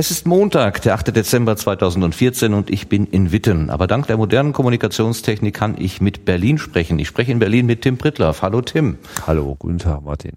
Es 0.00 0.12
ist 0.12 0.28
Montag, 0.28 0.80
der 0.82 0.94
8. 0.94 1.08
Dezember 1.16 1.56
2014 1.56 2.54
und 2.54 2.70
ich 2.70 2.86
bin 2.86 3.04
in 3.08 3.32
Witten. 3.32 3.68
Aber 3.68 3.88
dank 3.88 4.06
der 4.06 4.16
modernen 4.16 4.52
Kommunikationstechnik 4.52 5.52
kann 5.52 5.74
ich 5.76 6.00
mit 6.00 6.24
Berlin 6.24 6.58
sprechen. 6.58 7.00
Ich 7.00 7.08
spreche 7.08 7.32
in 7.32 7.40
Berlin 7.40 7.66
mit 7.66 7.82
Tim 7.82 7.98
Prittlaff. 7.98 8.42
Hallo 8.42 8.60
Tim. 8.60 8.98
Hallo, 9.26 9.56
guten 9.58 9.78
Tag 9.78 10.04
Martin. 10.04 10.34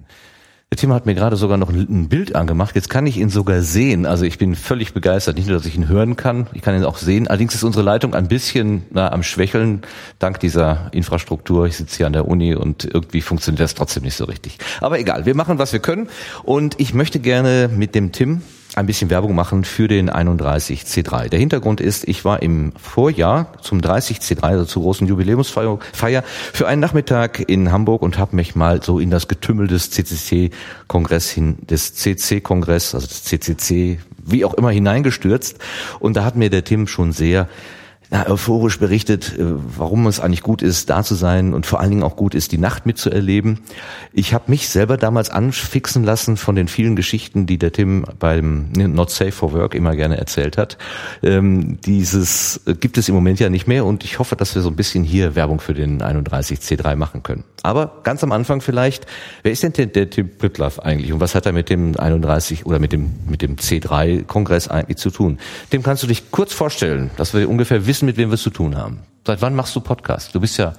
Der 0.71 0.77
Tim 0.77 0.91
hat 0.91 1.05
mir 1.05 1.13
gerade 1.13 1.36
sogar 1.36 1.58
noch 1.58 1.70
ein 1.70 2.09
Bild 2.09 2.34
angemacht. 2.34 2.73
Jetzt 2.73 2.89
kann 2.89 3.05
ich 3.05 3.18
ihn 3.18 3.30
sogar 3.30 3.62
sehen. 3.62 4.08
Also 4.08 4.26
ich 4.26 4.39
bin 4.39 4.55
völlig 4.55 4.95
begeistert. 4.95 5.36
Nicht 5.36 5.48
nur, 5.48 5.58
dass 5.58 5.68
ich 5.68 5.75
ihn 5.75 5.88
hören 5.88 6.16
kann, 6.16 6.48
ich 6.54 6.64
kann 6.64 6.75
ihn 6.75 6.84
auch 6.84 6.98
sehen. 6.98 7.28
Allerdings 7.28 7.54
ist 7.54 7.64
unsere 7.64 7.86
Leitung 7.86 8.16
ein 8.16 8.28
bisschen 8.28 8.82
na, 8.89 9.12
am 9.12 9.21
Schwächeln, 9.21 9.84
dank 10.18 10.39
dieser 10.39 10.89
Infrastruktur. 10.91 11.68
Ich 11.68 11.78
sitze 11.78 11.98
hier 11.98 12.07
an 12.07 12.14
der 12.14 12.28
Uni 12.28 12.55
und 12.55 12.86
irgendwie 12.86 13.21
funktioniert 13.21 13.59
das 13.59 13.75
trotzdem 13.75 14.02
nicht 14.02 14.16
so 14.16 14.25
richtig. 14.25 14.58
Aber 14.80 14.98
egal, 14.98 15.28
wir 15.28 15.36
machen, 15.36 15.59
was 15.59 15.72
wir 15.72 15.81
können. 15.81 16.09
Und 16.41 16.80
ich 16.80 16.95
möchte 16.95 17.20
gerne 17.20 17.70
mit 17.72 17.94
dem 17.94 18.12
Tim 18.12 18.41
ein 18.75 18.85
bisschen 18.85 19.09
Werbung 19.09 19.35
machen 19.35 19.66
für 19.66 19.88
den 19.88 20.09
31C3. 20.09 21.27
Der 21.30 21.39
Hintergrund 21.39 21.81
ist, 21.81 22.07
ich 22.07 22.23
war 22.23 22.41
im 22.41 22.71
Vorjahr 22.77 23.52
zum 23.61 23.80
30C3, 23.80 24.41
also 24.41 24.66
zur 24.66 24.84
großen 24.84 25.07
Jubiläumsfeier, 25.07 26.23
für 26.53 26.67
einen 26.67 26.81
Nachmittag 26.81 27.49
in 27.49 27.71
Hamburg 27.71 28.02
und 28.02 28.17
habe 28.17 28.35
mich 28.35 28.55
mal 28.55 28.81
so 28.81 28.99
in 28.99 29.09
das 29.09 29.27
Getümmel 29.27 29.67
des 29.67 29.91
CCC-Kongress 29.91 31.30
hin, 31.30 31.57
des 31.61 31.95
CC-Kongress, 31.95 32.95
also 32.95 33.07
des 33.07 33.23
CCC, 33.23 33.99
wie 34.23 34.45
auch 34.45 34.53
immer 34.53 34.72
hineingestürzt. 34.72 35.58
Und 35.99 36.16
da 36.16 36.23
hat 36.23 36.38
mir 36.38 36.49
der 36.49 36.63
Tim 36.63 36.88
schon 36.88 37.11
sehr 37.11 37.49
na, 38.14 38.30
euphorisch 38.30 38.78
berichtet, 38.78 39.40
äh, 39.40 39.46
warum 39.78 40.06
es 40.06 40.20
eigentlich 40.20 40.44
gut 40.44 40.62
ist, 40.62 40.90
da 40.90 41.02
zu 41.02 41.16
sein 41.16 41.54
und 41.54 41.66
vor 41.66 41.80
allen 41.80 41.92
Dingen 41.92 42.04
auch 42.04 42.18
gut 42.18 42.36
ist, 42.36 42.52
die 42.52 42.58
Nacht 42.58 42.86
mitzuerleben. 42.86 43.60
Ich 44.12 44.34
habe 44.34 44.52
mich 44.52 44.68
selber 44.68 44.98
damals 44.98 45.30
anfixen 45.30 46.03
lassen 46.03 46.36
von 46.36 46.56
den 46.56 46.68
vielen 46.68 46.98
Geschichten, 46.98 47.45
die 47.45 47.58
der 47.58 47.72
Tim 47.72 48.03
beim 48.20 48.70
Not 48.73 49.12
Safe 49.12 49.31
for 49.31 49.53
Work 49.53 49.76
immer 49.76 49.95
gerne 49.95 50.18
erzählt 50.18 50.58
hat. 50.58 50.78
Ähm, 51.23 51.80
dieses 51.86 52.59
gibt 52.81 52.98
es 52.98 53.08
im 53.08 53.16
Moment 53.16 53.40
ja 53.40 53.50
nicht 53.50 53.66
mehr 53.66 53.86
und 53.86 54.03
ich 54.03 54.20
hoffe, 54.20 54.36
dass 54.36 54.56
wir 54.56 54.62
so 54.62 54.70
ein 54.70 54.75
bisschen 54.75 55.06
hier 55.06 55.36
Werbung 55.36 55.62
für 55.62 55.73
den 55.73 56.02
31C3 56.02 56.98
machen 56.98 57.23
können. 57.23 57.46
Aber 57.64 58.02
ganz 58.03 58.23
am 58.23 58.34
Anfang 58.34 58.59
vielleicht, 58.59 59.06
wer 59.44 59.53
ist 59.53 59.64
denn 59.64 59.72
der, 59.72 59.86
der 59.86 60.09
Tim 60.09 60.30
Prittlaff 60.38 60.80
eigentlich 60.80 61.14
und 61.14 61.22
was 61.22 61.34
hat 61.34 61.46
er 61.46 61.53
mit 61.53 61.70
dem 61.70 61.98
31 61.98 62.66
oder 62.66 62.80
mit 62.80 62.92
dem, 62.92 63.12
mit 63.30 63.42
dem 63.42 63.56
C3-Kongress 63.56 64.68
eigentlich 64.68 64.98
zu 64.98 65.12
tun? 65.12 65.38
Dem 65.72 65.81
kannst 65.81 66.03
du 66.03 66.08
dich 66.08 66.31
kurz 66.31 66.53
vorstellen, 66.53 67.12
dass 67.16 67.34
wir 67.34 67.48
ungefähr 67.48 67.86
wissen, 67.86 68.00
mit 68.03 68.17
wem 68.17 68.30
wir 68.30 68.35
es 68.35 68.44
zu 68.44 68.49
tun 68.49 68.77
haben. 68.77 68.99
Seit 69.25 69.41
wann 69.41 69.55
machst 69.55 69.75
du 69.75 69.81
Podcast? 69.81 70.33
Du 70.33 70.39
bist 70.39 70.57
ja 70.57 70.73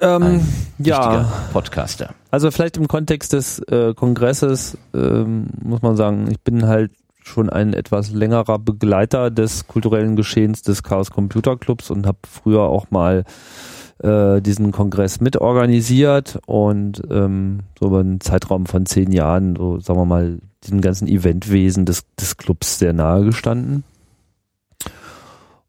ähm, 0.00 0.22
ein 0.22 0.46
ja, 0.78 1.32
Podcaster. 1.52 2.14
Also 2.30 2.50
vielleicht 2.50 2.76
im 2.76 2.88
Kontext 2.88 3.32
des 3.32 3.58
äh, 3.60 3.94
Kongresses 3.94 4.78
ähm, 4.94 5.48
muss 5.62 5.82
man 5.82 5.96
sagen, 5.96 6.28
ich 6.30 6.40
bin 6.40 6.66
halt 6.66 6.92
schon 7.24 7.50
ein 7.50 7.74
etwas 7.74 8.10
längerer 8.10 8.58
Begleiter 8.58 9.30
des 9.30 9.66
kulturellen 9.66 10.16
Geschehens 10.16 10.62
des 10.62 10.82
Chaos 10.82 11.10
Computer 11.10 11.56
Clubs 11.56 11.90
und 11.90 12.06
habe 12.06 12.18
früher 12.28 12.62
auch 12.62 12.90
mal 12.90 13.24
äh, 14.02 14.40
diesen 14.40 14.72
Kongress 14.72 15.20
mitorganisiert 15.20 16.38
und 16.46 17.02
ähm, 17.10 17.60
so 17.78 17.86
über 17.88 18.00
einen 18.00 18.20
Zeitraum 18.20 18.66
von 18.66 18.86
zehn 18.86 19.12
Jahren, 19.12 19.56
so 19.56 19.80
sagen 19.80 19.98
wir 19.98 20.06
mal, 20.06 20.38
diesem 20.64 20.80
ganzen 20.80 21.08
Eventwesen 21.08 21.84
des, 21.84 22.04
des 22.18 22.36
Clubs 22.36 22.78
sehr 22.78 22.92
nahe 22.92 23.24
gestanden. 23.24 23.84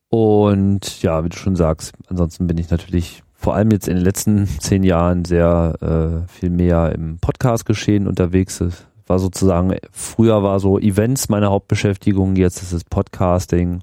Und 0.09 1.01
ja, 1.03 1.23
wie 1.23 1.29
du 1.29 1.37
schon 1.37 1.55
sagst, 1.55 1.93
ansonsten 2.07 2.47
bin 2.47 2.57
ich 2.57 2.69
natürlich 2.71 3.23
vor 3.33 3.55
allem 3.55 3.71
jetzt 3.71 3.87
in 3.87 3.95
den 3.95 4.03
letzten 4.03 4.47
zehn 4.59 4.83
Jahren 4.83 5.23
sehr 5.25 6.25
äh, 6.27 6.27
viel 6.31 6.49
mehr 6.49 6.91
im 6.93 7.19
Podcast-Geschehen 7.19 8.07
unterwegs. 8.07 8.59
Es 8.59 8.85
war 9.07 9.19
sozusagen, 9.19 9.75
früher 9.91 10.43
war 10.43 10.59
so 10.59 10.77
Events 10.79 11.29
meine 11.29 11.49
Hauptbeschäftigung, 11.49 12.35
jetzt 12.35 12.61
ist 12.61 12.73
es 12.73 12.83
Podcasting. 12.83 13.81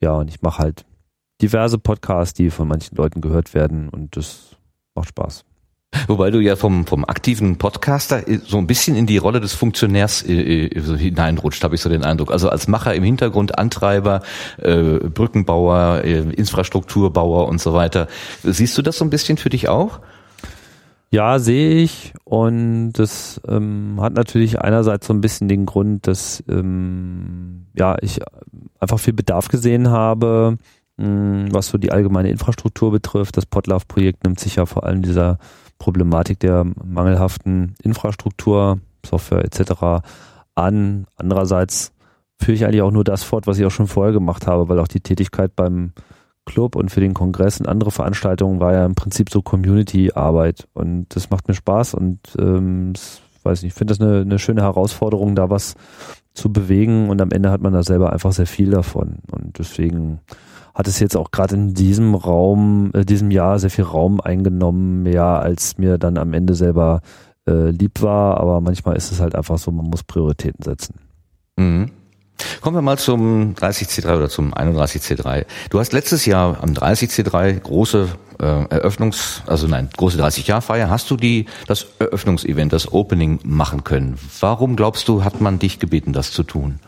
Ja, 0.00 0.14
und 0.14 0.28
ich 0.28 0.42
mache 0.42 0.62
halt 0.62 0.84
diverse 1.42 1.78
Podcasts, 1.78 2.34
die 2.34 2.50
von 2.50 2.68
manchen 2.68 2.96
Leuten 2.96 3.20
gehört 3.20 3.54
werden 3.54 3.88
und 3.88 4.16
das 4.16 4.56
macht 4.94 5.08
Spaß. 5.08 5.44
Wobei 6.08 6.30
du 6.30 6.40
ja 6.40 6.56
vom, 6.56 6.86
vom 6.86 7.04
aktiven 7.04 7.56
Podcaster 7.56 8.22
so 8.44 8.58
ein 8.58 8.66
bisschen 8.66 8.96
in 8.96 9.06
die 9.06 9.18
Rolle 9.18 9.40
des 9.40 9.54
Funktionärs 9.54 10.22
äh, 10.22 10.66
äh, 10.66 10.98
hineinrutscht, 10.98 11.62
habe 11.64 11.74
ich 11.74 11.80
so 11.80 11.88
den 11.88 12.04
Eindruck. 12.04 12.30
Also 12.30 12.48
als 12.48 12.68
Macher 12.68 12.94
im 12.94 13.02
Hintergrund, 13.02 13.58
Antreiber, 13.58 14.22
äh, 14.58 14.98
Brückenbauer, 14.98 16.02
äh, 16.04 16.18
Infrastrukturbauer 16.18 17.48
und 17.48 17.60
so 17.60 17.72
weiter. 17.72 18.08
Siehst 18.42 18.76
du 18.76 18.82
das 18.82 18.98
so 18.98 19.04
ein 19.04 19.10
bisschen 19.10 19.38
für 19.38 19.48
dich 19.48 19.68
auch? 19.68 20.00
Ja, 21.10 21.38
sehe 21.38 21.76
ich. 21.76 22.12
Und 22.24 22.92
das 22.92 23.40
ähm, 23.48 23.98
hat 24.00 24.12
natürlich 24.12 24.60
einerseits 24.60 25.06
so 25.06 25.14
ein 25.14 25.20
bisschen 25.20 25.48
den 25.48 25.66
Grund, 25.66 26.06
dass 26.06 26.42
ähm, 26.48 27.66
ja 27.74 27.96
ich 28.00 28.20
einfach 28.80 28.98
viel 28.98 29.14
Bedarf 29.14 29.48
gesehen 29.48 29.88
habe, 29.88 30.58
mh, 30.96 31.48
was 31.52 31.68
so 31.68 31.78
die 31.78 31.92
allgemeine 31.92 32.30
Infrastruktur 32.30 32.90
betrifft. 32.90 33.36
Das 33.36 33.46
Podlove-Projekt 33.46 34.24
nimmt 34.24 34.40
sich 34.40 34.56
ja 34.56 34.66
vor 34.66 34.84
allem 34.84 35.02
dieser 35.02 35.38
Problematik 35.78 36.40
der 36.40 36.64
mangelhaften 36.84 37.74
Infrastruktur, 37.82 38.80
Software 39.04 39.44
etc. 39.44 40.04
an. 40.54 41.06
Andererseits 41.16 41.92
führe 42.40 42.54
ich 42.54 42.64
eigentlich 42.64 42.82
auch 42.82 42.90
nur 42.90 43.04
das 43.04 43.22
fort, 43.22 43.46
was 43.46 43.58
ich 43.58 43.64
auch 43.64 43.70
schon 43.70 43.86
vorher 43.86 44.12
gemacht 44.12 44.46
habe, 44.46 44.68
weil 44.68 44.78
auch 44.78 44.88
die 44.88 45.00
Tätigkeit 45.00 45.54
beim 45.56 45.92
Club 46.44 46.76
und 46.76 46.90
für 46.90 47.00
den 47.00 47.14
Kongress 47.14 47.60
und 47.60 47.68
andere 47.68 47.90
Veranstaltungen 47.90 48.60
war 48.60 48.72
ja 48.72 48.86
im 48.86 48.94
Prinzip 48.94 49.30
so 49.30 49.42
Community-Arbeit 49.42 50.68
und 50.74 51.06
das 51.14 51.28
macht 51.30 51.48
mir 51.48 51.54
Spaß 51.54 51.94
und 51.94 52.20
ähm, 52.38 52.92
weiß 53.42 53.62
nicht, 53.62 53.72
ich 53.72 53.78
finde 53.78 53.92
das 53.92 54.00
eine, 54.00 54.20
eine 54.20 54.38
schöne 54.38 54.62
Herausforderung, 54.62 55.34
da 55.34 55.50
was 55.50 55.74
zu 56.34 56.52
bewegen 56.52 57.08
und 57.10 57.20
am 57.20 57.30
Ende 57.30 57.50
hat 57.50 57.62
man 57.62 57.72
da 57.72 57.82
selber 57.82 58.12
einfach 58.12 58.32
sehr 58.32 58.46
viel 58.46 58.70
davon 58.70 59.18
und 59.32 59.58
deswegen 59.58 60.20
hat 60.76 60.86
es 60.88 60.98
jetzt 61.00 61.16
auch 61.16 61.30
gerade 61.30 61.54
in 61.54 61.72
diesem 61.72 62.14
Raum, 62.14 62.90
äh, 62.92 63.04
diesem 63.06 63.30
Jahr 63.30 63.58
sehr 63.58 63.70
viel 63.70 63.84
Raum 63.84 64.20
eingenommen, 64.20 65.02
mehr 65.02 65.24
als 65.24 65.78
mir 65.78 65.96
dann 65.96 66.18
am 66.18 66.34
Ende 66.34 66.54
selber 66.54 67.00
äh, 67.48 67.70
lieb 67.70 68.02
war. 68.02 68.38
Aber 68.38 68.60
manchmal 68.60 68.94
ist 68.94 69.10
es 69.10 69.18
halt 69.18 69.34
einfach 69.34 69.56
so, 69.56 69.70
man 69.70 69.86
muss 69.86 70.04
Prioritäten 70.04 70.62
setzen. 70.62 70.96
Mhm. 71.56 71.90
Kommen 72.60 72.76
wir 72.76 72.82
mal 72.82 72.98
zum 72.98 73.54
30C3 73.54 74.16
oder 74.18 74.28
zum 74.28 74.52
31C3. 74.52 75.46
Du 75.70 75.78
hast 75.78 75.94
letztes 75.94 76.26
Jahr 76.26 76.62
am 76.62 76.74
30C3 76.74 77.58
große 77.60 78.08
äh, 78.38 78.44
Eröffnungs, 78.44 79.40
also 79.46 79.66
nein, 79.66 79.88
große 79.96 80.22
30-Jahr-Feier, 80.22 80.90
hast 80.90 81.10
du 81.10 81.16
die, 81.16 81.46
das 81.66 81.86
Eröffnungsevent, 81.98 82.74
das 82.74 82.92
Opening 82.92 83.38
machen 83.44 83.82
können. 83.84 84.18
Warum 84.40 84.76
glaubst 84.76 85.08
du, 85.08 85.24
hat 85.24 85.40
man 85.40 85.58
dich 85.58 85.78
gebeten, 85.78 86.12
das 86.12 86.32
zu 86.32 86.42
tun? 86.42 86.80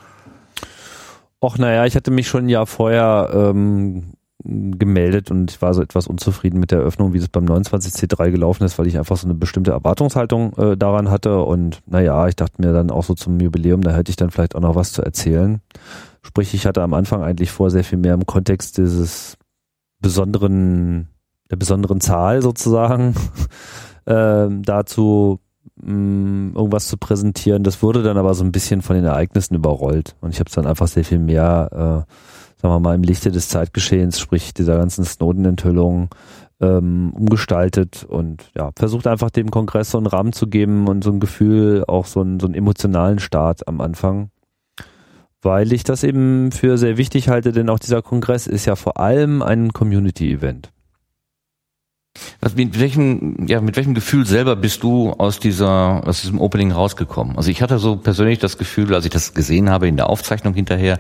Och, 1.41 1.59
naja, 1.59 1.87
ich 1.87 1.95
hatte 1.95 2.11
mich 2.11 2.29
schon 2.29 2.47
ein 2.47 2.49
Jahr 2.49 2.67
vorher 2.67 3.31
ähm, 3.33 4.15
gemeldet 4.45 5.31
und 5.31 5.51
ich 5.51 5.61
war 5.61 5.75
so 5.75 5.83
etwas 5.83 6.07
unzufrieden 6.07 6.61
mit 6.61 6.71
der 6.71 6.81
Eröffnung, 6.81 7.13
wie 7.13 7.19
das 7.19 7.29
beim 7.29 7.45
29C3 7.45 8.31
gelaufen 8.31 8.65
ist, 8.65 8.79
weil 8.79 8.87
ich 8.87 8.97
einfach 8.97 9.17
so 9.17 9.27
eine 9.27 9.35
bestimmte 9.35 9.73
Erwartungshaltung 9.73 10.53
äh, 10.57 10.77
daran 10.77 11.11
hatte 11.11 11.43
und 11.43 11.81
naja, 11.87 12.27
ich 12.29 12.37
dachte 12.37 12.63
mir 12.63 12.73
dann 12.73 12.91
auch 12.91 13.05
so 13.05 13.15
zum 13.15 13.39
Jubiläum, 13.41 13.83
da 13.83 13.95
hätte 13.95 14.11
ich 14.11 14.17
dann 14.17 14.31
vielleicht 14.31 14.55
auch 14.55 14.61
noch 14.61 14.77
was 14.77 14.93
zu 14.93 15.03
erzählen. 15.03 15.61
Sprich, 16.23 16.55
ich 16.55 16.67
hatte 16.67 16.83
am 16.83 16.95
Anfang 16.95 17.23
eigentlich 17.23 17.51
vor, 17.51 17.71
sehr 17.71 17.85
viel 17.85 17.99
mehr 17.99 18.15
im 18.15 18.27
Kontext 18.27 18.79
dieses 18.79 19.37
besonderen, 20.01 21.09
der 21.51 21.57
besonderen 21.57 22.01
Zahl 22.01 22.41
sozusagen 22.41 23.15
äh, 24.07 24.47
dazu 24.49 25.41
mh, 25.77 26.57
irgendwas 26.57 26.89
zu 26.89 26.97
präsentieren. 26.97 27.63
Das 27.63 27.83
wurde 27.83 28.03
dann 28.03 28.17
aber 28.17 28.35
so 28.35 28.45
ein 28.45 28.53
bisschen 28.53 28.83
von 28.83 28.97
den 28.97 29.05
Ereignissen 29.05 29.55
überrollt. 29.55 30.17
Und 30.21 30.31
ich 30.31 30.41
habe 30.41 30.49
es 30.49 30.55
dann 30.55 30.67
einfach 30.67 30.89
sehr 30.89 31.05
viel 31.05 31.19
mehr, 31.19 31.69
äh, 31.73 32.61
sagen 32.61 32.75
wir 32.75 32.81
mal, 32.81 32.95
im 32.95 33.03
Lichte 33.03 33.31
des 33.31 33.49
Zeitgeschehens, 33.49 34.19
sprich 34.19 34.55
dieser 34.55 34.79
ganzen 34.79 35.05
Snowden-Enthüllung, 35.05 36.11
ähm, 36.61 37.13
umgestaltet 37.15 38.05
und 38.05 38.51
ja, 38.57 38.71
versucht 38.77 39.07
einfach 39.07 39.31
dem 39.31 39.51
Kongress 39.51 39.93
so 39.93 39.99
einen 39.99 40.09
Rahmen 40.09 40.33
zu 40.33 40.49
geben 40.49 40.89
und 40.89 41.05
so 41.05 41.11
ein 41.11 41.21
Gefühl, 41.21 41.85
auch 41.87 42.07
so 42.07 42.21
einen, 42.21 42.41
so 42.41 42.47
einen 42.47 42.55
emotionalen 42.55 43.19
Start 43.21 43.69
am 43.69 43.81
Anfang. 43.81 44.31
Weil 45.41 45.73
ich 45.73 45.85
das 45.85 46.03
eben 46.03 46.51
für 46.51 46.79
sehr 46.79 46.97
wichtig 46.97 47.29
halte, 47.29 47.53
denn 47.53 47.71
auch 47.71 47.79
dieser 47.79 48.03
Kongress 48.03 48.49
ist 48.49 48.67
ja 48.67 48.75
vor 48.75 48.99
allem 48.99 49.41
ein 49.41 49.73
Community-Event. 49.73 50.73
Was, 52.41 52.55
mit 52.55 52.79
welchem, 52.79 53.47
ja, 53.47 53.61
mit 53.61 53.77
welchem 53.77 53.95
Gefühl 53.95 54.27
selber 54.27 54.57
bist 54.57 54.83
du 54.83 55.13
aus 55.13 55.39
dieser, 55.39 56.07
aus 56.07 56.21
diesem 56.21 56.41
Opening 56.41 56.73
rausgekommen? 56.73 57.37
Also 57.37 57.51
ich 57.51 57.63
hatte 57.63 57.79
so 57.79 57.97
persönlich 57.97 58.39
das 58.39 58.59
Gefühl, 58.59 58.95
als 58.95 59.05
ich 59.05 59.11
das 59.11 59.35
gesehen 59.35 59.71
habe 59.71 59.89
in 59.89 59.97
der 59.97 60.09
Aufzeichnung 60.09 60.55
hinterher, 60.55 60.99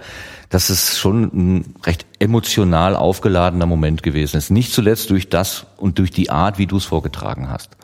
dass 0.49 0.70
es 0.70 0.99
schon 0.99 1.25
ein 1.25 1.75
recht 1.85 2.06
emotional 2.19 2.97
aufgeladener 2.97 3.67
Moment 3.67 4.03
gewesen 4.03 4.37
ist. 4.37 4.50
Nicht 4.50 4.73
zuletzt 4.73 5.11
durch 5.11 5.29
das 5.29 5.67
und 5.76 5.99
durch 5.99 6.11
die 6.11 6.31
Art, 6.31 6.59
wie 6.59 6.67
du 6.67 6.76
es 6.76 6.85
vorgetragen 6.85 7.50
hast. 7.50 7.76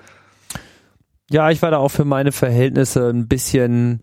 Ja, 1.30 1.50
ich 1.50 1.62
war 1.62 1.70
da 1.70 1.78
auch 1.78 1.90
für 1.90 2.04
meine 2.04 2.32
Verhältnisse 2.32 3.08
ein 3.08 3.28
bisschen, 3.28 4.00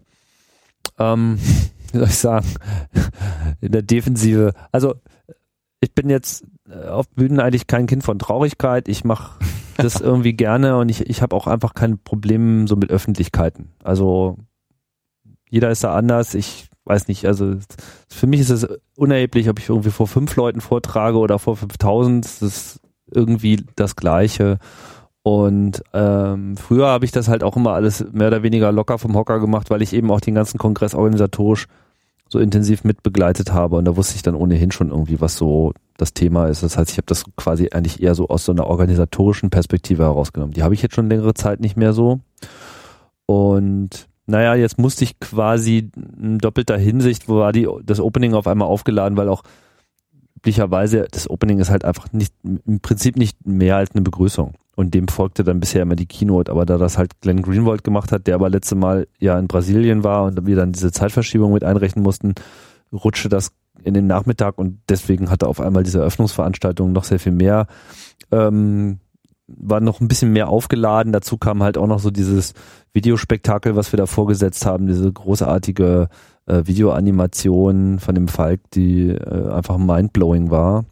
ähm, 0.97 1.39
wie 1.91 1.97
soll 1.97 2.07
ich 2.07 2.17
sagen, 2.17 2.47
in 3.61 3.71
der 3.71 3.83
Defensive. 3.83 4.53
Also 4.71 4.95
ich 5.81 5.93
bin 5.93 6.09
jetzt 6.09 6.45
auf 6.89 7.09
Bühnen 7.09 7.39
eigentlich 7.39 7.67
kein 7.67 7.87
Kind 7.87 8.03
von 8.03 8.19
Traurigkeit. 8.19 8.87
Ich 8.87 9.03
mache 9.03 9.39
das 9.77 10.01
irgendwie 10.01 10.33
gerne 10.33 10.77
und 10.77 10.89
ich, 10.89 11.09
ich 11.09 11.21
habe 11.21 11.35
auch 11.35 11.47
einfach 11.47 11.73
kein 11.73 11.97
Problem 11.99 12.67
so 12.67 12.75
mit 12.75 12.89
Öffentlichkeiten. 12.89 13.69
Also 13.83 14.37
jeder 15.49 15.69
ist 15.69 15.83
da 15.83 15.93
anders. 15.93 16.33
Ich 16.33 16.69
weiß 16.85 17.07
nicht, 17.07 17.25
also 17.25 17.55
für 18.07 18.27
mich 18.27 18.39
ist 18.39 18.49
es 18.49 18.67
unerheblich, 18.95 19.49
ob 19.49 19.59
ich 19.59 19.69
irgendwie 19.69 19.91
vor 19.91 20.07
fünf 20.07 20.35
Leuten 20.35 20.61
vortrage 20.61 21.17
oder 21.17 21.39
vor 21.39 21.55
5000, 21.57 22.25
das 22.25 22.41
ist 22.41 22.79
irgendwie 23.13 23.63
das 23.75 23.95
Gleiche. 23.95 24.57
Und 25.23 25.83
ähm, 25.93 26.57
früher 26.57 26.87
habe 26.87 27.05
ich 27.05 27.11
das 27.11 27.27
halt 27.27 27.43
auch 27.43 27.55
immer 27.55 27.73
alles 27.73 28.03
mehr 28.11 28.27
oder 28.27 28.41
weniger 28.43 28.71
locker 28.71 28.97
vom 28.97 29.15
Hocker 29.15 29.39
gemacht, 29.39 29.69
weil 29.69 29.81
ich 29.81 29.93
eben 29.93 30.09
auch 30.09 30.21
den 30.21 30.33
ganzen 30.33 30.57
Kongress 30.57 30.95
organisatorisch 30.95 31.67
so 32.27 32.39
intensiv 32.39 32.83
mitbegleitet 32.83 33.51
habe 33.51 33.75
und 33.75 33.85
da 33.85 33.97
wusste 33.97 34.15
ich 34.15 34.23
dann 34.23 34.35
ohnehin 34.35 34.71
schon 34.71 34.89
irgendwie, 34.89 35.19
was 35.19 35.35
so 35.35 35.73
das 36.01 36.13
Thema 36.13 36.47
ist. 36.47 36.63
Das 36.63 36.77
heißt, 36.77 36.89
ich 36.91 36.97
habe 36.97 37.05
das 37.05 37.25
quasi 37.37 37.69
eigentlich 37.71 38.01
eher 38.01 38.15
so 38.15 38.27
aus 38.27 38.43
so 38.43 38.51
einer 38.51 38.67
organisatorischen 38.67 39.51
Perspektive 39.51 40.03
herausgenommen. 40.03 40.53
Die 40.53 40.63
habe 40.63 40.73
ich 40.73 40.81
jetzt 40.81 40.95
schon 40.95 41.09
längere 41.09 41.35
Zeit 41.35 41.59
nicht 41.59 41.77
mehr 41.77 41.93
so. 41.93 42.19
Und 43.27 44.07
naja, 44.25 44.55
jetzt 44.55 44.79
musste 44.79 45.03
ich 45.03 45.19
quasi 45.19 45.91
in 46.19 46.39
doppelter 46.39 46.77
Hinsicht, 46.77 47.29
wo 47.29 47.37
war 47.37 47.51
die, 47.51 47.67
das 47.83 47.99
Opening 47.99 48.33
auf 48.33 48.47
einmal 48.47 48.67
aufgeladen, 48.67 49.15
weil 49.15 49.29
auch 49.29 49.43
üblicherweise 50.37 51.07
das 51.11 51.29
Opening 51.29 51.59
ist 51.59 51.69
halt 51.69 51.85
einfach 51.85 52.11
nicht, 52.13 52.33
im 52.43 52.79
Prinzip 52.79 53.15
nicht 53.15 53.45
mehr 53.45 53.77
als 53.77 53.91
eine 53.91 54.01
Begrüßung. 54.01 54.53
Und 54.75 54.95
dem 54.95 55.07
folgte 55.07 55.43
dann 55.43 55.59
bisher 55.59 55.83
immer 55.83 55.95
die 55.95 56.07
Keynote. 56.07 56.51
Aber 56.51 56.65
da 56.65 56.79
das 56.79 56.97
halt 56.97 57.21
Glenn 57.21 57.43
Greenwald 57.43 57.83
gemacht 57.83 58.11
hat, 58.11 58.25
der 58.25 58.35
aber 58.35 58.49
letzte 58.49 58.73
Mal 58.73 59.07
ja 59.19 59.37
in 59.37 59.47
Brasilien 59.47 60.03
war 60.03 60.23
und 60.23 60.47
wir 60.47 60.55
dann 60.55 60.71
diese 60.71 60.91
Zeitverschiebung 60.91 61.53
mit 61.53 61.63
einrechnen 61.63 62.03
mussten, 62.03 62.33
rutschte 62.91 63.29
das 63.29 63.51
in 63.83 63.93
den 63.93 64.07
Nachmittag 64.07 64.57
und 64.57 64.79
deswegen 64.89 65.29
hatte 65.29 65.47
auf 65.47 65.59
einmal 65.59 65.83
diese 65.83 65.99
Eröffnungsveranstaltung 65.99 66.91
noch 66.91 67.03
sehr 67.03 67.19
viel 67.19 67.31
mehr, 67.31 67.67
ähm, 68.31 68.99
war 69.47 69.81
noch 69.81 69.99
ein 69.99 70.07
bisschen 70.07 70.31
mehr 70.31 70.47
aufgeladen. 70.47 71.11
Dazu 71.11 71.37
kam 71.37 71.61
halt 71.61 71.77
auch 71.77 71.87
noch 71.87 71.99
so 71.99 72.09
dieses 72.09 72.53
Videospektakel, 72.93 73.75
was 73.75 73.91
wir 73.91 73.97
da 73.97 74.05
vorgesetzt 74.05 74.65
haben, 74.65 74.87
diese 74.87 75.11
großartige 75.11 76.09
äh, 76.45 76.61
Videoanimation 76.65 77.99
von 77.99 78.15
dem 78.15 78.27
Falk, 78.27 78.61
die 78.73 79.09
äh, 79.09 79.49
einfach 79.49 79.77
mindblowing 79.77 80.51
war. 80.51 80.85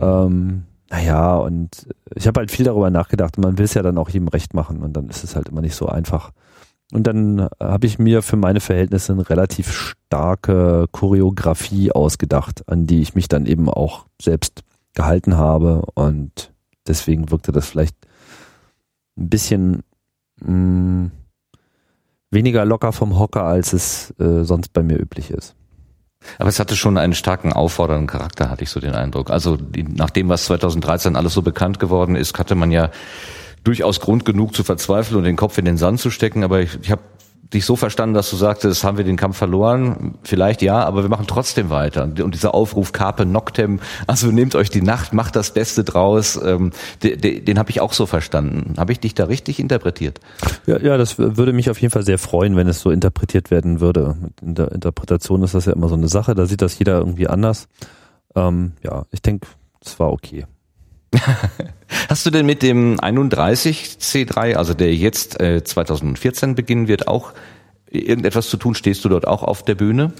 Ähm, 0.00 0.64
naja, 0.90 1.36
und 1.36 1.88
ich 2.14 2.26
habe 2.26 2.40
halt 2.40 2.50
viel 2.50 2.64
darüber 2.64 2.90
nachgedacht. 2.90 3.38
Man 3.38 3.58
will 3.58 3.64
es 3.64 3.74
ja 3.74 3.82
dann 3.82 3.98
auch 3.98 4.08
jedem 4.08 4.28
recht 4.28 4.54
machen 4.54 4.82
und 4.82 4.92
dann 4.92 5.08
ist 5.08 5.24
es 5.24 5.34
halt 5.34 5.48
immer 5.48 5.60
nicht 5.60 5.74
so 5.74 5.86
einfach. 5.86 6.32
Und 6.92 7.06
dann 7.06 7.48
habe 7.58 7.86
ich 7.86 7.98
mir 7.98 8.22
für 8.22 8.36
meine 8.36 8.60
Verhältnisse 8.60 9.12
eine 9.12 9.28
relativ 9.28 9.72
starke 9.72 10.86
Choreografie 10.92 11.92
ausgedacht, 11.92 12.68
an 12.68 12.86
die 12.86 13.00
ich 13.00 13.14
mich 13.14 13.28
dann 13.28 13.46
eben 13.46 13.68
auch 13.68 14.06
selbst 14.20 14.62
gehalten 14.94 15.36
habe. 15.36 15.86
Und 15.94 16.52
deswegen 16.86 17.30
wirkte 17.30 17.52
das 17.52 17.66
vielleicht 17.66 17.96
ein 19.16 19.28
bisschen 19.28 19.82
mh, 20.40 20.52
mm, 20.52 21.12
weniger 22.30 22.64
locker 22.64 22.92
vom 22.92 23.18
Hocker, 23.18 23.44
als 23.44 23.72
es 23.72 24.12
äh, 24.18 24.44
sonst 24.44 24.72
bei 24.72 24.82
mir 24.82 25.00
üblich 25.00 25.30
ist. 25.30 25.54
Aber 26.38 26.48
es 26.48 26.58
hatte 26.58 26.76
schon 26.76 26.98
einen 26.98 27.14
starken 27.14 27.52
auffordernden 27.52 28.06
Charakter, 28.06 28.50
hatte 28.50 28.64
ich 28.64 28.70
so 28.70 28.80
den 28.80 28.94
Eindruck. 28.94 29.30
Also 29.30 29.56
die, 29.56 29.84
nach 29.84 30.10
dem, 30.10 30.28
was 30.28 30.46
2013 30.46 31.16
alles 31.16 31.34
so 31.34 31.42
bekannt 31.42 31.78
geworden 31.78 32.16
ist, 32.16 32.38
hatte 32.38 32.54
man 32.54 32.70
ja 32.70 32.90
durchaus 33.64 34.00
Grund 34.00 34.24
genug 34.24 34.54
zu 34.54 34.62
verzweifeln 34.62 35.18
und 35.18 35.24
den 35.24 35.36
Kopf 35.36 35.58
in 35.58 35.64
den 35.64 35.76
Sand 35.76 36.00
zu 36.00 36.10
stecken. 36.10 36.44
Aber 36.44 36.60
ich, 36.60 36.78
ich 36.82 36.90
habe 36.90 37.02
dich 37.52 37.64
so 37.64 37.76
verstanden, 37.76 38.14
dass 38.14 38.30
du 38.30 38.36
sagtest, 38.36 38.84
haben 38.84 38.98
wir 38.98 39.04
den 39.04 39.16
Kampf 39.16 39.36
verloren? 39.36 40.18
Vielleicht 40.22 40.62
ja, 40.62 40.84
aber 40.84 41.02
wir 41.02 41.08
machen 41.08 41.26
trotzdem 41.26 41.70
weiter. 41.70 42.04
Und 42.04 42.34
dieser 42.34 42.54
Aufruf 42.54 42.92
Carpe 42.92 43.26
Noctem, 43.26 43.80
also 44.06 44.28
nehmt 44.28 44.54
euch 44.54 44.70
die 44.70 44.82
Nacht, 44.82 45.12
macht 45.12 45.36
das 45.36 45.52
Beste 45.52 45.84
draus, 45.84 46.38
ähm, 46.42 46.72
den, 47.02 47.20
den, 47.20 47.44
den 47.44 47.58
habe 47.58 47.70
ich 47.70 47.80
auch 47.80 47.92
so 47.92 48.06
verstanden. 48.06 48.74
Habe 48.76 48.92
ich 48.92 49.00
dich 49.00 49.14
da 49.14 49.24
richtig 49.24 49.60
interpretiert? 49.60 50.20
Ja, 50.66 50.80
ja, 50.80 50.96
das 50.96 51.18
würde 51.18 51.52
mich 51.52 51.70
auf 51.70 51.80
jeden 51.80 51.92
Fall 51.92 52.04
sehr 52.04 52.18
freuen, 52.18 52.56
wenn 52.56 52.68
es 52.68 52.80
so 52.80 52.90
interpretiert 52.90 53.50
werden 53.50 53.80
würde. 53.80 54.16
In 54.42 54.54
der 54.54 54.72
Interpretation 54.72 55.42
ist 55.42 55.54
das 55.54 55.66
ja 55.66 55.72
immer 55.72 55.88
so 55.88 55.94
eine 55.94 56.08
Sache, 56.08 56.34
da 56.34 56.46
sieht 56.46 56.62
das 56.62 56.78
jeder 56.78 56.98
irgendwie 56.98 57.28
anders. 57.28 57.68
Ähm, 58.34 58.72
ja, 58.82 59.04
ich 59.10 59.22
denke, 59.22 59.46
es 59.84 59.98
war 60.00 60.12
okay. 60.12 60.46
Hast 62.08 62.26
du 62.26 62.30
denn 62.30 62.46
mit 62.46 62.62
dem 62.62 62.98
31 63.00 63.96
C3, 64.00 64.54
also 64.54 64.74
der 64.74 64.94
jetzt 64.94 65.40
äh, 65.40 65.62
2014 65.62 66.54
beginnen 66.54 66.88
wird, 66.88 67.08
auch 67.08 67.32
irgendetwas 67.90 68.48
zu 68.48 68.56
tun? 68.56 68.74
Stehst 68.74 69.04
du 69.04 69.08
dort 69.08 69.26
auch 69.26 69.42
auf 69.42 69.62
der 69.62 69.74
Bühne? 69.74 70.12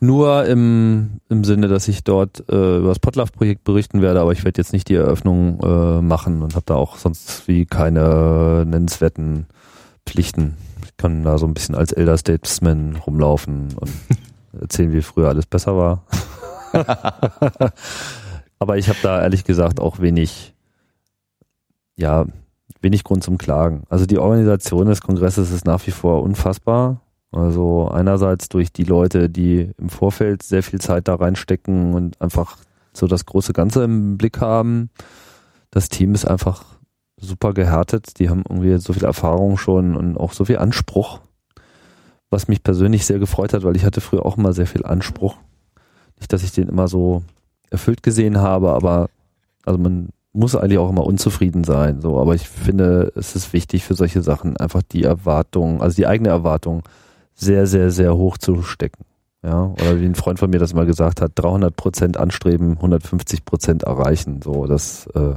Nur 0.00 0.44
im, 0.46 1.20
im 1.28 1.44
Sinne, 1.44 1.68
dass 1.68 1.88
ich 1.88 2.04
dort 2.04 2.44
äh, 2.48 2.78
über 2.78 2.88
das 2.88 2.98
Potluck-Projekt 2.98 3.64
berichten 3.64 4.02
werde, 4.02 4.20
aber 4.20 4.32
ich 4.32 4.44
werde 4.44 4.60
jetzt 4.60 4.72
nicht 4.72 4.88
die 4.88 4.94
Eröffnung 4.94 5.60
äh, 5.60 6.02
machen 6.02 6.42
und 6.42 6.54
habe 6.54 6.66
da 6.66 6.74
auch 6.74 6.96
sonst 6.96 7.48
wie 7.48 7.64
keine 7.64 8.64
nennenswerten 8.66 9.46
Pflichten. 10.06 10.56
Ich 10.84 10.96
kann 10.96 11.22
da 11.22 11.38
so 11.38 11.46
ein 11.46 11.54
bisschen 11.54 11.74
als 11.74 11.92
Elder 11.92 12.18
Statesman 12.18 12.96
rumlaufen 12.96 13.74
und 13.76 13.90
erzählen, 14.60 14.92
wie 14.92 15.02
früher 15.02 15.28
alles 15.28 15.46
besser 15.46 15.76
war. 15.76 16.04
Aber 18.62 18.78
ich 18.78 18.88
habe 18.88 18.98
da 19.02 19.20
ehrlich 19.20 19.42
gesagt 19.42 19.80
auch 19.80 19.98
wenig, 19.98 20.54
ja, 21.96 22.26
wenig 22.80 23.02
Grund 23.02 23.24
zum 23.24 23.36
Klagen. 23.36 23.82
Also 23.88 24.06
die 24.06 24.18
Organisation 24.18 24.86
des 24.86 25.00
Kongresses 25.00 25.50
ist 25.50 25.66
nach 25.66 25.84
wie 25.84 25.90
vor 25.90 26.22
unfassbar. 26.22 27.00
Also 27.32 27.88
einerseits 27.88 28.48
durch 28.48 28.72
die 28.72 28.84
Leute, 28.84 29.28
die 29.28 29.72
im 29.78 29.88
Vorfeld 29.88 30.44
sehr 30.44 30.62
viel 30.62 30.80
Zeit 30.80 31.08
da 31.08 31.16
reinstecken 31.16 31.92
und 31.92 32.20
einfach 32.20 32.56
so 32.92 33.08
das 33.08 33.26
große 33.26 33.52
Ganze 33.52 33.82
im 33.82 34.16
Blick 34.16 34.40
haben. 34.40 34.90
Das 35.72 35.88
Team 35.88 36.14
ist 36.14 36.24
einfach 36.24 36.64
super 37.16 37.54
gehärtet. 37.54 38.20
Die 38.20 38.30
haben 38.30 38.44
irgendwie 38.48 38.78
so 38.78 38.92
viel 38.92 39.04
Erfahrung 39.04 39.58
schon 39.58 39.96
und 39.96 40.16
auch 40.16 40.34
so 40.34 40.44
viel 40.44 40.58
Anspruch, 40.58 41.18
was 42.30 42.46
mich 42.46 42.62
persönlich 42.62 43.06
sehr 43.06 43.18
gefreut 43.18 43.54
hat, 43.54 43.64
weil 43.64 43.74
ich 43.74 43.84
hatte 43.84 44.00
früher 44.00 44.24
auch 44.24 44.38
immer 44.38 44.52
sehr 44.52 44.68
viel 44.68 44.84
Anspruch. 44.84 45.34
Nicht, 46.20 46.32
dass 46.32 46.44
ich 46.44 46.52
den 46.52 46.68
immer 46.68 46.86
so 46.86 47.24
erfüllt 47.72 48.02
gesehen 48.02 48.38
habe, 48.38 48.72
aber 48.72 49.08
also 49.64 49.78
man 49.78 50.10
muss 50.32 50.54
eigentlich 50.54 50.78
auch 50.78 50.90
immer 50.90 51.04
unzufrieden 51.04 51.64
sein, 51.64 52.00
so, 52.00 52.18
aber 52.18 52.34
ich 52.34 52.48
finde, 52.48 53.12
es 53.16 53.34
ist 53.34 53.52
wichtig 53.52 53.84
für 53.84 53.94
solche 53.94 54.22
Sachen 54.22 54.56
einfach 54.56 54.82
die 54.82 55.02
Erwartung, 55.02 55.82
also 55.82 55.96
die 55.96 56.06
eigene 56.06 56.30
Erwartung 56.30 56.82
sehr, 57.34 57.66
sehr, 57.66 57.90
sehr 57.90 58.16
hoch 58.16 58.38
zu 58.38 58.62
stecken. 58.62 59.04
Ja, 59.44 59.64
oder 59.64 60.00
wie 60.00 60.04
ein 60.04 60.14
Freund 60.14 60.38
von 60.38 60.50
mir 60.50 60.60
das 60.60 60.72
mal 60.72 60.86
gesagt 60.86 61.20
hat, 61.20 61.32
300 61.34 61.74
Prozent 61.74 62.16
anstreben, 62.16 62.74
150 62.76 63.44
Prozent 63.44 63.82
erreichen. 63.82 64.40
So, 64.42 64.66
das 64.66 65.08
äh 65.14 65.34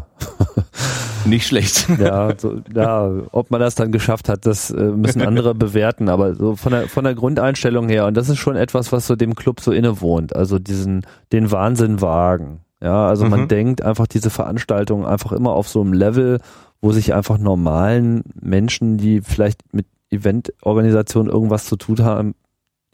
nicht 1.25 1.47
schlecht. 1.47 1.87
Ja, 1.99 2.31
so, 2.37 2.61
ja, 2.73 3.11
ob 3.31 3.49
man 3.49 3.59
das 3.59 3.73
dann 3.73 3.91
geschafft 3.91 4.29
hat, 4.29 4.45
das 4.45 4.69
äh, 4.69 4.91
müssen 4.91 5.23
andere 5.23 5.55
bewerten. 5.55 6.09
Aber 6.09 6.35
so 6.35 6.55
von 6.55 6.71
der 6.71 6.87
von 6.87 7.03
der 7.03 7.15
Grundeinstellung 7.15 7.89
her 7.89 8.05
und 8.05 8.15
das 8.15 8.29
ist 8.29 8.37
schon 8.37 8.55
etwas, 8.55 8.91
was 8.91 9.07
so 9.07 9.15
dem 9.15 9.33
Club 9.33 9.59
so 9.59 9.71
innewohnt. 9.71 10.35
Also 10.35 10.59
diesen 10.59 11.03
den 11.31 11.51
Wahnsinn 11.51 11.99
wagen. 11.99 12.59
Ja, 12.81 13.07
also 13.07 13.25
mhm. 13.25 13.31
man 13.31 13.47
denkt 13.47 13.81
einfach 13.81 14.05
diese 14.05 14.29
Veranstaltung 14.29 15.07
einfach 15.07 15.31
immer 15.31 15.53
auf 15.53 15.67
so 15.67 15.81
einem 15.81 15.93
Level, 15.93 16.41
wo 16.79 16.91
sich 16.91 17.15
einfach 17.15 17.39
normalen 17.39 18.23
Menschen, 18.39 18.97
die 18.97 19.21
vielleicht 19.21 19.73
mit 19.73 19.87
Eventorganisation 20.11 21.27
irgendwas 21.27 21.65
zu 21.65 21.75
tun 21.75 22.03
haben, 22.03 22.35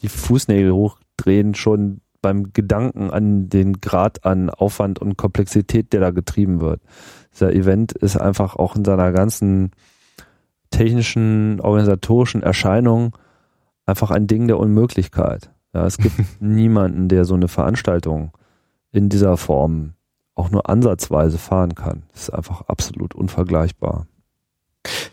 die 0.02 0.10
Fußnägel 0.10 0.72
hochdrehen, 0.74 1.56
schon 1.56 2.02
beim 2.22 2.54
Gedanken 2.54 3.10
an 3.10 3.50
den 3.50 3.82
Grad 3.82 4.26
an 4.26 4.50
Aufwand 4.50 5.00
und 5.00 5.18
Komplexität, 5.18 5.92
der 5.94 6.02
da 6.02 6.12
getrieben 6.12 6.62
wird. 6.62 6.82
Dieser 7.34 7.54
Event 7.54 7.94
ist 7.94 8.18
einfach 8.18 8.56
auch 8.56 8.76
in 8.76 8.86
seiner 8.86 9.12
ganzen 9.12 9.72
technischen, 10.70 11.60
organisatorischen 11.60 12.44
Erscheinung 12.44 13.18
einfach 13.86 14.12
ein 14.12 14.28
Ding 14.28 14.48
der 14.48 14.60
Unmöglichkeit. 14.60 15.52
Ja, 15.74 15.86
es 15.86 15.98
gibt 15.98 16.16
niemanden, 16.42 17.08
der 17.08 17.26
so 17.26 17.34
eine 17.34 17.48
Veranstaltung 17.48 18.32
in 18.92 19.10
dieser 19.10 19.38
Form 19.38 19.94
auch 20.36 20.50
nur 20.50 20.70
ansatzweise 20.70 21.38
fahren 21.38 21.76
kann. 21.76 22.04
Das 22.12 22.24
ist 22.24 22.30
einfach 22.30 22.62
absolut 22.62 23.16
unvergleichbar. 23.16 24.08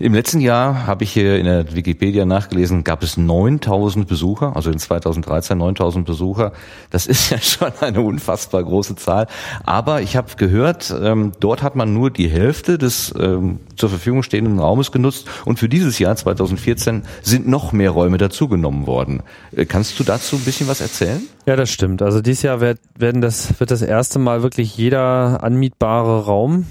Im 0.00 0.14
letzten 0.14 0.38
Jahr 0.38 0.86
habe 0.86 1.02
ich 1.02 1.10
hier 1.10 1.40
in 1.40 1.44
der 1.44 1.74
Wikipedia 1.74 2.24
nachgelesen, 2.24 2.84
gab 2.84 3.02
es 3.02 3.16
9000 3.16 4.06
Besucher, 4.06 4.54
also 4.54 4.70
in 4.70 4.78
2013 4.78 5.58
9000 5.58 6.06
Besucher. 6.06 6.52
Das 6.90 7.06
ist 7.06 7.30
ja 7.30 7.38
schon 7.42 7.72
eine 7.80 8.00
unfassbar 8.02 8.62
große 8.62 8.94
Zahl. 8.94 9.26
Aber 9.64 10.00
ich 10.00 10.16
habe 10.16 10.28
gehört, 10.36 10.94
ähm, 11.02 11.32
dort 11.40 11.64
hat 11.64 11.74
man 11.74 11.94
nur 11.94 12.12
die 12.12 12.28
Hälfte 12.28 12.78
des 12.78 13.12
ähm, 13.18 13.58
zur 13.74 13.88
Verfügung 13.88 14.22
stehenden 14.22 14.60
Raumes 14.60 14.92
genutzt 14.92 15.28
und 15.44 15.58
für 15.58 15.68
dieses 15.68 15.98
Jahr 15.98 16.14
2014 16.14 17.02
sind 17.22 17.48
noch 17.48 17.72
mehr 17.72 17.90
Räume 17.90 18.18
dazugenommen 18.18 18.86
worden. 18.86 19.24
Äh, 19.50 19.64
kannst 19.64 19.98
du 19.98 20.04
dazu 20.04 20.36
ein 20.36 20.44
bisschen 20.44 20.68
was 20.68 20.80
erzählen? 20.80 21.22
Ja, 21.44 21.56
das 21.56 21.70
stimmt. 21.70 22.02
Also 22.02 22.20
dieses 22.20 22.42
Jahr 22.42 22.60
wird, 22.60 22.78
werden 22.96 23.20
das, 23.20 23.58
wird 23.58 23.72
das 23.72 23.82
erste 23.82 24.20
Mal 24.20 24.44
wirklich 24.44 24.76
jeder 24.76 25.42
anmietbare 25.42 26.24
Raum 26.24 26.66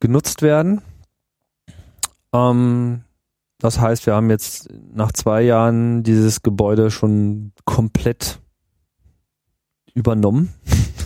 genutzt 0.00 0.42
werden. 0.42 0.82
Ähm, 2.32 3.02
das 3.58 3.80
heißt, 3.80 4.06
wir 4.06 4.14
haben 4.14 4.30
jetzt 4.30 4.68
nach 4.92 5.12
zwei 5.12 5.42
Jahren 5.42 6.02
dieses 6.02 6.42
Gebäude 6.42 6.90
schon 6.90 7.52
komplett 7.64 8.40
übernommen. 9.94 10.52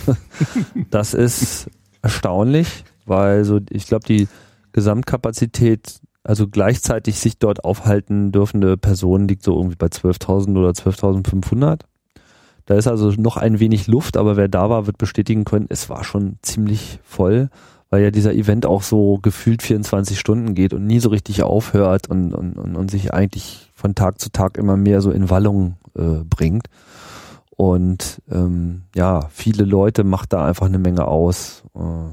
das 0.90 1.12
ist 1.12 1.68
erstaunlich, 2.02 2.84
weil 3.04 3.44
so, 3.44 3.60
ich 3.70 3.86
glaube, 3.86 4.06
die 4.06 4.28
Gesamtkapazität, 4.72 6.00
also 6.22 6.48
gleichzeitig 6.48 7.18
sich 7.18 7.38
dort 7.38 7.64
aufhalten 7.64 8.32
dürfende 8.32 8.76
Personen 8.76 9.28
liegt 9.28 9.42
so 9.42 9.56
irgendwie 9.56 9.76
bei 9.76 9.86
12.000 9.86 10.58
oder 10.58 10.70
12.500. 10.70 11.80
Da 12.64 12.74
ist 12.74 12.88
also 12.88 13.10
noch 13.10 13.36
ein 13.36 13.60
wenig 13.60 13.86
Luft, 13.86 14.16
aber 14.16 14.36
wer 14.36 14.48
da 14.48 14.70
war, 14.70 14.86
wird 14.86 14.98
bestätigen 14.98 15.44
können, 15.44 15.66
es 15.68 15.88
war 15.88 16.04
schon 16.04 16.38
ziemlich 16.42 16.98
voll, 17.04 17.48
weil 17.90 18.02
ja 18.02 18.10
dieser 18.10 18.34
Event 18.34 18.66
auch 18.66 18.82
so 18.82 19.18
gefühlt 19.22 19.62
24 19.62 20.18
Stunden 20.18 20.54
geht 20.54 20.74
und 20.74 20.86
nie 20.86 20.98
so 20.98 21.08
richtig 21.08 21.42
aufhört 21.42 22.08
und, 22.08 22.34
und, 22.34 22.58
und, 22.58 22.76
und 22.76 22.90
sich 22.90 23.14
eigentlich 23.14 23.70
von 23.74 23.94
Tag 23.94 24.20
zu 24.20 24.30
Tag 24.30 24.58
immer 24.58 24.76
mehr 24.76 25.00
so 25.00 25.10
in 25.10 25.30
Wallung 25.30 25.76
äh, 25.96 26.24
bringt. 26.28 26.68
Und 27.56 28.20
ähm, 28.30 28.82
ja, 28.94 29.28
viele 29.30 29.64
Leute 29.64 30.04
macht 30.04 30.32
da 30.32 30.44
einfach 30.44 30.66
eine 30.66 30.78
Menge 30.78 31.06
aus. 31.06 31.62
Äh, 31.74 32.12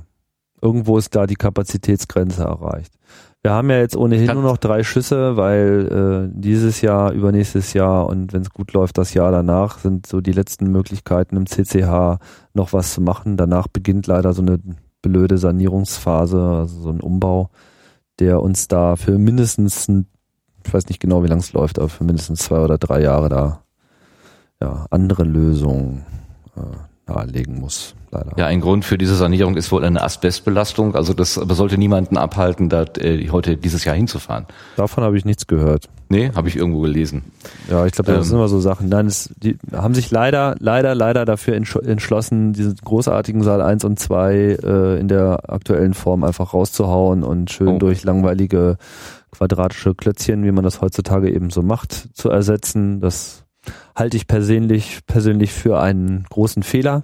irgendwo 0.62 0.98
ist 0.98 1.16
da 1.16 1.28
die 1.28 1.36
Kapazitätsgrenze 1.36 2.44
erreicht. 2.44 2.94
Wir 3.42 3.52
haben 3.52 3.70
ja 3.70 3.78
jetzt 3.80 3.98
ohnehin 3.98 4.28
nur 4.28 4.44
noch 4.44 4.56
drei 4.56 4.84
Schüsse, 4.84 5.36
weil 5.36 6.30
äh, 6.32 6.34
dieses 6.34 6.80
Jahr, 6.80 7.12
übernächstes 7.12 7.74
Jahr 7.74 8.08
und 8.08 8.32
wenn 8.32 8.42
es 8.42 8.52
gut 8.52 8.72
läuft, 8.72 8.98
das 8.98 9.14
Jahr 9.14 9.34
danach 9.34 9.80
sind 9.80 10.08
so 10.08 10.22
die 10.22 10.32
letzten 10.32 10.72
Möglichkeiten 10.72 11.36
im 11.36 11.46
CCH 11.46 12.20
noch 12.54 12.72
was 12.72 12.94
zu 12.94 13.02
machen. 13.02 13.36
Danach 13.36 13.68
beginnt 13.68 14.08
leider 14.08 14.32
so 14.32 14.42
eine 14.42 14.60
blöde 15.04 15.38
Sanierungsphase, 15.38 16.42
also 16.42 16.82
so 16.82 16.90
ein 16.90 17.02
Umbau, 17.02 17.52
der 18.18 18.42
uns 18.42 18.68
da 18.68 18.96
für 18.96 19.20
mindestens, 19.20 19.88
ein, 19.88 20.08
ich 20.66 20.74
weiß 20.74 20.88
nicht 20.88 21.00
genau, 21.00 21.24
wie 21.24 21.28
lang 21.28 21.40
es 21.40 21.54
läuft, 21.54 21.78
aber 21.78 21.90
für 21.90 22.04
mindestens 22.04 22.40
zwei 22.40 22.60
oder 22.60 22.80
drei 22.80 23.02
Jahre 23.02 23.30
da 23.30 23.64
ja, 24.60 24.88
andere 24.90 25.24
Lösungen 25.24 26.06
äh, 26.56 26.62
nahelegen 27.08 27.60
muss. 27.60 27.96
Leider. 28.12 28.32
Ja, 28.38 28.46
ein 28.46 28.62
Grund 28.62 28.86
für 28.86 28.98
diese 28.98 29.16
Sanierung 29.16 29.58
ist 29.58 29.72
wohl 29.72 29.84
eine 29.84 30.02
Asbestbelastung. 30.04 30.96
Also 30.96 31.14
das 31.14 31.38
aber 31.38 31.56
sollte 31.56 31.78
niemanden 31.78 32.16
abhalten, 32.16 32.70
da 32.70 32.86
äh, 33.00 33.28
heute 33.30 33.58
dieses 33.58 33.86
Jahr 33.86 33.96
hinzufahren. 33.96 34.46
Davon 34.76 35.04
habe 35.04 35.18
ich 35.18 35.26
nichts 35.26 35.48
gehört. 35.48 35.90
Nee, 36.10 36.32
habe 36.36 36.48
ich 36.48 36.56
irgendwo 36.56 36.82
gelesen. 36.82 37.24
Ja, 37.70 37.86
ich 37.88 37.94
glaube, 37.94 38.12
das 38.12 38.20
ähm, 38.20 38.30
sind 38.30 38.38
immer 38.38 38.48
so 38.48 38.60
Sachen. 38.60 38.88
Nein, 38.88 39.08
es, 39.08 39.34
die 39.38 39.58
haben 39.74 39.96
sich 39.96 40.12
leider, 40.12 40.56
leider, 40.60 40.94
leider 40.94 41.26
dafür 41.26 41.56
entschlossen, 41.56 42.54
diesen 42.54 42.76
großartigen 42.76 43.42
Saal 43.42 43.62
1 43.62 43.84
und 43.84 44.00
2 44.00 44.34
äh, 44.36 45.00
in 45.00 45.08
der 45.08 45.50
aktuellen 45.50 45.96
Form 45.96 46.24
einfach 46.24 46.54
rauszuhauen 46.54 47.24
und 47.24 47.50
schön 47.50 47.68
oh. 47.68 47.80
durch 47.80 48.04
langweilige 48.04 48.78
quadratische 49.32 49.96
Klötzchen, 49.96 50.44
wie 50.44 50.52
man 50.52 50.64
das 50.64 50.82
heutzutage 50.82 51.34
eben 51.34 51.50
so 51.50 51.64
macht, 51.64 52.10
zu 52.14 52.30
ersetzen. 52.30 53.02
Das 53.02 53.43
halte 53.96 54.18
ich 54.18 54.28
persönlich, 54.28 55.00
persönlich 55.06 55.52
für 55.52 55.80
einen 55.80 56.24
großen 56.30 56.64
Fehler. 56.64 57.04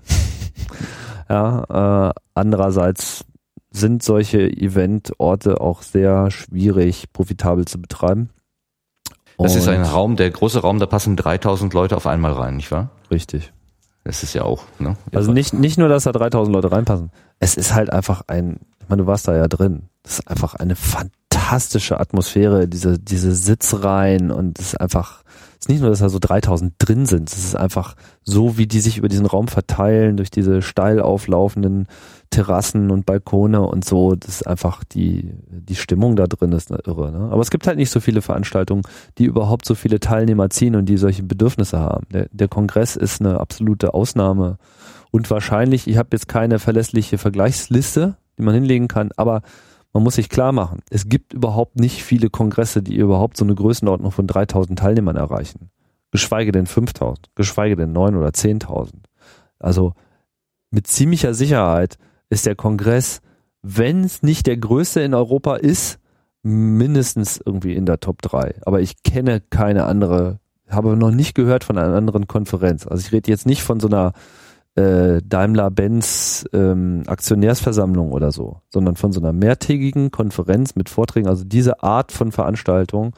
ja, 1.29 2.09
äh, 2.09 2.13
andererseits 2.33 3.25
sind 3.71 4.03
solche 4.03 4.41
Eventorte 4.41 5.61
auch 5.61 5.83
sehr 5.83 6.31
schwierig 6.31 7.11
profitabel 7.13 7.65
zu 7.65 7.79
betreiben. 7.79 8.29
Das 9.37 9.55
ist 9.55 9.69
ein 9.69 9.83
Raum, 9.83 10.17
der 10.17 10.29
große 10.31 10.59
Raum, 10.59 10.79
da 10.79 10.85
passen 10.85 11.15
3000 11.15 11.73
Leute 11.73 11.95
auf 11.95 12.07
einmal 12.07 12.33
rein, 12.33 12.57
nicht 12.57 12.71
wahr? 12.71 12.89
Richtig. 13.09 13.53
Das 14.03 14.23
ist 14.23 14.33
ja 14.33 14.43
auch, 14.43 14.63
ne? 14.79 14.97
Also 15.13 15.31
nicht, 15.31 15.53
nicht 15.53 15.77
nur, 15.77 15.87
dass 15.87 16.03
da 16.03 16.11
3000 16.11 16.53
Leute 16.53 16.71
reinpassen. 16.71 17.11
Es 17.39 17.55
ist 17.55 17.73
halt 17.73 17.91
einfach 17.91 18.23
ein, 18.27 18.59
ich 18.81 18.89
meine, 18.89 19.03
du 19.03 19.07
warst 19.07 19.27
da 19.27 19.35
ja 19.35 19.47
drin. 19.47 19.83
Das 20.03 20.19
ist 20.19 20.27
einfach 20.27 20.55
eine 20.55 20.75
fantastische 20.75 21.99
Atmosphäre, 21.99 22.67
diese, 22.67 22.99
diese 22.99 23.33
Sitzreihen 23.33 24.31
und 24.31 24.59
es 24.59 24.73
ist 24.73 24.81
einfach, 24.81 25.23
es 25.59 25.65
ist 25.65 25.69
nicht 25.69 25.81
nur, 25.81 25.89
dass 25.89 25.99
da 25.99 26.07
so 26.07 26.19
3000 26.19 26.73
drin 26.79 27.05
sind, 27.05 27.29
es 27.29 27.37
ist 27.37 27.55
einfach 27.55 27.95
so, 28.23 28.57
wie 28.57 28.65
die 28.65 28.79
sich 28.79 28.97
über 28.97 29.09
diesen 29.09 29.25
Raum 29.25 29.49
verteilen, 29.49 30.15
durch 30.15 30.31
diese 30.31 30.61
steil 30.61 31.01
auflaufenden 31.01 31.87
Terrassen 32.29 32.91
und 32.91 33.05
Balkone 33.05 33.59
und 33.61 33.83
so, 33.83 34.15
das 34.15 34.35
ist 34.35 34.47
einfach 34.47 34.85
die, 34.85 35.33
die 35.49 35.75
Stimmung 35.75 36.15
da 36.15 36.27
drin 36.27 36.53
ist 36.53 36.71
irre. 36.71 37.11
Ne? 37.11 37.29
Aber 37.29 37.41
es 37.41 37.51
gibt 37.51 37.67
halt 37.67 37.77
nicht 37.77 37.89
so 37.89 37.99
viele 37.99 38.21
Veranstaltungen, 38.21 38.83
die 39.17 39.25
überhaupt 39.25 39.65
so 39.65 39.75
viele 39.75 39.99
Teilnehmer 39.99 40.49
ziehen 40.49 40.77
und 40.77 40.85
die 40.85 40.95
solche 40.95 41.23
Bedürfnisse 41.23 41.79
haben. 41.79 42.05
Der, 42.13 42.27
der 42.31 42.47
Kongress 42.47 42.95
ist 42.95 43.19
eine 43.19 43.41
absolute 43.41 43.93
Ausnahme 43.93 44.59
und 45.11 45.29
wahrscheinlich, 45.29 45.87
ich 45.87 45.97
habe 45.97 46.09
jetzt 46.13 46.29
keine 46.29 46.59
verlässliche 46.59 47.17
Vergleichsliste, 47.17 48.15
die 48.37 48.43
man 48.43 48.53
hinlegen 48.53 48.87
kann, 48.87 49.09
aber 49.17 49.41
man 49.93 50.03
muss 50.03 50.15
sich 50.15 50.29
klar 50.29 50.51
machen, 50.51 50.81
es 50.89 51.09
gibt 51.09 51.33
überhaupt 51.33 51.79
nicht 51.79 52.03
viele 52.03 52.29
Kongresse, 52.29 52.83
die 52.83 52.95
überhaupt 52.95 53.37
so 53.37 53.45
eine 53.45 53.55
Größenordnung 53.55 54.11
von 54.11 54.27
3000 54.27 54.77
Teilnehmern 54.77 55.15
erreichen. 55.15 55.71
Geschweige 56.11 56.51
denn 56.51 56.65
5000, 56.65 57.29
geschweige 57.35 57.75
denn 57.75 57.91
9 57.91 58.15
oder 58.15 58.29
10.000. 58.29 58.91
Also 59.59 59.93
mit 60.71 60.87
ziemlicher 60.87 61.33
Sicherheit 61.33 61.97
ist 62.29 62.45
der 62.45 62.55
Kongress, 62.55 63.21
wenn 63.61 64.03
es 64.03 64.23
nicht 64.23 64.47
der 64.47 64.57
größte 64.57 65.01
in 65.01 65.13
Europa 65.13 65.55
ist, 65.55 65.99
mindestens 66.43 67.41
irgendwie 67.43 67.75
in 67.75 67.85
der 67.85 67.99
Top 67.99 68.21
3. 68.21 68.55
Aber 68.65 68.81
ich 68.81 69.03
kenne 69.03 69.41
keine 69.41 69.85
andere, 69.85 70.39
habe 70.69 70.95
noch 70.95 71.11
nicht 71.11 71.35
gehört 71.35 71.63
von 71.63 71.77
einer 71.77 71.95
anderen 71.95 72.27
Konferenz. 72.27 72.87
Also 72.87 73.05
ich 73.05 73.11
rede 73.11 73.29
jetzt 73.29 73.45
nicht 73.45 73.63
von 73.63 73.79
so 73.79 73.87
einer 73.87 74.13
äh, 74.79 75.21
Daimler-Benz 75.23 76.45
ähm, 76.53 77.03
Aktionärsversammlung 77.07 78.11
oder 78.11 78.31
so, 78.31 78.61
sondern 78.69 78.95
von 78.95 79.11
so 79.11 79.19
einer 79.19 79.33
mehrtägigen 79.33 80.11
Konferenz 80.11 80.75
mit 80.75 80.89
Vorträgen, 80.89 81.27
also 81.27 81.43
diese 81.43 81.83
Art 81.83 82.11
von 82.11 82.31
Veranstaltung 82.31 83.13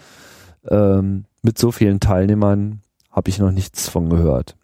ähm, 0.68 1.26
mit 1.42 1.58
so 1.58 1.72
vielen 1.72 2.00
Teilnehmern 2.00 2.82
habe 3.12 3.30
ich 3.30 3.40
noch 3.40 3.52
nichts 3.52 3.90
von 3.90 4.10
gehört 4.10 4.56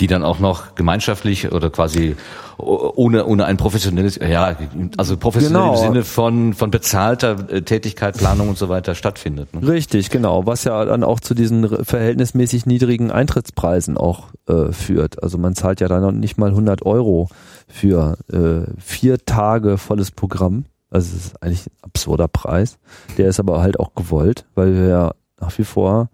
die 0.00 0.08
dann 0.08 0.24
auch 0.24 0.40
noch 0.40 0.74
gemeinschaftlich 0.74 1.52
oder 1.52 1.70
quasi 1.70 2.16
ohne 2.58 3.26
ohne 3.26 3.44
ein 3.44 3.56
professionelles 3.56 4.16
ja 4.16 4.56
also 4.96 5.16
professionell 5.16 5.62
genau. 5.62 5.74
im 5.74 5.80
Sinne 5.80 6.04
von 6.04 6.52
von 6.54 6.70
bezahlter 6.70 7.48
äh, 7.48 7.62
Tätigkeit 7.62 8.16
Planung 8.18 8.48
und 8.48 8.58
so 8.58 8.68
weiter 8.68 8.96
stattfindet 8.96 9.54
ne? 9.54 9.66
richtig 9.66 10.10
genau 10.10 10.46
was 10.46 10.64
ja 10.64 10.84
dann 10.84 11.04
auch 11.04 11.20
zu 11.20 11.34
diesen 11.34 11.84
verhältnismäßig 11.84 12.66
niedrigen 12.66 13.12
Eintrittspreisen 13.12 13.96
auch 13.96 14.28
äh, 14.48 14.72
führt 14.72 15.22
also 15.22 15.38
man 15.38 15.54
zahlt 15.54 15.80
ja 15.80 15.86
dann 15.86 16.02
noch 16.02 16.12
nicht 16.12 16.38
mal 16.38 16.50
100 16.50 16.84
Euro 16.84 17.28
für 17.68 18.18
äh, 18.32 18.70
vier 18.80 19.24
Tage 19.24 19.78
volles 19.78 20.10
Programm 20.10 20.64
also 20.90 21.16
es 21.16 21.26
ist 21.26 21.42
eigentlich 21.42 21.66
ein 21.66 21.84
absurder 21.84 22.26
Preis 22.26 22.78
der 23.16 23.28
ist 23.28 23.38
aber 23.38 23.60
halt 23.60 23.78
auch 23.78 23.94
gewollt 23.94 24.44
weil 24.56 24.74
wir 24.74 24.88
ja 24.88 25.10
nach 25.40 25.56
wie 25.56 25.64
vor 25.64 26.08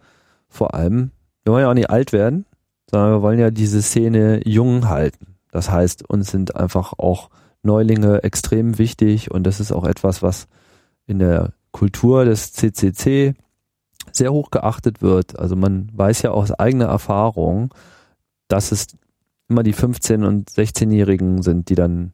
vor 0.50 0.75
allem 0.75 1.12
wir 1.44 1.54
wollen 1.54 1.62
ja 1.62 1.70
auch 1.70 1.75
nicht 1.75 1.90
alt 1.90 2.12
werden 2.12 2.44
sondern 2.90 3.12
wir 3.12 3.23
wollen 3.23 3.38
ja 3.38 3.50
diese 3.50 3.82
Szene 3.82 4.47
jung 4.47 4.88
halten. 4.88 5.37
Das 5.52 5.70
heißt, 5.70 6.09
uns 6.09 6.30
sind 6.30 6.56
einfach 6.56 6.94
auch 6.99 7.30
Neulinge 7.62 8.23
extrem 8.23 8.78
wichtig 8.78 9.30
und 9.30 9.44
das 9.44 9.61
ist 9.61 9.73
auch 9.73 9.85
etwas, 9.85 10.23
was 10.23 10.49
in 11.06 11.18
der 11.18 11.52
Kultur 11.73 12.25
des 12.25 12.52
CCC 12.52 13.35
sehr 14.12 14.32
hoch 14.32 14.50
geachtet 14.50 15.02
wird. 15.02 15.38
Also 15.38 15.56
man 15.56 15.90
weiß 15.92 16.23
ja 16.23 16.30
aus 16.30 16.52
eigener 16.52 16.87
Erfahrung, 16.87 17.73
dass 18.49 18.73
es 18.73 18.88
immer 19.49 19.62
die 19.62 19.75
15- 19.75 20.26
und 20.26 20.50
16-Jährigen 20.50 21.42
sind, 21.42 21.68
die 21.68 21.75
dann 21.75 22.12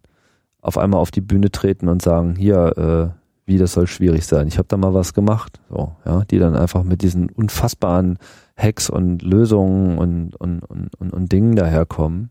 auf 0.61 0.79
einmal 0.79 1.01
auf 1.01 1.11
die 1.11 1.21
Bühne 1.21 1.51
treten 1.51 1.89
und 1.89 2.03
sagen, 2.03 2.35
hier, 2.37 3.15
äh, 3.17 3.21
wie 3.47 3.59
das 3.59 3.75
soll 3.75 3.87
schwierig 3.87 4.27
sein. 4.27 4.49
Ich 4.49 4.59
habe 4.59 4.69
da 4.69 4.77
mal 4.77 4.95
was 4.95 5.15
gemacht, 5.15 5.61
so, 5.71 5.93
ja, 6.05 6.25
die 6.25 6.39
dann 6.39 6.57
einfach 6.57 6.83
mit 6.83 7.03
diesen 7.03 7.31
unfassbaren 7.31 8.19
Hacks 8.57 8.89
und 8.89 9.23
Lösungen 9.23 9.99
und, 9.99 10.37
und, 10.37 10.61
und, 10.61 10.95
und, 10.99 11.13
und 11.13 11.33
Dingen 11.33 11.57
daherkommen. 11.57 12.31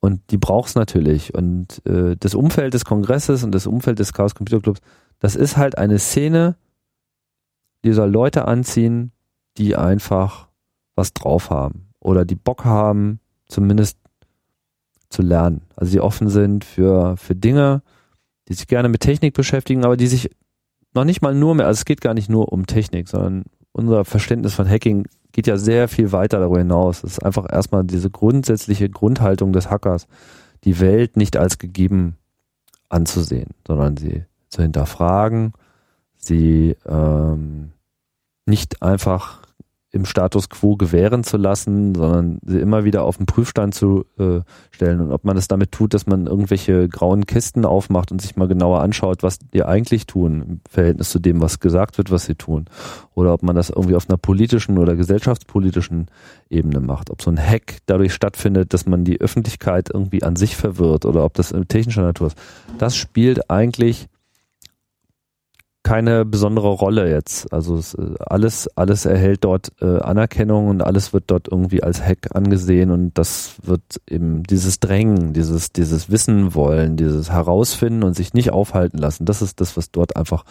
Und 0.00 0.20
die 0.30 0.38
braucht's 0.38 0.74
natürlich. 0.74 1.34
Und 1.34 1.84
äh, 1.86 2.16
das 2.18 2.34
Umfeld 2.34 2.74
des 2.74 2.84
Kongresses 2.84 3.42
und 3.42 3.52
das 3.52 3.66
Umfeld 3.66 3.98
des 3.98 4.12
Chaos 4.12 4.34
Computer 4.34 4.62
Clubs, 4.62 4.80
das 5.18 5.34
ist 5.34 5.56
halt 5.56 5.78
eine 5.78 5.98
Szene, 5.98 6.56
die 7.84 7.92
soll 7.92 8.10
Leute 8.10 8.46
anziehen, 8.46 9.12
die 9.58 9.76
einfach 9.76 10.48
was 10.94 11.12
drauf 11.12 11.50
haben 11.50 11.88
oder 12.00 12.24
die 12.24 12.36
Bock 12.36 12.64
haben, 12.64 13.20
zumindest 13.48 13.98
zu 15.08 15.22
lernen. 15.22 15.62
Also 15.74 15.92
die 15.92 16.00
offen 16.00 16.28
sind 16.28 16.64
für, 16.64 17.16
für 17.16 17.34
Dinge, 17.34 17.82
die 18.48 18.54
sich 18.54 18.66
gerne 18.66 18.88
mit 18.88 19.00
Technik 19.00 19.34
beschäftigen, 19.34 19.84
aber 19.84 19.96
die 19.96 20.06
sich 20.06 20.30
noch 20.94 21.04
nicht 21.04 21.22
mal 21.22 21.34
nur 21.34 21.54
mehr, 21.54 21.66
also 21.66 21.78
es 21.78 21.84
geht 21.84 22.00
gar 22.00 22.14
nicht 22.14 22.28
nur 22.28 22.52
um 22.52 22.66
Technik, 22.66 23.08
sondern 23.08 23.44
unser 23.76 24.06
Verständnis 24.06 24.54
von 24.54 24.68
Hacking 24.68 25.06
geht 25.32 25.46
ja 25.46 25.58
sehr 25.58 25.88
viel 25.88 26.10
weiter 26.10 26.40
darüber 26.40 26.58
hinaus. 26.58 27.04
Es 27.04 27.12
ist 27.12 27.24
einfach 27.24 27.46
erstmal 27.50 27.84
diese 27.84 28.10
grundsätzliche 28.10 28.88
Grundhaltung 28.88 29.52
des 29.52 29.70
Hackers, 29.70 30.06
die 30.64 30.80
Welt 30.80 31.18
nicht 31.18 31.36
als 31.36 31.58
gegeben 31.58 32.16
anzusehen, 32.88 33.50
sondern 33.66 33.98
sie 33.98 34.24
zu 34.48 34.62
hinterfragen, 34.62 35.52
sie 36.16 36.74
ähm, 36.86 37.72
nicht 38.46 38.82
einfach 38.82 39.42
im 39.92 40.04
Status 40.04 40.48
quo 40.48 40.76
gewähren 40.76 41.24
zu 41.24 41.36
lassen, 41.36 41.94
sondern 41.94 42.38
sie 42.44 42.58
immer 42.58 42.84
wieder 42.84 43.04
auf 43.04 43.16
den 43.16 43.26
Prüfstand 43.26 43.74
zu 43.74 44.04
äh, 44.18 44.40
stellen. 44.70 45.00
Und 45.00 45.12
ob 45.12 45.24
man 45.24 45.36
das 45.36 45.48
damit 45.48 45.72
tut, 45.72 45.94
dass 45.94 46.06
man 46.06 46.26
irgendwelche 46.26 46.88
grauen 46.88 47.26
Kisten 47.26 47.64
aufmacht 47.64 48.12
und 48.12 48.20
sich 48.20 48.36
mal 48.36 48.48
genauer 48.48 48.80
anschaut, 48.80 49.22
was 49.22 49.38
die 49.38 49.62
eigentlich 49.62 50.06
tun, 50.06 50.42
im 50.42 50.60
Verhältnis 50.68 51.10
zu 51.10 51.18
dem, 51.18 51.40
was 51.40 51.60
gesagt 51.60 51.98
wird, 51.98 52.10
was 52.10 52.26
sie 52.26 52.34
tun. 52.34 52.66
Oder 53.14 53.32
ob 53.32 53.42
man 53.42 53.56
das 53.56 53.70
irgendwie 53.70 53.94
auf 53.94 54.08
einer 54.08 54.18
politischen 54.18 54.78
oder 54.78 54.96
gesellschaftspolitischen 54.96 56.08
Ebene 56.50 56.80
macht. 56.80 57.10
Ob 57.10 57.22
so 57.22 57.30
ein 57.30 57.38
Hack 57.38 57.78
dadurch 57.86 58.12
stattfindet, 58.12 58.74
dass 58.74 58.86
man 58.86 59.04
die 59.04 59.20
Öffentlichkeit 59.20 59.90
irgendwie 59.92 60.22
an 60.22 60.36
sich 60.36 60.56
verwirrt 60.56 61.06
oder 61.06 61.24
ob 61.24 61.34
das 61.34 61.54
technischer 61.68 62.02
Natur 62.02 62.28
ist. 62.28 62.38
Das 62.78 62.96
spielt 62.96 63.50
eigentlich 63.50 64.08
keine 65.86 66.24
besondere 66.24 66.70
Rolle 66.70 67.08
jetzt. 67.08 67.52
Also 67.52 67.76
es, 67.76 67.94
äh, 67.94 68.14
alles, 68.18 68.68
alles 68.74 69.06
erhält 69.06 69.44
dort 69.44 69.70
äh, 69.80 70.00
Anerkennung 70.00 70.66
und 70.66 70.82
alles 70.82 71.12
wird 71.12 71.24
dort 71.28 71.46
irgendwie 71.46 71.80
als 71.84 72.02
Hack 72.02 72.34
angesehen 72.34 72.90
und 72.90 73.16
das 73.16 73.54
wird 73.62 73.82
eben 74.10 74.42
dieses 74.42 74.80
Drängen, 74.80 75.32
dieses, 75.32 75.70
dieses 75.70 76.10
Wissen 76.10 76.56
wollen, 76.56 76.96
dieses 76.96 77.30
Herausfinden 77.30 78.02
und 78.02 78.16
sich 78.16 78.34
nicht 78.34 78.50
aufhalten 78.50 78.98
lassen. 78.98 79.26
Das 79.26 79.42
ist 79.42 79.60
das, 79.60 79.76
was 79.76 79.92
dort 79.92 80.16
einfach 80.16 80.44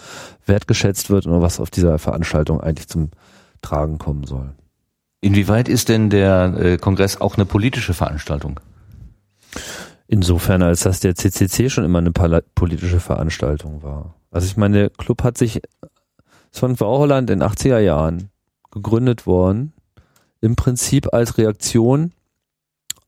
wertgeschätzt 0.45 1.09
wird 1.09 1.27
und 1.27 1.41
was 1.41 1.59
auf 1.59 1.69
dieser 1.69 1.99
Veranstaltung 1.99 2.61
eigentlich 2.61 2.87
zum 2.87 3.09
Tragen 3.61 3.97
kommen 3.97 4.23
soll. 4.23 4.53
Inwieweit 5.19 5.67
ist 5.67 5.89
denn 5.89 6.09
der 6.09 6.53
äh, 6.57 6.77
Kongress 6.77 7.19
auch 7.19 7.35
eine 7.35 7.45
politische 7.45 7.93
Veranstaltung? 7.93 8.61
Insofern, 10.07 10.61
als 10.61 10.81
dass 10.81 10.99
der 10.99 11.15
CCC 11.15 11.69
schon 11.69 11.83
immer 11.83 11.99
eine 11.99 12.11
politische 12.11 12.99
Veranstaltung 12.99 13.81
war. 13.81 14.13
Also 14.31 14.45
ich 14.45 14.57
meine, 14.57 14.77
der 14.77 14.89
Club 14.89 15.23
hat 15.23 15.37
sich 15.37 15.61
von 16.51 16.79
Wauholland 16.79 17.29
in 17.29 17.41
80er 17.41 17.79
Jahren 17.79 18.29
gegründet 18.71 19.25
worden, 19.25 19.73
im 20.41 20.55
Prinzip 20.55 21.13
als 21.13 21.37
Reaktion 21.37 22.11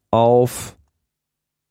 auf 0.09 0.75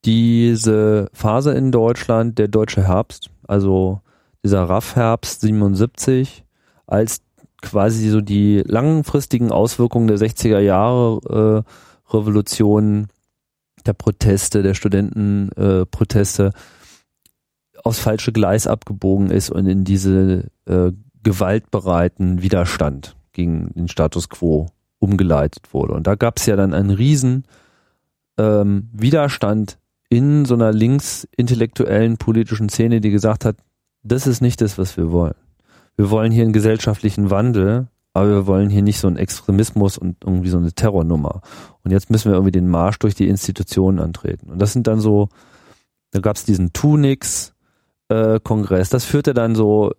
diese 0.04 1.08
Phase 1.12 1.52
in 1.52 1.72
Deutschland, 1.72 2.38
der 2.38 2.48
deutsche 2.48 2.86
Herbst, 2.86 3.30
also 3.48 4.00
dieser 4.44 4.62
RAF-Herbst 4.62 5.40
77, 5.40 6.44
als 6.86 7.20
quasi 7.62 8.08
so 8.10 8.20
die 8.20 8.62
langfristigen 8.64 9.50
Auswirkungen 9.50 10.06
der 10.06 10.18
60er 10.18 10.60
Jahre 10.60 11.64
äh, 11.64 12.14
Revolution, 12.14 13.08
der 13.86 13.92
Proteste, 13.92 14.62
der 14.62 14.74
Studentenproteste 14.74 16.52
äh, 16.54 17.78
aufs 17.82 17.98
falsche 17.98 18.32
Gleis 18.32 18.66
abgebogen 18.66 19.30
ist 19.30 19.50
und 19.50 19.66
in 19.66 19.84
diese 19.84 20.50
äh, 20.66 20.92
gewaltbereiten 21.22 22.42
Widerstand 22.42 23.16
gegen 23.32 23.72
den 23.74 23.88
Status 23.88 24.28
quo 24.28 24.66
umgeleitet 24.98 25.72
wurde. 25.72 25.92
Und 25.92 26.06
da 26.06 26.14
gab 26.14 26.38
es 26.38 26.46
ja 26.46 26.56
dann 26.56 26.74
einen 26.74 26.90
riesen 26.90 27.44
ähm, 28.38 28.88
Widerstand 28.92 29.78
in 30.08 30.44
so 30.44 30.54
einer 30.54 30.72
linksintellektuellen 30.72 32.16
politischen 32.16 32.68
Szene, 32.68 33.00
die 33.00 33.10
gesagt 33.10 33.44
hat, 33.44 33.56
das 34.02 34.26
ist 34.26 34.40
nicht 34.40 34.60
das, 34.60 34.78
was 34.78 34.96
wir 34.96 35.10
wollen. 35.10 35.34
Wir 35.96 36.10
wollen 36.10 36.30
hier 36.30 36.44
einen 36.44 36.52
gesellschaftlichen 36.52 37.30
Wandel, 37.30 37.88
aber 38.16 38.30
wir 38.30 38.46
wollen 38.46 38.70
hier 38.70 38.82
nicht 38.82 38.98
so 38.98 39.06
einen 39.08 39.16
Extremismus 39.16 39.98
und 39.98 40.16
irgendwie 40.24 40.48
so 40.48 40.56
eine 40.56 40.72
Terrornummer. 40.72 41.42
Und 41.84 41.90
jetzt 41.90 42.10
müssen 42.10 42.30
wir 42.30 42.34
irgendwie 42.34 42.52
den 42.52 42.68
Marsch 42.68 42.98
durch 42.98 43.14
die 43.14 43.28
Institutionen 43.28 44.00
antreten. 44.00 44.50
Und 44.50 44.58
das 44.58 44.72
sind 44.72 44.86
dann 44.86 45.00
so, 45.00 45.28
da 46.12 46.20
gab 46.20 46.36
es 46.36 46.44
diesen 46.44 46.72
Tunix, 46.72 47.54
äh. 48.08 48.40
Das 48.90 49.04
führte 49.04 49.34
dann 49.34 49.54
so, 49.54 49.92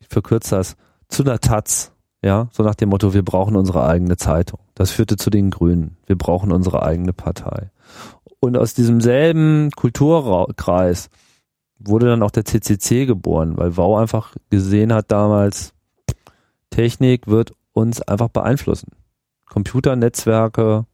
ich 0.00 0.08
verkürze 0.08 0.56
das, 0.56 0.76
zu 1.08 1.22
einer 1.24 1.40
Taz, 1.40 1.92
ja, 2.22 2.48
so 2.52 2.62
nach 2.62 2.74
dem 2.74 2.88
Motto, 2.88 3.14
wir 3.14 3.24
brauchen 3.24 3.56
unsere 3.56 3.86
eigene 3.86 4.16
Zeitung. 4.16 4.60
Das 4.74 4.90
führte 4.90 5.16
zu 5.16 5.28
den 5.28 5.50
Grünen. 5.50 5.96
Wir 6.06 6.16
brauchen 6.16 6.52
unsere 6.52 6.82
eigene 6.82 7.12
Partei. 7.12 7.70
Und 8.40 8.56
aus 8.56 8.74
diesem 8.74 9.00
selben 9.00 9.70
Kulturkreis 9.72 11.10
wurde 11.78 12.06
dann 12.06 12.22
auch 12.22 12.30
der 12.30 12.44
CCC 12.44 13.06
geboren, 13.06 13.56
weil 13.56 13.76
Wau 13.76 13.96
einfach 13.98 14.34
gesehen 14.50 14.92
hat 14.92 15.10
damals, 15.10 15.74
Technik 16.70 17.26
wird 17.26 17.52
uns 17.72 18.02
einfach 18.02 18.28
beeinflussen. 18.28 18.92
Computernetzwerke, 19.46 20.86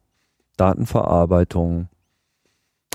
Datenverarbeitung, 0.57 1.89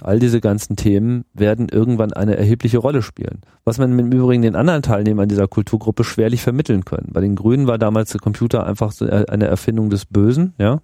All 0.02 0.18
diese 0.18 0.40
ganzen 0.40 0.76
Themen 0.76 1.24
werden 1.34 1.68
irgendwann 1.68 2.12
eine 2.12 2.36
erhebliche 2.36 2.78
Rolle 2.78 3.02
spielen. 3.02 3.42
Was 3.64 3.78
man 3.78 3.98
im 3.98 4.12
Übrigen 4.12 4.42
den 4.42 4.56
anderen 4.56 4.82
Teilnehmern 4.82 5.28
dieser 5.28 5.46
Kulturgruppe 5.46 6.04
schwerlich 6.04 6.42
vermitteln 6.42 6.84
können. 6.84 7.10
Bei 7.12 7.20
den 7.20 7.36
Grünen 7.36 7.66
war 7.66 7.78
damals 7.78 8.10
der 8.10 8.20
Computer 8.20 8.66
einfach 8.66 8.92
so 8.92 9.06
eine 9.06 9.46
Erfindung 9.46 9.90
des 9.90 10.06
Bösen, 10.06 10.54
ja, 10.58 10.80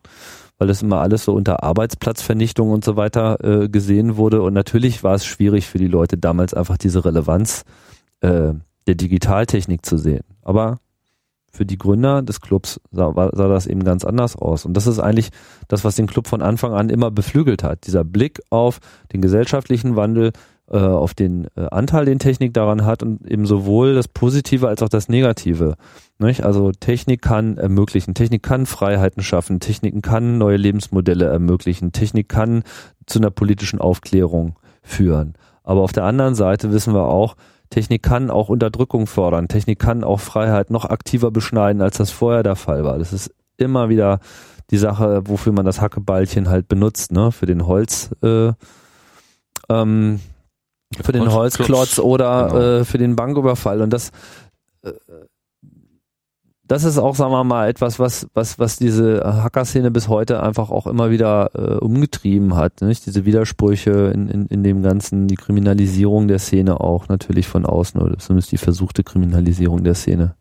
weil 0.59 0.69
das 0.69 0.83
immer 0.83 1.01
alles 1.01 1.25
so 1.25 1.33
unter 1.33 1.63
Arbeitsplatzvernichtung 1.63 2.71
und 2.71 2.85
so 2.85 2.97
weiter 2.97 3.43
äh, 3.43 3.69
gesehen 3.69 4.17
wurde. 4.17 4.43
Und 4.43 4.53
natürlich 4.55 5.03
war 5.03 5.15
es 5.15 5.25
schwierig 5.25 5.67
für 5.67 5.79
die 5.79 5.89
Leute 5.89 6.19
damals 6.19 6.53
einfach 6.53 6.77
diese 6.77 7.05
Relevanz 7.05 7.65
äh, 8.21 8.53
der 8.87 8.95
Digitaltechnik 8.95 9.85
zu 9.85 9.97
sehen. 9.97 10.25
Aber 10.43 10.79
für 11.57 11.67
die 11.67 11.79
Gründer 11.79 12.23
des 12.23 12.41
Clubs 12.41 12.81
sah, 12.93 13.13
sah, 13.15 13.49
das 13.49 13.67
eben 13.67 13.83
ganz 13.83 14.05
anders 14.05 14.37
aus. 14.37 14.65
Und 14.65 14.75
das 14.75 14.87
ist 14.87 14.99
eigentlich 14.99 15.31
das, 15.69 15.85
was 15.85 15.97
den 15.97 16.07
Club 16.07 16.29
von 16.29 16.43
Anfang 16.43 16.75
an 16.75 16.91
immer 16.91 17.11
beflügelt 17.11 17.63
hat. 17.63 17.87
Dieser 17.87 18.05
Blick 18.05 18.41
auf 18.51 18.79
den 19.13 19.23
gesellschaftlichen 19.23 19.97
Wandel, 19.97 20.33
äh, 20.71 20.79
auf 20.79 21.15
den 21.15 21.47
äh, 21.57 21.67
Anteil, 21.71 22.05
den 22.05 22.19
Technik 22.19 22.53
daran 22.53 22.85
hat 22.85 23.03
und 23.03 23.27
eben 23.31 23.47
sowohl 23.47 23.95
das 23.95 24.09
Positive 24.09 24.69
als 24.69 24.83
auch 24.83 24.89
das 24.89 25.09
Negative. 25.09 25.77
Nicht? 26.19 26.45
Also 26.45 26.73
Technik 26.73 27.23
kann 27.23 27.57
ermöglichen, 27.57 28.15
Technik 28.15 28.43
kann 28.43 28.67
Freiheiten 28.67 29.23
schaffen, 29.23 29.61
Technik 29.61 30.03
kann 30.03 30.39
neue 30.39 30.57
Lebensmodelle 30.57 31.27
ermöglichen, 31.27 31.93
Technik 31.93 32.29
kann 32.29 32.65
zu 33.07 33.19
einer 33.19 33.31
politischen 33.31 33.81
Aufklärung 33.81 34.57
führen. 34.83 35.35
Aber 35.63 35.83
auf 35.83 35.93
der 35.93 36.05
anderen 36.05 36.35
Seite 36.35 36.73
wissen 36.73 36.95
wir 36.95 37.07
auch, 37.07 37.37
Technik 37.71 38.03
kann 38.03 38.31
auch 38.31 38.49
Unterdrückung 38.49 39.07
fördern. 39.07 39.49
Technik 39.49 39.79
kann 39.79 40.05
auch 40.05 40.21
Freiheit 40.21 40.71
noch 40.71 40.85
aktiver 40.85 41.31
beschneiden, 41.31 41.83
als 41.83 41.97
das 41.97 42.11
vorher 42.11 42.43
der 42.43 42.57
Fall 42.57 42.85
war. 42.85 42.99
Das 42.99 43.13
ist 43.13 43.35
immer 43.57 43.89
wieder 43.89 44.21
die 44.71 44.79
Sache, 44.79 45.23
wofür 45.27 45.53
man 45.53 45.65
das 45.65 45.81
Hackebeilchen 45.81 46.49
halt 46.49 46.69
benutzt, 46.69 47.13
ne? 47.13 47.33
Für 47.33 47.47
den 47.47 47.67
Holz, 47.67 48.11
äh, 48.23 48.53
ähm, 49.69 50.21
für 51.01 51.13
den 51.13 51.33
Holzklotz 51.33 51.99
oder 51.99 52.49
genau. 52.49 52.61
äh, 52.61 52.85
für 52.85 52.99
den 52.99 53.17
Banküberfall. 53.17 53.81
Und 53.81 53.91
das 53.91 54.11
äh, 54.83 54.93
das 56.69 56.85
ist 56.85 56.99
auch, 56.99 57.15
sagen 57.15 57.33
wir 57.33 57.45
mal, 57.45 57.69
etwas, 57.69 57.99
was, 57.99 58.27
was, 58.35 58.59
was 58.59 58.77
diese 58.77 59.23
Hacker-Szene 59.25 59.91
bis 59.91 60.09
heute 60.09 60.43
einfach 60.43 60.71
auch 60.71 60.87
immer 60.87 61.11
wieder 61.11 61.51
äh, 61.55 61.77
umgetrieben 61.77 62.57
hat. 62.57 62.83
Nicht? 62.83 63.07
Diese 63.07 63.25
Widersprüche 63.25 64.11
in, 64.13 64.29
in, 64.29 64.47
in 64.47 64.63
dem 64.65 64.83
Ganzen, 64.83 65.29
die 65.29 65.37
Kriminalisierung 65.37 66.29
der 66.29 66.39
Szene 66.39 66.81
auch 66.81 67.09
natürlich 67.09 67.47
von 67.47 67.67
außen 67.67 68.01
oder 68.01 68.19
zumindest 68.19 68.53
die 68.53 68.59
versuchte 68.59 69.05
Kriminalisierung 69.05 69.85
der 69.85 69.95
Szene. 69.95 70.35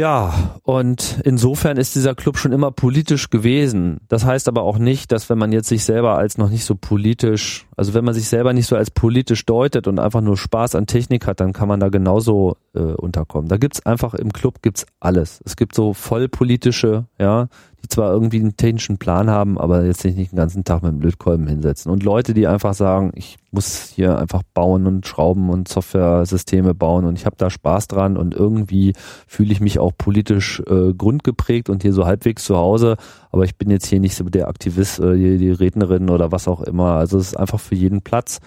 Ja, 0.00 0.32
und 0.62 1.20
insofern 1.24 1.76
ist 1.76 1.94
dieser 1.94 2.14
Club 2.14 2.38
schon 2.38 2.52
immer 2.52 2.70
politisch 2.70 3.28
gewesen. 3.28 3.98
Das 4.08 4.24
heißt 4.24 4.48
aber 4.48 4.62
auch 4.62 4.78
nicht, 4.78 5.12
dass 5.12 5.28
wenn 5.28 5.36
man 5.36 5.52
jetzt 5.52 5.68
sich 5.68 5.84
selber 5.84 6.16
als 6.16 6.38
noch 6.38 6.48
nicht 6.48 6.64
so 6.64 6.74
politisch, 6.74 7.66
also 7.76 7.92
wenn 7.92 8.06
man 8.06 8.14
sich 8.14 8.26
selber 8.26 8.54
nicht 8.54 8.66
so 8.66 8.76
als 8.76 8.90
politisch 8.90 9.44
deutet 9.44 9.86
und 9.86 9.98
einfach 9.98 10.22
nur 10.22 10.38
Spaß 10.38 10.74
an 10.74 10.86
Technik 10.86 11.26
hat, 11.26 11.40
dann 11.40 11.52
kann 11.52 11.68
man 11.68 11.80
da 11.80 11.90
genauso 11.90 12.56
äh, 12.72 12.80
unterkommen. 12.80 13.50
Da 13.50 13.58
gibt's 13.58 13.84
einfach 13.84 14.14
im 14.14 14.32
Club 14.32 14.62
gibt's 14.62 14.86
alles. 15.00 15.42
Es 15.44 15.54
gibt 15.56 15.74
so 15.74 15.92
vollpolitische, 15.92 17.04
ja, 17.18 17.48
die 17.82 17.88
zwar 17.88 18.12
irgendwie 18.12 18.40
einen 18.40 18.56
technischen 18.56 18.98
Plan 18.98 19.30
haben, 19.30 19.58
aber 19.58 19.84
jetzt 19.84 20.04
nicht 20.04 20.32
den 20.32 20.36
ganzen 20.36 20.64
Tag 20.64 20.82
mit 20.82 20.92
dem 20.92 20.98
Blödkolben 20.98 21.46
hinsetzen. 21.46 21.90
Und 21.90 22.02
Leute, 22.02 22.34
die 22.34 22.46
einfach 22.46 22.74
sagen, 22.74 23.12
ich 23.14 23.38
muss 23.50 23.90
hier 23.94 24.18
einfach 24.18 24.42
bauen 24.54 24.86
und 24.86 25.06
schrauben 25.06 25.50
und 25.50 25.68
Software-Systeme 25.68 26.74
bauen 26.74 27.04
und 27.04 27.16
ich 27.16 27.26
habe 27.26 27.36
da 27.38 27.50
Spaß 27.50 27.88
dran 27.88 28.16
und 28.16 28.34
irgendwie 28.34 28.92
fühle 29.26 29.52
ich 29.52 29.60
mich 29.60 29.78
auch 29.78 29.92
politisch 29.96 30.62
äh, 30.66 30.92
grundgeprägt 30.94 31.68
und 31.68 31.82
hier 31.82 31.92
so 31.92 32.06
halbwegs 32.06 32.44
zu 32.44 32.56
Hause, 32.56 32.96
aber 33.30 33.44
ich 33.44 33.56
bin 33.56 33.70
jetzt 33.70 33.86
hier 33.86 34.00
nicht 34.00 34.14
so 34.14 34.24
der 34.24 34.48
Aktivist 34.48 35.00
oder 35.00 35.14
die, 35.14 35.38
die 35.38 35.50
Rednerin 35.50 36.10
oder 36.10 36.32
was 36.32 36.48
auch 36.48 36.60
immer. 36.60 36.92
Also 36.92 37.18
es 37.18 37.28
ist 37.28 37.36
einfach 37.36 37.60
für 37.60 37.74
jeden 37.74 38.02
Platz, 38.02 38.40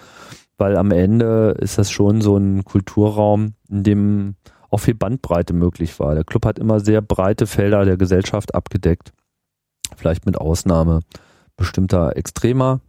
weil 0.56 0.76
am 0.76 0.90
Ende 0.90 1.56
ist 1.58 1.78
das 1.78 1.90
schon 1.90 2.20
so 2.20 2.36
ein 2.36 2.64
Kulturraum, 2.64 3.54
in 3.68 3.82
dem 3.82 4.34
auch 4.70 4.78
viel 4.78 4.94
Bandbreite 4.94 5.52
möglich 5.52 6.00
war. 6.00 6.14
Der 6.14 6.24
Club 6.24 6.46
hat 6.46 6.58
immer 6.58 6.80
sehr 6.80 7.00
breite 7.00 7.46
Felder 7.46 7.84
der 7.84 7.96
Gesellschaft 7.96 8.54
abgedeckt 8.54 9.12
vielleicht 9.96 10.26
mit 10.26 10.38
Ausnahme 10.38 11.00
bestimmter 11.56 12.16
extremer 12.16 12.80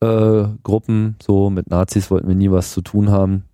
äh, 0.00 0.44
Gruppen. 0.62 1.16
So 1.22 1.50
mit 1.50 1.70
Nazis 1.70 2.10
wollten 2.10 2.28
wir 2.28 2.34
nie 2.34 2.50
was 2.50 2.72
zu 2.72 2.82
tun 2.82 3.10
haben 3.10 3.44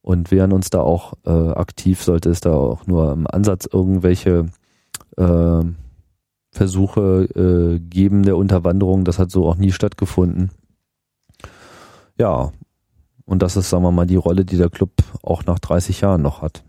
und 0.00 0.30
wehren 0.30 0.52
uns 0.52 0.70
da 0.70 0.80
auch 0.80 1.14
äh, 1.24 1.30
aktiv, 1.30 2.02
sollte 2.02 2.30
es 2.30 2.40
da 2.40 2.52
auch 2.52 2.86
nur 2.86 3.12
im 3.12 3.26
Ansatz 3.26 3.66
irgendwelche 3.70 4.46
äh, 5.16 5.64
Versuche 6.54 7.80
geben 7.80 8.24
der 8.24 8.36
Unterwanderung. 8.36 9.06
Das 9.06 9.18
hat 9.18 9.30
so 9.30 9.48
auch 9.48 9.56
nie 9.56 9.72
stattgefunden. 9.72 10.50
Ja, 12.18 12.52
und 13.24 13.40
das 13.40 13.56
ist, 13.56 13.70
sagen 13.70 13.84
wir 13.84 13.90
mal, 13.90 14.06
die 14.06 14.16
Rolle, 14.16 14.44
die 14.44 14.58
der 14.58 14.68
Club 14.68 14.90
auch 15.22 15.46
nach 15.46 15.58
30 15.58 16.02
Jahren 16.02 16.20
noch 16.20 16.42
hat. 16.42 16.62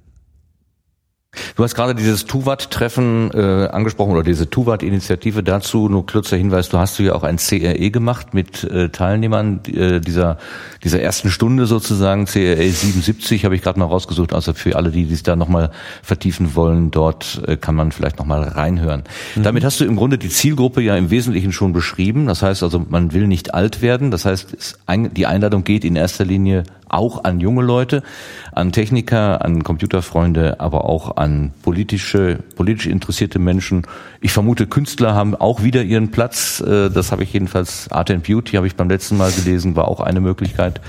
Du 1.55 1.63
hast 1.63 1.75
gerade 1.75 1.95
dieses 1.95 2.25
Tuvat-Treffen 2.25 3.31
äh, 3.33 3.67
angesprochen 3.67 4.11
oder 4.11 4.23
diese 4.23 4.49
Tuvat-Initiative 4.49 5.43
dazu. 5.43 5.89
Nur 5.89 6.05
kurzer 6.05 6.37
Hinweis, 6.37 6.69
du 6.69 6.77
hast 6.77 6.99
du 6.99 7.03
ja 7.03 7.13
auch 7.13 7.23
ein 7.23 7.37
CRE 7.37 7.91
gemacht 7.91 8.33
mit 8.33 8.63
äh, 8.63 8.89
Teilnehmern 8.89 9.61
äh, 9.67 9.99
dieser 9.99 10.37
dieser 10.83 11.01
ersten 11.01 11.29
Stunde 11.29 11.65
sozusagen. 11.65 12.25
CRE 12.25 12.69
77 12.69 13.45
habe 13.45 13.55
ich 13.55 13.61
gerade 13.61 13.79
mal 13.79 13.85
rausgesucht. 13.85 14.33
Also 14.33 14.53
für 14.53 14.75
alle, 14.75 14.91
die 14.91 15.05
sich 15.05 15.23
da 15.23 15.35
nochmal 15.35 15.71
vertiefen 16.01 16.55
wollen, 16.55 16.91
dort 16.91 17.41
äh, 17.47 17.57
kann 17.57 17.75
man 17.75 17.91
vielleicht 17.91 18.19
nochmal 18.19 18.43
reinhören. 18.43 19.03
Mhm. 19.35 19.43
Damit 19.43 19.63
hast 19.63 19.79
du 19.79 19.85
im 19.85 19.95
Grunde 19.95 20.17
die 20.17 20.29
Zielgruppe 20.29 20.81
ja 20.81 20.95
im 20.95 21.09
Wesentlichen 21.09 21.51
schon 21.51 21.73
beschrieben. 21.73 22.27
Das 22.27 22.41
heißt 22.41 22.63
also, 22.63 22.85
man 22.89 23.13
will 23.13 23.27
nicht 23.27 23.53
alt 23.53 23.81
werden. 23.81 24.11
Das 24.11 24.25
heißt, 24.25 24.53
es, 24.53 24.77
die 24.87 25.25
Einladung 25.25 25.63
geht 25.63 25.85
in 25.85 25.95
erster 25.95 26.25
Linie 26.25 26.63
auch 26.93 27.23
an 27.23 27.39
junge 27.39 27.61
Leute, 27.61 28.03
an 28.51 28.71
Techniker, 28.71 29.43
an 29.43 29.63
Computerfreunde, 29.63 30.59
aber 30.59 30.85
auch 30.85 31.17
an 31.17 31.51
politische, 31.63 32.39
politisch 32.55 32.87
interessierte 32.87 33.39
Menschen. 33.39 33.85
Ich 34.21 34.31
vermute, 34.31 34.67
Künstler 34.67 35.15
haben 35.15 35.35
auch 35.35 35.63
wieder 35.63 35.83
ihren 35.83 36.11
Platz. 36.11 36.61
Äh, 36.61 36.89
das 36.89 37.11
habe 37.11 37.23
ich 37.23 37.33
jedenfalls, 37.33 37.91
Art 37.91 38.11
and 38.11 38.23
Beauty 38.23 38.55
habe 38.55 38.67
ich 38.67 38.75
beim 38.75 38.89
letzten 38.89 39.17
Mal 39.17 39.31
gelesen, 39.31 39.75
war 39.75 39.87
auch 39.87 39.99
eine 39.99 40.21
Möglichkeit. 40.21 40.81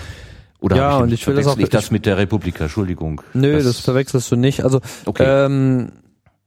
Oder 0.60 0.76
ja, 0.76 0.96
ich, 0.96 1.02
und 1.02 1.12
ich 1.12 1.26
will 1.26 1.34
das 1.34 1.46
auch 1.46 1.58
ich 1.58 1.68
das 1.68 1.90
mit 1.90 2.06
der 2.06 2.16
Republika, 2.16 2.64
Entschuldigung. 2.64 3.20
Nö, 3.34 3.52
das, 3.54 3.64
das 3.64 3.80
verwechselst 3.80 4.32
du 4.32 4.36
nicht. 4.36 4.64
Also 4.64 4.80
okay. 5.04 5.24
ähm, 5.26 5.92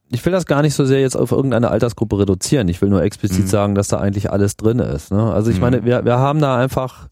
ich 0.09 0.25
will 0.25 0.31
das 0.31 0.45
gar 0.45 0.61
nicht 0.61 0.73
so 0.73 0.85
sehr 0.85 1.01
jetzt 1.01 1.15
auf 1.15 1.31
irgendeine 1.31 1.69
Altersgruppe 1.69 2.19
reduzieren. 2.19 2.67
Ich 2.67 2.81
will 2.81 2.89
nur 2.89 3.03
explizit 3.03 3.45
mhm. 3.45 3.49
sagen, 3.49 3.75
dass 3.75 3.89
da 3.89 3.97
eigentlich 3.97 4.31
alles 4.31 4.55
drin 4.55 4.79
ist. 4.79 5.11
Ne? 5.11 5.21
Also 5.31 5.51
ich 5.51 5.57
mhm. 5.57 5.61
meine, 5.61 5.85
wir, 5.85 6.05
wir 6.05 6.17
haben 6.17 6.39
da 6.39 6.57
einfach 6.57 7.09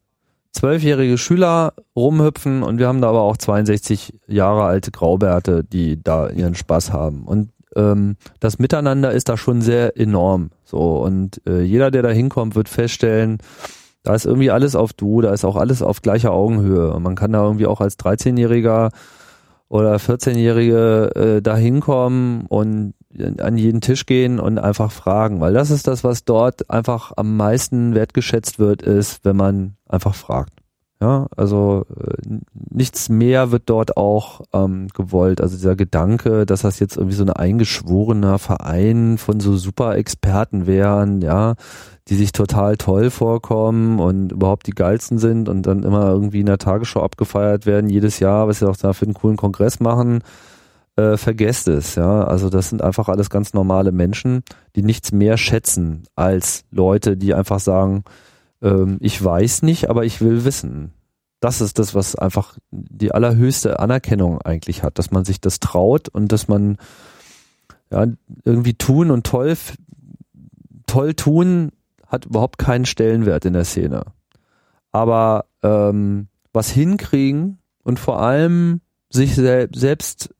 zwölfjährige 0.55 1.17
Schüler 1.17 1.73
rumhüpfen 1.95 2.63
und 2.63 2.79
wir 2.79 2.87
haben 2.87 3.01
da 3.01 3.09
aber 3.09 3.21
auch 3.21 3.37
62 3.37 4.19
Jahre 4.27 4.63
alte 4.63 4.91
Graubärte, 4.91 5.63
die 5.63 6.01
da 6.01 6.29
ihren 6.29 6.55
Spaß 6.55 6.93
haben. 6.93 7.23
Und 7.25 7.51
ähm, 7.75 8.15
das 8.39 8.57
Miteinander 8.57 9.11
ist 9.11 9.27
da 9.27 9.37
schon 9.37 9.61
sehr 9.61 9.99
enorm. 9.99 10.51
So 10.63 10.97
und 10.99 11.41
äh, 11.45 11.61
jeder, 11.61 11.91
der 11.91 12.03
da 12.03 12.09
hinkommt, 12.09 12.55
wird 12.55 12.69
feststellen, 12.69 13.39
da 14.03 14.15
ist 14.15 14.25
irgendwie 14.25 14.51
alles 14.51 14.75
auf 14.75 14.93
Du, 14.93 15.21
da 15.21 15.33
ist 15.33 15.43
auch 15.43 15.55
alles 15.57 15.81
auf 15.81 16.01
gleicher 16.01 16.31
Augenhöhe. 16.31 16.93
Und 16.93 17.03
man 17.03 17.15
kann 17.15 17.33
da 17.33 17.43
irgendwie 17.43 17.65
auch 17.65 17.81
als 17.81 17.99
13-Jähriger 17.99 18.91
oder 19.67 19.95
14-Jährige 19.95 21.11
äh, 21.15 21.41
da 21.41 21.57
hinkommen 21.57 22.45
und 22.47 22.93
an 23.39 23.57
jeden 23.57 23.81
Tisch 23.81 24.05
gehen 24.05 24.39
und 24.39 24.57
einfach 24.57 24.91
fragen, 24.91 25.39
weil 25.41 25.53
das 25.53 25.71
ist 25.71 25.87
das, 25.87 26.03
was 26.03 26.25
dort 26.25 26.69
einfach 26.69 27.13
am 27.15 27.37
meisten 27.37 27.95
wertgeschätzt 27.95 28.59
wird, 28.59 28.81
ist, 28.81 29.23
wenn 29.23 29.35
man 29.35 29.75
einfach 29.87 30.15
fragt. 30.15 30.51
Ja, 31.01 31.27
also 31.35 31.85
äh, 31.99 32.39
nichts 32.53 33.09
mehr 33.09 33.51
wird 33.51 33.63
dort 33.65 33.97
auch 33.97 34.41
ähm, 34.53 34.87
gewollt. 34.93 35.41
Also 35.41 35.57
dieser 35.57 35.75
Gedanke, 35.75 36.45
dass 36.45 36.61
das 36.61 36.79
jetzt 36.79 36.95
irgendwie 36.95 37.17
so 37.17 37.25
ein 37.25 37.31
eingeschworener 37.31 38.39
Verein 38.39 39.17
von 39.17 39.41
so 39.41 39.57
super 39.57 39.97
Experten 39.97 40.67
wären, 40.67 41.21
ja, 41.21 41.55
die 42.07 42.15
sich 42.15 42.31
total 42.31 42.77
toll 42.77 43.09
vorkommen 43.09 43.99
und 43.99 44.31
überhaupt 44.31 44.67
die 44.67 44.71
geilsten 44.71 45.17
sind 45.17 45.49
und 45.49 45.63
dann 45.63 45.83
immer 45.83 46.07
irgendwie 46.07 46.39
in 46.39 46.45
der 46.45 46.59
Tagesschau 46.59 47.03
abgefeiert 47.03 47.65
werden, 47.65 47.89
jedes 47.89 48.19
Jahr, 48.19 48.47
was 48.47 48.59
sie 48.59 48.69
auch 48.69 48.77
da 48.77 48.93
für 48.93 49.05
einen 49.05 49.15
coolen 49.15 49.37
Kongress 49.37 49.81
machen, 49.81 50.21
äh, 50.95 51.17
vergesst 51.17 51.67
es, 51.67 51.95
ja. 51.95 52.23
Also 52.23 52.49
das 52.49 52.69
sind 52.69 52.81
einfach 52.81 53.09
alles 53.09 53.29
ganz 53.29 53.53
normale 53.53 53.91
Menschen, 53.91 54.43
die 54.75 54.83
nichts 54.83 55.11
mehr 55.11 55.37
schätzen 55.37 56.03
als 56.15 56.63
Leute, 56.71 57.17
die 57.17 57.33
einfach 57.33 57.59
sagen, 57.59 58.03
ähm, 58.61 58.97
ich 59.01 59.21
weiß 59.23 59.61
nicht, 59.63 59.89
aber 59.89 60.05
ich 60.05 60.21
will 60.21 60.45
wissen. 60.45 60.93
Das 61.39 61.61
ist 61.61 61.79
das, 61.79 61.93
was 61.93 62.15
einfach 62.15 62.57
die 62.71 63.11
allerhöchste 63.11 63.79
Anerkennung 63.79 64.41
eigentlich 64.41 64.83
hat, 64.83 64.97
dass 64.97 65.11
man 65.11 65.25
sich 65.25 65.41
das 65.41 65.59
traut 65.59 66.09
und 66.09 66.31
dass 66.31 66.47
man 66.47 66.77
ja, 67.91 68.07
irgendwie 68.43 68.73
tun 68.73 69.11
und 69.11 69.25
toll, 69.25 69.55
toll 70.87 71.13
tun 71.13 71.71
hat 72.07 72.25
überhaupt 72.25 72.57
keinen 72.57 72.85
Stellenwert 72.85 73.45
in 73.45 73.53
der 73.53 73.65
Szene. 73.65 74.03
Aber 74.91 75.45
ähm, 75.61 76.27
was 76.53 76.69
hinkriegen 76.69 77.59
und 77.83 77.99
vor 77.99 78.21
allem 78.21 78.81
sich 79.09 79.35
sel 79.35 79.69
selbst 79.73 80.34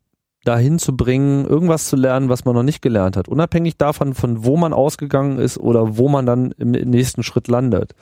dahin 0.45 0.79
zu 0.79 0.95
bringen, 0.95 1.45
irgendwas 1.45 1.87
zu 1.87 1.95
lernen, 1.95 2.29
was 2.29 2.45
man 2.45 2.55
noch 2.55 2.63
nicht 2.63 2.81
gelernt 2.81 3.17
hat, 3.17 3.27
unabhängig 3.27 3.77
davon, 3.77 4.13
von 4.13 4.45
wo 4.45 4.55
man 4.55 4.73
ausgegangen 4.73 5.39
ist 5.39 5.57
oder 5.57 5.97
wo 5.97 6.07
man 6.07 6.25
dann 6.25 6.51
im 6.51 6.71
nächsten 6.71 7.23
Schritt 7.23 7.47
landet. 7.47 7.93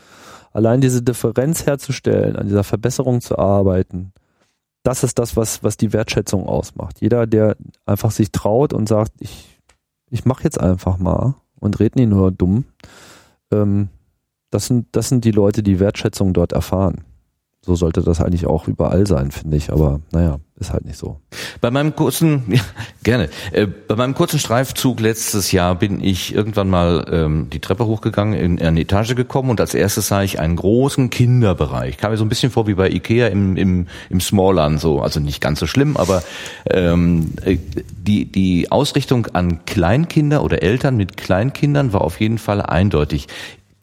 Allein 0.51 0.81
diese 0.81 1.01
Differenz 1.01 1.65
herzustellen, 1.65 2.35
an 2.35 2.47
dieser 2.47 2.63
Verbesserung 2.63 3.21
zu 3.21 3.39
arbeiten, 3.39 4.13
das 4.83 5.03
ist 5.03 5.17
das, 5.17 5.35
was, 5.35 5.63
was 5.63 5.77
die 5.77 5.93
Wertschätzung 5.93 6.45
ausmacht. 6.45 6.99
Jeder, 6.99 7.25
der 7.25 7.55
einfach 7.85 8.11
sich 8.11 8.31
traut 8.31 8.73
und 8.73 8.87
sagt, 8.87 9.13
ich, 9.19 9.59
ich 10.09 10.25
mache 10.25 10.43
jetzt 10.43 10.59
einfach 10.59 10.97
mal 10.97 11.35
und 11.59 11.79
red 11.79 11.95
nie 11.95 12.05
nur 12.05 12.31
dumm, 12.31 12.65
ähm, 13.51 13.87
das, 14.49 14.67
sind, 14.67 14.87
das 14.91 15.09
sind 15.09 15.23
die 15.25 15.31
Leute, 15.31 15.63
die 15.63 15.79
Wertschätzung 15.79 16.33
dort 16.33 16.51
erfahren. 16.51 17.05
So 17.61 17.75
sollte 17.75 18.01
das 18.01 18.19
eigentlich 18.19 18.45
auch 18.45 18.67
überall 18.67 19.07
sein, 19.07 19.31
finde 19.31 19.55
ich. 19.55 19.71
Aber 19.71 20.01
naja, 20.11 20.39
ist 20.63 20.73
halt 20.73 20.85
nicht 20.85 20.97
so. 20.97 21.19
Bei 21.61 21.71
meinem 21.71 21.95
kurzen, 21.95 22.43
ja, 22.47 22.61
gerne. 23.03 23.29
Äh, 23.51 23.67
bei 23.67 23.95
meinem 23.95 24.15
kurzen 24.15 24.39
Streifzug 24.39 24.99
letztes 24.99 25.51
Jahr 25.51 25.75
bin 25.75 26.03
ich 26.03 26.33
irgendwann 26.33 26.69
mal 26.69 27.05
ähm, 27.11 27.49
die 27.51 27.59
Treppe 27.59 27.85
hochgegangen, 27.85 28.33
in, 28.33 28.57
in 28.57 28.65
eine 28.65 28.81
Etage 28.81 29.15
gekommen 29.15 29.49
und 29.49 29.61
als 29.61 29.73
erstes 29.73 30.07
sah 30.07 30.23
ich 30.23 30.39
einen 30.39 30.55
großen 30.55 31.09
Kinderbereich. 31.09 31.97
Kam 31.97 32.11
mir 32.11 32.17
so 32.17 32.25
ein 32.25 32.29
bisschen 32.29 32.51
vor 32.51 32.67
wie 32.67 32.73
bei 32.73 32.89
Ikea 32.89 33.27
im, 33.27 33.57
im, 33.57 33.87
im 34.09 34.21
Smallland 34.21 34.79
so. 34.79 35.01
Also 35.01 35.19
nicht 35.19 35.41
ganz 35.41 35.59
so 35.59 35.67
schlimm, 35.67 35.97
aber 35.97 36.23
ähm, 36.69 37.33
äh, 37.43 37.57
die, 37.97 38.25
die 38.25 38.71
Ausrichtung 38.71 39.27
an 39.33 39.65
Kleinkinder 39.65 40.43
oder 40.43 40.63
Eltern 40.63 40.97
mit 40.97 41.17
Kleinkindern 41.17 41.93
war 41.93 42.01
auf 42.01 42.19
jeden 42.19 42.37
Fall 42.37 42.61
eindeutig. 42.61 43.27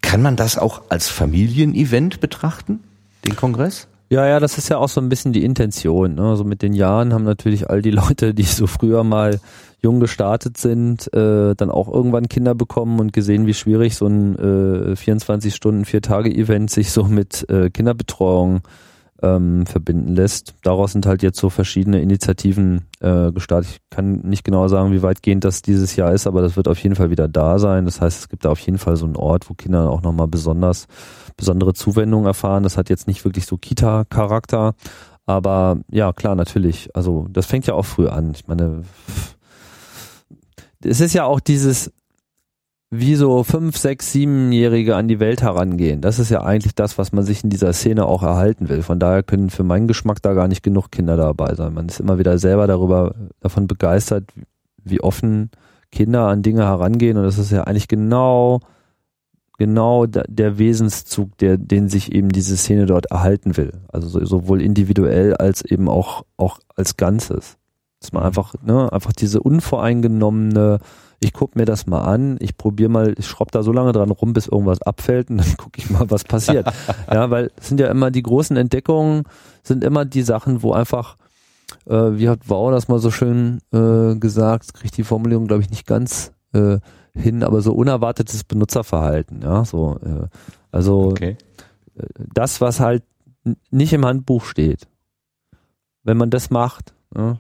Kann 0.03 0.23
man 0.23 0.37
das 0.37 0.59
auch 0.59 0.83
als 0.89 1.09
Familienevent 1.09 2.21
betrachten? 2.21 2.81
den 3.25 3.37
Kongress? 3.37 3.87
Ja, 4.13 4.27
ja, 4.27 4.41
das 4.41 4.59
ist 4.59 4.69
ja 4.69 4.79
auch 4.79 4.89
so 4.89 5.01
ein 5.01 5.09
bisschen 5.09 5.33
die 5.33 5.45
Intention. 5.45 6.17
Ne? 6.17 6.23
Also 6.23 6.43
mit 6.43 6.63
den 6.63 6.73
Jahren 6.73 7.15
haben 7.15 7.23
natürlich 7.23 7.71
all 7.71 7.81
die 7.81 7.91
Leute, 7.93 8.35
die 8.35 8.43
so 8.43 8.67
früher 8.67 9.05
mal 9.05 9.39
jung 9.83 10.01
gestartet 10.01 10.59
sind, 10.59 11.13
äh, 11.15 11.55
dann 11.55 11.71
auch 11.71 11.89
irgendwann 11.89 12.29
Kinder 12.29 12.57
bekommen 12.57 12.99
und 12.99 13.13
gesehen, 13.13 13.47
wie 13.47 13.55
schwierig 13.55 13.95
so 13.95 14.07
ein 14.07 14.37
äh, 14.93 14.97
24 14.97 15.55
Stunden, 15.55 15.85
vier 15.85 16.03
Tage 16.03 16.29
Event 16.29 16.71
sich 16.71 16.91
so 16.91 17.05
mit 17.05 17.49
äh, 17.49 17.71
Kinderbetreuung 17.71 18.63
ähm, 19.23 19.65
verbinden 19.67 20.17
lässt. 20.17 20.55
Daraus 20.65 20.91
sind 20.91 21.07
halt 21.07 21.23
jetzt 21.23 21.39
so 21.39 21.49
verschiedene 21.49 22.03
Initiativen 22.03 22.87
äh, 22.99 23.31
gestartet. 23.31 23.71
Ich 23.71 23.81
kann 23.91 24.23
nicht 24.23 24.45
genau 24.45 24.67
sagen, 24.67 24.93
wie 24.93 25.03
weitgehend 25.03 25.45
das 25.45 25.63
dieses 25.63 25.95
Jahr 25.95 26.13
ist, 26.13 26.27
aber 26.27 26.43
das 26.43 26.57
wird 26.57 26.67
auf 26.67 26.83
jeden 26.83 26.97
Fall 26.97 27.11
wieder 27.11 27.29
da 27.29 27.61
sein. 27.61 27.85
Das 27.85 28.01
heißt, 28.01 28.19
es 28.19 28.29
gibt 28.29 28.45
da 28.45 28.51
auf 28.51 28.61
jeden 28.61 28.79
Fall 28.79 28.97
so 28.97 29.07
einen 29.07 29.17
Ort, 29.17 29.49
wo 29.49 29.55
Kinder 29.55 29.89
auch 29.89 30.03
nochmal 30.03 30.27
besonders 30.27 30.89
besondere 31.41 31.75
Zuwendung 31.75 32.27
erfahren. 32.27 32.63
Das 32.63 32.77
hat 32.77 32.89
jetzt 32.89 33.09
nicht 33.09 33.25
wirklich 33.25 33.47
so 33.47 33.57
Kita-Charakter, 33.57 34.75
aber 35.27 35.79
ja, 35.91 36.13
klar, 36.13 36.37
natürlich. 36.37 36.95
Also 36.95 37.27
das 37.31 37.47
fängt 37.47 37.67
ja 37.67 37.75
auch 37.75 37.85
früh 37.85 38.07
an. 38.07 38.33
Ich 38.35 38.47
meine, 38.47 38.85
es 40.85 41.01
ist 41.01 41.15
ja 41.15 41.25
auch 41.25 41.41
dieses, 41.41 41.93
wie 42.91 43.15
so 43.15 43.43
fünf, 43.45 43.77
sechs, 43.77 44.13
siebenjährige 44.13 44.97
an 44.97 45.09
die 45.09 45.21
Welt 45.21 45.43
herangehen. 45.43 46.01
Das 46.01 46.19
ist 46.19 46.31
ja 46.31 46.43
eigentlich 46.43 46.75
das, 46.75 46.99
was 46.99 47.13
man 47.13 47.25
sich 47.25 47.45
in 47.45 47.51
dieser 47.51 47.73
Szene 47.73 48.07
auch 48.07 48.23
erhalten 48.23 48.69
will. 48.69 48.83
Von 48.83 48.99
daher 48.99 49.23
können 49.23 49.51
für 49.51 49.65
meinen 49.65 49.89
Geschmack 49.89 50.23
da 50.23 50.35
gar 50.35 50.49
nicht 50.49 50.63
genug 50.63 50.91
Kinder 50.91 51.17
dabei 51.17 51.55
sein. 51.55 51.75
Man 51.75 51.89
ist 51.89 52.01
immer 52.01 52.19
wieder 52.19 52.39
selber 52.39 52.67
darüber 52.67 53.15
davon 53.41 53.67
begeistert, 53.67 54.25
wie 54.83 55.01
offen 55.01 55.51
Kinder 55.93 56.27
an 56.27 56.43
Dinge 56.43 56.65
herangehen 56.65 57.17
und 57.17 57.25
das 57.25 57.39
ist 57.39 57.51
ja 57.51 57.65
eigentlich 57.65 57.89
genau 57.89 58.61
genau 59.61 60.07
der 60.07 60.57
Wesenszug, 60.57 61.37
der, 61.37 61.59
den 61.59 61.91
sich 61.91 62.13
eben 62.13 62.31
diese 62.31 62.57
Szene 62.57 62.87
dort 62.87 63.11
erhalten 63.11 63.59
will. 63.59 63.73
Also 63.93 64.25
sowohl 64.25 64.63
individuell 64.63 65.35
als 65.35 65.63
eben 65.63 65.87
auch, 65.87 66.25
auch 66.39 66.61
als 66.77 66.97
Ganzes. 66.97 67.59
Dass 68.01 68.11
man 68.15 68.23
einfach, 68.23 68.55
ne, 68.65 68.91
einfach 68.91 69.13
diese 69.13 69.43
unvoreingenommene, 69.43 70.79
ich 71.21 71.35
guck 71.35 71.57
mir 71.57 71.67
das 71.67 71.87
mal 71.87 72.01
an, 72.01 72.39
ich 72.41 72.57
probiere 72.57 72.89
mal, 72.89 73.15
ich 73.19 73.27
schraub 73.27 73.53
da 73.53 73.63
so 73.63 73.71
lange 73.71 73.93
dran 73.93 74.11
rum, 74.11 74.33
bis 74.33 74.47
irgendwas 74.47 74.81
abfällt 74.81 75.29
und 75.29 75.37
dann 75.37 75.57
gucke 75.59 75.79
ich 75.79 75.91
mal, 75.91 76.11
was 76.11 76.25
passiert. 76.25 76.67
ja, 77.13 77.31
weil 77.31 77.51
es 77.61 77.69
sind 77.69 77.81
ja 77.81 77.91
immer 77.91 78.11
die 78.11 78.23
großen 78.23 78.57
Entdeckungen, 78.57 79.25
sind 79.63 79.85
immer 79.85 80.07
die 80.07 80.23
Sachen, 80.23 80.63
wo 80.63 80.73
einfach, 80.73 81.19
äh, 81.85 82.13
wie 82.13 82.31
hat 82.31 82.49
Wow 82.49 82.71
das 82.71 82.89
mal 82.89 82.99
so 82.99 83.11
schön 83.11 83.59
äh, 83.75 84.17
gesagt, 84.17 84.73
kriegt 84.73 84.97
die 84.97 85.05
Formulierung, 85.05 85.49
glaube 85.49 85.61
ich, 85.61 85.69
nicht 85.69 85.87
ganz 85.87 86.33
äh, 86.55 86.79
hin, 87.15 87.43
aber 87.43 87.61
so 87.61 87.73
unerwartetes 87.73 88.45
Benutzerverhalten, 88.45 89.43
ja, 89.43 89.65
so, 89.65 89.99
äh, 90.05 90.27
also 90.71 91.11
okay. 91.11 91.37
Äh, 91.97 92.07
das, 92.35 92.61
was 92.61 92.81
halt 92.81 93.03
nicht 93.71 93.93
im 93.93 94.05
Handbuch 94.05 94.45
steht. 94.45 94.87
Wenn 96.03 96.17
man 96.17 96.31
das 96.31 96.51
macht, 96.51 96.95
ja, 97.17 97.39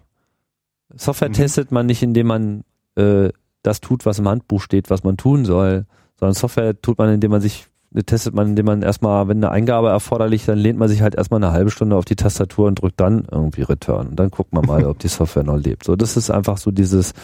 Software 0.94 1.28
mhm. 1.28 1.34
testet 1.34 1.70
man 1.70 1.86
nicht, 1.86 2.02
indem 2.02 2.26
man 2.26 2.64
äh, 2.96 3.30
das 3.62 3.80
tut, 3.80 4.06
was 4.06 4.18
im 4.18 4.28
Handbuch 4.28 4.62
steht, 4.62 4.90
was 4.90 5.04
man 5.04 5.16
tun 5.16 5.44
soll, 5.44 5.86
sondern 6.18 6.34
Software 6.34 6.80
tut 6.80 6.98
man, 6.98 7.12
indem 7.12 7.30
man 7.30 7.40
sich 7.40 7.66
testet 8.06 8.34
man, 8.34 8.50
indem 8.50 8.66
man 8.66 8.82
erstmal, 8.82 9.26
wenn 9.26 9.38
eine 9.38 9.50
Eingabe 9.50 9.88
erforderlich, 9.88 10.46
dann 10.46 10.58
lehnt 10.58 10.78
man 10.78 10.88
sich 10.88 11.02
halt 11.02 11.16
erstmal 11.16 11.42
eine 11.42 11.52
halbe 11.52 11.70
Stunde 11.70 11.96
auf 11.96 12.04
die 12.04 12.14
Tastatur 12.14 12.68
und 12.68 12.80
drückt 12.80 13.00
dann 13.00 13.26
irgendwie 13.30 13.62
Return. 13.62 14.08
Und 14.08 14.16
dann 14.16 14.30
guckt 14.30 14.52
man 14.52 14.64
mal, 14.64 14.84
ob 14.86 15.00
die 15.00 15.08
Software 15.08 15.42
noch 15.42 15.56
lebt. 15.56 15.84
So, 15.84 15.96
das 15.96 16.16
ist 16.16 16.30
einfach 16.30 16.58
so 16.58 16.70
dieses, 16.70 17.14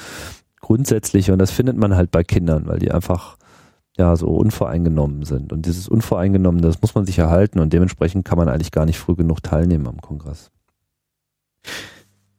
Grundsätzliche 0.67 1.33
und 1.33 1.39
das 1.39 1.53
findet 1.53 1.77
man 1.77 1.95
halt 1.95 2.11
bei 2.11 2.25
Kindern, 2.25 2.67
weil 2.67 2.81
die 2.81 2.91
einfach 2.91 3.37
ja 3.97 4.17
so 4.17 4.27
unvoreingenommen 4.27 5.25
sind. 5.25 5.53
Und 5.53 5.65
dieses 5.65 5.87
Unvoreingenommene, 5.87 6.67
das 6.67 6.83
muss 6.83 6.97
man 6.97 7.07
sich 7.07 7.21
erhalten 7.21 7.61
und 7.61 7.73
dementsprechend 7.73 8.25
kann 8.25 8.37
man 8.37 8.49
eigentlich 8.49 8.73
gar 8.73 8.85
nicht 8.85 8.99
früh 8.99 9.15
genug 9.15 9.45
teilnehmen 9.45 9.87
am 9.87 10.01
Kongress. 10.01 10.51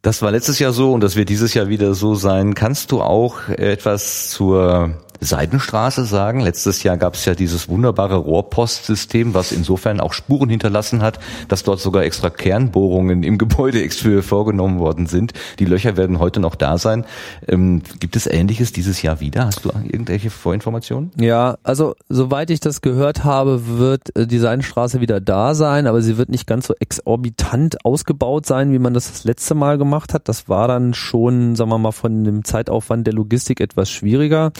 Das 0.01 0.21
war 0.21 0.31
letztes 0.31 0.59
Jahr 0.59 0.73
so 0.73 0.91
und 0.91 1.01
das 1.01 1.15
wird 1.15 1.29
dieses 1.29 1.53
Jahr 1.53 1.69
wieder 1.69 1.93
so 1.93 2.15
sein. 2.15 2.53
Kannst 2.53 2.91
du 2.91 3.01
auch 3.01 3.47
etwas 3.47 4.29
zur 4.29 4.97
Seidenstraße 5.19 6.05
sagen? 6.05 6.39
Letztes 6.39 6.83
Jahr 6.83 6.97
gab 6.97 7.15
es 7.15 7.25
ja 7.25 7.35
dieses 7.35 7.69
wunderbare 7.69 8.15
Rohrpostsystem, 8.17 9.33
was 9.33 9.51
insofern 9.51 9.99
auch 9.99 10.13
Spuren 10.13 10.49
hinterlassen 10.49 11.01
hat, 11.01 11.19
dass 11.47 11.63
dort 11.63 11.79
sogar 11.79 12.03
extra 12.03 12.29
Kernbohrungen 12.29 13.23
im 13.23 13.37
Gebäude 13.37 13.87
vorgenommen 14.21 14.79
worden 14.79 15.07
sind. 15.07 15.33
Die 15.59 15.65
Löcher 15.65 15.97
werden 15.97 16.19
heute 16.19 16.39
noch 16.39 16.55
da 16.55 16.77
sein. 16.77 17.05
Ähm, 17.47 17.81
gibt 17.99 18.15
es 18.15 18.27
Ähnliches 18.27 18.71
dieses 18.71 19.01
Jahr 19.01 19.19
wieder? 19.19 19.45
Hast 19.45 19.65
du 19.65 19.69
irgendwelche 19.69 20.29
Vorinformationen? 20.29 21.11
Ja, 21.19 21.57
also 21.63 21.95
soweit 22.09 22.49
ich 22.49 22.59
das 22.59 22.81
gehört 22.81 23.23
habe, 23.23 23.67
wird 23.67 24.15
äh, 24.15 24.27
die 24.27 24.37
Seidenstraße 24.37 25.01
wieder 25.01 25.19
da 25.19 25.55
sein, 25.55 25.87
aber 25.87 26.01
sie 26.01 26.17
wird 26.17 26.29
nicht 26.29 26.47
ganz 26.47 26.67
so 26.67 26.75
exorbitant 26.79 27.85
ausgebaut 27.85 28.45
sein, 28.45 28.71
wie 28.71 28.79
man 28.79 28.93
das 28.93 29.11
das 29.11 29.23
letzte 29.23 29.55
Mal 29.55 29.77
gemacht 29.77 30.13
hat. 30.13 30.27
Das 30.29 30.49
war 30.49 30.67
dann 30.67 30.93
schon, 30.93 31.55
sagen 31.55 31.69
wir 31.69 31.77
mal, 31.77 31.91
von 31.91 32.23
dem 32.23 32.43
Zeitaufwand 32.43 33.07
der 33.07 33.13
Logistik 33.13 33.59
etwas 33.61 33.89
schwieriger. 33.89 34.51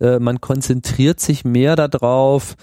Äh, 0.00 0.18
man 0.18 0.40
konzentriert 0.40 1.20
sich 1.20 1.44
mehr 1.44 1.76
darauf, 1.76 2.56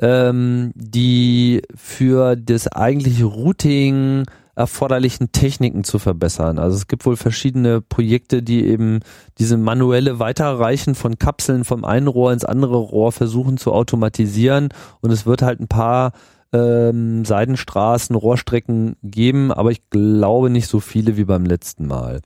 ähm, 0.00 0.72
die 0.74 1.62
für 1.74 2.36
das 2.36 2.68
eigentliche 2.68 3.24
Routing 3.24 4.24
erforderlichen 4.54 5.30
Techniken 5.30 5.84
zu 5.84 6.00
verbessern. 6.00 6.58
Also 6.58 6.76
es 6.76 6.88
gibt 6.88 7.06
wohl 7.06 7.16
verschiedene 7.16 7.80
Projekte, 7.80 8.42
die 8.42 8.66
eben 8.66 9.00
diese 9.38 9.56
manuelle 9.56 10.18
Weiterreichen 10.18 10.96
von 10.96 11.16
Kapseln 11.16 11.64
vom 11.64 11.84
einen 11.84 12.08
Rohr 12.08 12.32
ins 12.32 12.44
andere 12.44 12.76
Rohr 12.76 13.12
versuchen 13.12 13.56
zu 13.56 13.72
automatisieren 13.72 14.70
und 15.00 15.12
es 15.12 15.26
wird 15.26 15.42
halt 15.42 15.60
ein 15.60 15.68
paar 15.68 16.10
ähm, 16.52 17.24
Seidenstraßen, 17.24 18.16
Rohrstrecken 18.16 18.96
geben, 19.04 19.52
aber 19.52 19.70
ich 19.70 19.90
glaube 19.90 20.50
nicht 20.50 20.66
so 20.66 20.80
viele 20.80 21.16
wie 21.16 21.24
beim 21.24 21.44
letzten 21.44 21.86
Mal. 21.86 22.20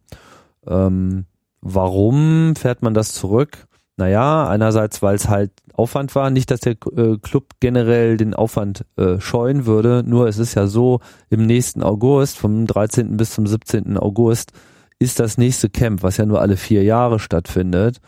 Ähm, 0.66 1.26
warum 1.60 2.54
fährt 2.56 2.80
man 2.82 2.94
das 2.94 3.12
zurück? 3.12 3.66
Naja, 4.02 4.48
einerseits, 4.48 5.00
weil 5.00 5.14
es 5.14 5.28
halt 5.28 5.52
Aufwand 5.74 6.12
war, 6.16 6.30
nicht, 6.30 6.50
dass 6.50 6.58
der 6.58 6.72
äh, 6.96 7.18
Club 7.22 7.50
generell 7.60 8.16
den 8.16 8.34
Aufwand 8.34 8.84
äh, 8.96 9.20
scheuen 9.20 9.64
würde, 9.64 10.02
nur 10.04 10.26
es 10.26 10.38
ist 10.38 10.54
ja 10.56 10.66
so, 10.66 10.98
im 11.30 11.46
nächsten 11.46 11.84
August, 11.84 12.36
vom 12.36 12.66
13. 12.66 13.16
bis 13.16 13.30
zum 13.30 13.46
17. 13.46 13.96
August, 13.96 14.50
ist 14.98 15.20
das 15.20 15.38
nächste 15.38 15.70
Camp, 15.70 16.02
was 16.02 16.16
ja 16.16 16.26
nur 16.26 16.40
alle 16.40 16.56
vier 16.56 16.82
Jahre 16.82 17.20
stattfindet. 17.20 18.00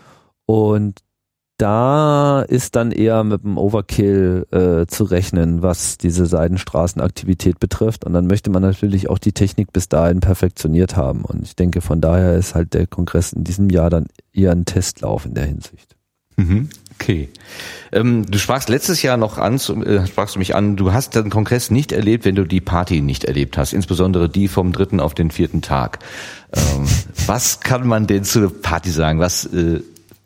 Und 0.47 0.99
da 1.59 2.43
ist 2.43 2.75
dann 2.75 2.91
eher 2.91 3.23
mit 3.23 3.45
dem 3.45 3.59
Overkill 3.59 4.47
äh, 4.51 4.87
zu 4.87 5.05
rechnen, 5.05 5.63
was 5.63 5.99
diese 5.99 6.27
Seidenstraßenaktivität 6.27 7.61
betrifft. 7.61 8.05
Und 8.05 8.13
dann 8.13 8.27
möchte 8.27 8.51
man 8.51 8.63
natürlich 8.63 9.09
auch 9.09 9.19
die 9.19 9.33
Technik 9.33 9.73
bis 9.73 9.89
dahin 9.89 10.21
perfektioniert 10.21 10.97
haben. 10.97 11.25
Und 11.25 11.45
ich 11.45 11.55
denke, 11.55 11.81
von 11.81 12.01
daher 12.01 12.35
ist 12.35 12.55
halt 12.55 12.75
der 12.75 12.87
Kongress 12.87 13.33
in 13.33 13.45
diesem 13.45 13.71
Jahr 13.71 13.89
dann 13.89 14.07
eher 14.33 14.53
ein 14.53 14.65
Testlauf 14.65 15.27
in 15.27 15.35
der 15.35 15.47
Hinsicht. 15.47 15.95
Mhm. 16.37 16.69
Okay. 16.95 17.29
Ähm, 17.93 18.25
du 18.29 18.39
sprachst 18.39 18.69
letztes 18.69 19.03
Jahr 19.03 19.17
noch 19.17 19.39
an, 19.39 19.55
äh, 19.55 20.07
sprachst 20.07 20.35
du 20.35 20.39
mich 20.39 20.55
an, 20.55 20.77
du 20.77 20.93
hast 20.93 21.15
den 21.15 21.31
Kongress 21.31 21.71
nicht 21.71 21.93
erlebt, 21.93 22.25
wenn 22.25 22.35
du 22.35 22.45
die 22.45 22.61
Party 22.61 23.01
nicht 23.01 23.25
erlebt 23.25 23.59
hast, 23.59 23.73
insbesondere 23.73 24.29
die 24.29 24.49
vom 24.49 24.73
dritten 24.73 25.01
auf 25.01 25.15
den 25.15 25.31
vierten 25.31 25.61
Tag. 25.61 25.99
Ähm, 26.53 26.87
was 27.27 27.61
kann 27.61 27.87
man 27.87 28.07
denn 28.07 28.25
zur 28.25 28.63
Party 28.63 28.91
sagen? 28.91 29.19
Was 29.19 29.45
äh, 29.47 29.81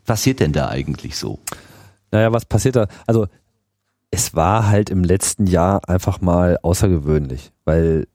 passiert 0.09 0.39
denn 0.39 0.53
da 0.53 0.69
eigentlich 0.69 1.15
so? 1.17 1.37
Naja, 2.09 2.33
was 2.33 2.43
passiert 2.43 2.75
da? 2.75 2.87
Also 3.05 3.27
es 4.09 4.33
war 4.33 4.67
halt 4.67 4.89
im 4.89 5.03
letzten 5.03 5.45
Jahr 5.45 5.87
einfach 5.87 6.19
mal 6.19 6.57
außergewöhnlich, 6.63 7.51
weil 7.63 8.07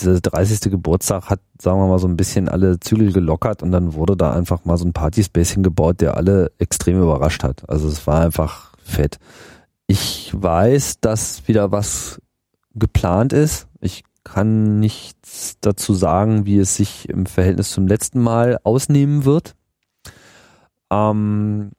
dieser 0.00 0.20
30. 0.20 0.62
Geburtstag 0.62 1.30
hat, 1.30 1.38
sagen 1.62 1.78
wir 1.78 1.86
mal, 1.86 2.00
so 2.00 2.08
ein 2.08 2.16
bisschen 2.16 2.48
alle 2.48 2.80
Zügel 2.80 3.12
gelockert 3.12 3.62
und 3.62 3.70
dann 3.70 3.94
wurde 3.94 4.16
da 4.16 4.32
einfach 4.32 4.64
mal 4.64 4.76
so 4.78 4.84
ein 4.84 4.92
Partyspace 4.92 5.52
hingebaut, 5.52 6.00
der 6.00 6.16
alle 6.16 6.50
extrem 6.58 7.00
überrascht 7.00 7.44
hat. 7.44 7.70
Also 7.70 7.86
es 7.86 8.04
war 8.08 8.22
einfach 8.22 8.74
fett. 8.82 9.20
Ich 9.86 10.32
weiß, 10.34 10.98
dass 11.00 11.46
wieder 11.46 11.70
was 11.70 12.20
geplant 12.74 13.32
ist. 13.32 13.68
Ich 13.80 14.02
kann 14.24 14.80
nichts 14.80 15.56
dazu 15.60 15.94
sagen, 15.94 16.46
wie 16.46 16.58
es 16.58 16.74
sich 16.74 17.08
im 17.08 17.26
Verhältnis 17.26 17.70
zum 17.70 17.86
letzten 17.86 18.20
Mal 18.20 18.58
ausnehmen 18.64 19.24
wird. 19.24 19.54
Ähm, 20.90 21.70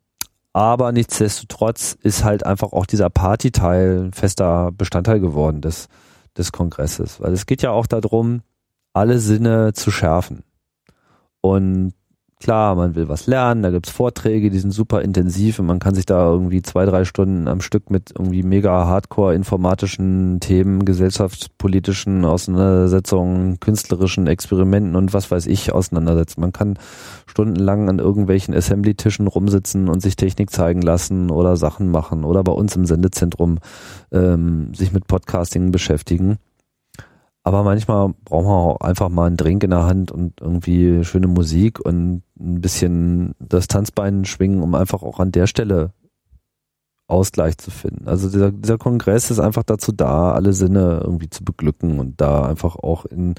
aber 0.54 0.91
nichtsdestotrotz 0.91 1.97
ist 2.02 2.24
halt 2.24 2.45
einfach 2.45 2.74
auch 2.74 2.86
dieser 2.86 3.10
Partyteil 3.10 4.06
ein 4.06 4.13
fester 4.13 4.71
Bestandteil 4.71 5.19
geworden 5.19 5.62
des, 5.62 5.88
des 6.38 6.52
Kongresses. 6.52 7.21
Weil 7.21 7.34
es 7.34 7.45
geht 7.45 7.62
ja 7.62 7.71
auch 7.71 7.88
darum, 7.88 8.41
alle 8.93 9.19
Sinne 9.19 9.74
zu 9.74 9.91
schärfen. 9.91 10.43
Und 11.39 11.93
Klar, 12.42 12.74
man 12.74 12.96
will 12.96 13.08
was 13.08 13.28
lernen, 13.28 13.62
da 13.62 13.70
gibt's 13.70 13.92
Vorträge, 13.92 14.50
die 14.50 14.58
sind 14.58 14.72
super 14.72 15.04
intensiv 15.04 15.60
und 15.60 15.68
man 15.68 15.78
kann 15.78 15.94
sich 15.94 16.08
da 16.08 16.28
irgendwie 16.28 16.64
zwei, 16.64 16.86
drei 16.86 17.06
Stunden 17.06 17.48
am 17.48 17.62
Stück 17.62 17.92
mit 17.92 18.14
irgendwie 18.18 18.42
mega 18.42 18.88
hardcore 18.88 19.36
informatischen 19.36 20.40
Themen, 20.40 20.84
gesellschaftspolitischen 20.84 22.26
Auseinandersetzungen, 22.26 23.60
künstlerischen 23.60 24.26
Experimenten 24.26 24.96
und 24.96 25.14
was 25.14 25.30
weiß 25.30 25.46
ich 25.46 25.72
auseinandersetzen. 25.72 26.42
Man 26.42 26.52
kann 26.52 26.80
stundenlang 27.28 27.88
an 27.90 28.00
irgendwelchen 28.00 28.56
Assembly-Tischen 28.56 29.28
rumsitzen 29.28 29.88
und 29.88 30.02
sich 30.02 30.16
Technik 30.16 30.50
zeigen 30.50 30.82
lassen 30.82 31.30
oder 31.30 31.58
Sachen 31.58 31.92
machen 31.92 32.24
oder 32.24 32.44
bei 32.44 32.54
uns 32.54 32.76
im 32.76 32.88
Sendezentrum 32.88 33.60
ähm, 34.12 34.74
sich 34.74 34.92
mit 34.92 35.06
Podcasting 35.06 35.72
beschäftigen. 35.72 36.40
Aber 37.44 37.64
manchmal 37.64 38.14
brauchen 38.24 38.46
wir 38.46 38.54
auch 38.54 38.82
einfach 38.82 39.10
mal 39.10 39.26
einen 39.26 39.38
Drink 39.38 39.64
in 39.64 39.72
der 39.72 39.84
Hand 39.84 40.12
und 40.12 40.40
irgendwie 40.42 41.04
schöne 41.04 41.28
Musik 41.28 41.80
und 41.80 42.22
ein 42.40 42.62
bisschen 42.62 43.34
das 43.40 43.68
Tanzbein 43.68 44.26
schwingen, 44.26 44.62
um 44.62 44.76
einfach 44.76 45.02
auch 45.02 45.20
an 45.20 45.32
der 45.32 45.48
Stelle 45.48 45.92
Ausgleich 47.08 47.58
zu 47.58 47.72
finden. 47.72 48.08
Also 48.08 48.30
dieser, 48.30 48.52
dieser 48.52 48.78
Kongress 48.78 49.32
ist 49.32 49.40
einfach 49.40 49.64
dazu 49.64 49.92
da, 49.92 50.32
alle 50.32 50.54
Sinne 50.54 51.02
irgendwie 51.04 51.30
zu 51.30 51.44
beglücken 51.44 52.00
und 52.00 52.22
da 52.22 52.46
einfach 52.46 52.76
auch 52.78 53.06
in, 53.06 53.36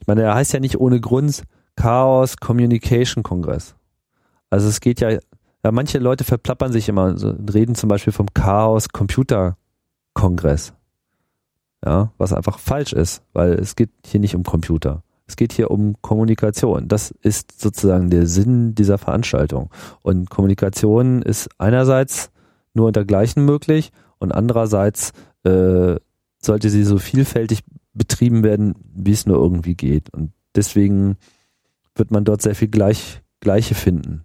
ich 0.00 0.06
meine, 0.06 0.22
er 0.22 0.34
heißt 0.34 0.52
ja 0.52 0.60
nicht 0.60 0.78
ohne 0.78 1.00
Grund 1.00 1.44
Chaos 1.76 2.36
Communication 2.36 3.22
Kongress. 3.22 3.74
Also 4.50 4.68
es 4.68 4.80
geht 4.80 5.00
ja, 5.00 5.10
ja, 5.10 5.72
manche 5.72 5.98
Leute 5.98 6.24
verplappern 6.24 6.72
sich 6.72 6.88
immer 6.88 7.06
und 7.06 7.54
reden 7.54 7.74
zum 7.74 7.88
Beispiel 7.88 8.12
vom 8.12 8.26
Chaos 8.34 8.90
Computer 8.90 9.56
Kongress 10.12 10.74
ja, 11.84 12.12
was 12.18 12.32
einfach 12.32 12.58
falsch 12.58 12.92
ist, 12.92 13.22
weil 13.32 13.52
es 13.54 13.76
geht 13.76 13.90
hier 14.06 14.20
nicht 14.20 14.34
um 14.34 14.42
Computer. 14.42 15.02
Es 15.26 15.36
geht 15.36 15.52
hier 15.52 15.70
um 15.70 15.94
Kommunikation. 16.02 16.88
Das 16.88 17.10
ist 17.10 17.60
sozusagen 17.60 18.10
der 18.10 18.26
Sinn 18.26 18.74
dieser 18.74 18.98
Veranstaltung. 18.98 19.70
Und 20.02 20.28
Kommunikation 20.28 21.22
ist 21.22 21.48
einerseits 21.58 22.30
nur 22.74 22.86
untergleichen 22.86 23.44
möglich 23.44 23.92
und 24.18 24.32
andererseits 24.32 25.12
äh, 25.44 25.96
sollte 26.38 26.70
sie 26.70 26.84
so 26.84 26.98
vielfältig 26.98 27.60
betrieben 27.94 28.42
werden, 28.42 28.74
wie 28.94 29.12
es 29.12 29.26
nur 29.26 29.38
irgendwie 29.38 29.76
geht. 29.76 30.12
Und 30.12 30.32
deswegen 30.54 31.16
wird 31.94 32.10
man 32.10 32.24
dort 32.24 32.42
sehr 32.42 32.54
viel 32.54 32.68
gleich, 32.68 33.22
Gleiche 33.40 33.74
finden. 33.74 34.24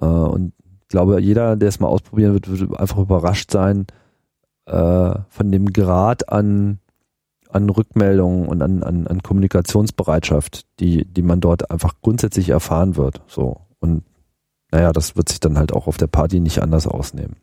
Äh, 0.00 0.06
und 0.06 0.52
ich 0.82 0.88
glaube, 0.88 1.20
jeder, 1.20 1.56
der 1.56 1.68
es 1.68 1.80
mal 1.80 1.88
ausprobieren 1.88 2.32
wird, 2.32 2.48
wird 2.48 2.78
einfach 2.78 2.98
überrascht 2.98 3.50
sein, 3.50 3.86
äh, 4.66 5.14
von 5.28 5.50
dem 5.52 5.72
Grad 5.72 6.28
an, 6.28 6.78
an 7.48 7.70
Rückmeldungen 7.70 8.48
und 8.48 8.62
an, 8.62 8.82
an, 8.82 9.06
an 9.06 9.22
Kommunikationsbereitschaft, 9.22 10.66
die, 10.80 11.04
die 11.04 11.22
man 11.22 11.40
dort 11.40 11.70
einfach 11.70 11.94
grundsätzlich 12.02 12.50
erfahren 12.50 12.96
wird. 12.96 13.22
So. 13.26 13.60
Und 13.78 14.04
naja, 14.72 14.92
das 14.92 15.16
wird 15.16 15.28
sich 15.28 15.40
dann 15.40 15.58
halt 15.58 15.72
auch 15.72 15.86
auf 15.86 15.96
der 15.96 16.08
Party 16.08 16.40
nicht 16.40 16.62
anders 16.62 16.86
ausnehmen. 16.86 17.36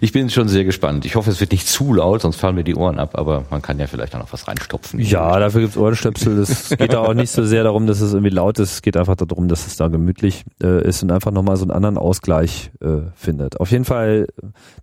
Ich 0.00 0.12
bin 0.12 0.30
schon 0.30 0.48
sehr 0.48 0.64
gespannt. 0.64 1.04
Ich 1.04 1.16
hoffe, 1.16 1.30
es 1.30 1.40
wird 1.40 1.52
nicht 1.52 1.68
zu 1.68 1.92
laut, 1.92 2.22
sonst 2.22 2.36
fallen 2.36 2.54
mir 2.54 2.64
die 2.64 2.74
Ohren 2.74 2.98
ab, 2.98 3.18
aber 3.18 3.44
man 3.50 3.62
kann 3.62 3.78
ja 3.78 3.86
vielleicht 3.86 4.14
auch 4.14 4.20
noch 4.20 4.32
was 4.32 4.48
reinstopfen. 4.48 5.00
Ja, 5.00 5.38
dafür 5.38 5.62
gibt's 5.62 5.76
Ohrenstöpsel. 5.76 6.38
Es 6.38 6.70
geht 6.70 6.92
da 6.92 7.00
auch 7.00 7.14
nicht 7.14 7.30
so 7.30 7.44
sehr 7.44 7.64
darum, 7.64 7.86
dass 7.86 8.00
es 8.00 8.12
irgendwie 8.12 8.34
laut 8.34 8.58
ist. 8.58 8.72
Es 8.72 8.82
geht 8.82 8.96
einfach 8.96 9.16
darum, 9.16 9.48
dass 9.48 9.66
es 9.66 9.76
da 9.76 9.88
gemütlich 9.88 10.44
äh, 10.62 10.86
ist 10.86 11.02
und 11.02 11.12
einfach 11.12 11.30
nochmal 11.30 11.56
so 11.56 11.64
einen 11.64 11.72
anderen 11.72 11.98
Ausgleich 11.98 12.70
äh, 12.80 13.10
findet. 13.14 13.60
Auf 13.60 13.70
jeden 13.70 13.84
Fall 13.84 14.28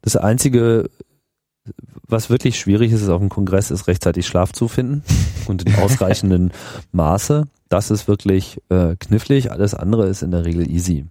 das 0.02 0.16
Einzige, 0.16 0.90
was 2.08 2.30
wirklich 2.30 2.60
schwierig 2.60 2.92
ist, 2.92 3.02
ist 3.02 3.10
auf 3.10 3.20
dem 3.22 3.30
Kongress, 3.30 3.72
ist 3.72 3.88
rechtzeitig 3.88 4.28
Schlaf 4.28 4.52
zu 4.52 4.68
finden 4.68 5.04
und 5.48 5.64
in 5.64 5.76
ausreichenden 5.76 6.52
Maße. 6.92 7.48
Das 7.70 7.90
ist 7.90 8.08
wirklich 8.08 8.62
äh, 8.70 8.96
knifflig. 8.98 9.52
Alles 9.52 9.74
andere 9.74 10.08
ist 10.08 10.22
in 10.22 10.32
der 10.32 10.46
Regel 10.46 10.70
easy. 10.70 11.06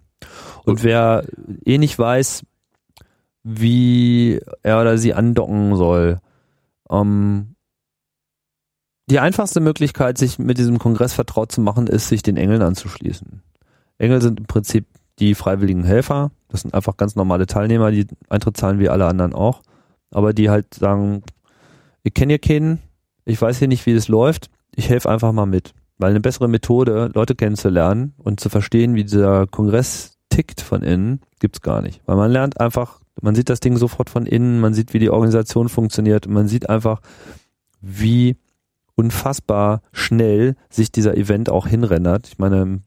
Und 0.65 0.85
wer 0.85 1.25
eh 1.65 1.79
nicht 1.79 1.99
weiß, 1.99 2.45
wie 3.45 4.41
er 4.63 4.81
oder 4.81 4.99
sie 4.99 5.15
andocken 5.15 5.77
soll. 5.77 6.21
Ähm, 6.91 7.55
die 9.11 9.19
einfachste 9.19 9.61
Möglichkeit, 9.61 10.17
sich 10.17 10.39
mit 10.39 10.59
diesem 10.59 10.79
Kongress 10.79 11.13
vertraut 11.13 11.53
zu 11.53 11.61
machen, 11.61 11.87
ist, 11.87 12.09
sich 12.09 12.23
den 12.23 12.37
Engeln 12.37 12.63
anzuschließen. 12.63 13.43
Engel 13.99 14.23
sind 14.23 14.41
im 14.41 14.47
Prinzip 14.47 14.87
die 15.19 15.35
freiwilligen 15.35 15.85
Helfer. 15.85 16.31
Das 16.49 16.63
sind 16.63 16.75
einfach 16.75 16.97
ganz 16.97 17.17
normale 17.17 17.47
Teilnehmer, 17.47 17.91
die 17.91 18.07
Eintritt 18.29 18.57
zahlen 18.57 18.79
wie 18.79 18.89
alle 18.89 19.07
anderen 19.07 19.35
auch. 19.35 19.63
Aber 20.11 20.33
die 20.33 20.51
halt 20.51 20.75
sagen, 20.75 21.23
ich 22.03 22.15
kenne 22.15 22.33
hier 22.33 22.39
keinen, 22.39 22.81
ich 23.25 23.41
weiß 23.41 23.59
hier 23.59 23.69
nicht, 23.69 23.87
wie 23.87 23.93
es 23.93 24.09
läuft, 24.09 24.51
ich 24.75 24.89
helfe 24.89 25.11
einfach 25.11 25.33
mal 25.33 25.47
mit. 25.47 25.75
Weil 25.99 26.11
eine 26.11 26.21
bessere 26.21 26.49
Methode, 26.49 27.11
Leute 27.15 27.35
kennenzulernen 27.35 28.15
und 28.19 28.41
zu 28.41 28.49
verstehen, 28.49 28.95
wie 28.95 29.05
dieser 29.05 29.47
Kongress 29.47 30.19
tickt 30.31 30.61
von 30.61 30.83
innen, 30.83 31.21
gibt's 31.39 31.61
gar 31.61 31.83
nicht. 31.83 32.01
Weil 32.07 32.17
man 32.17 32.31
lernt 32.31 32.61
einfach, 32.61 33.02
man 33.21 33.35
sieht 33.35 33.51
das 33.51 33.61
Ding 33.61 33.77
sofort 33.77 34.11
von 34.11 34.27
innen, 34.27 34.61
man 34.61 34.75
sieht, 34.75 34.95
wie 34.95 34.99
die 34.99 35.11
Organisation 35.11 35.69
funktioniert, 35.69 36.27
man 36.27 36.49
sieht 36.49 36.69
einfach, 36.69 37.01
wie 37.81 38.37
unfassbar 38.95 39.83
schnell 39.93 40.57
sich 40.71 40.93
dieser 40.93 41.17
Event 41.17 41.51
auch 41.51 41.67
hinrendert. 41.67 42.29
Ich 42.29 42.39
meine, 42.39 42.83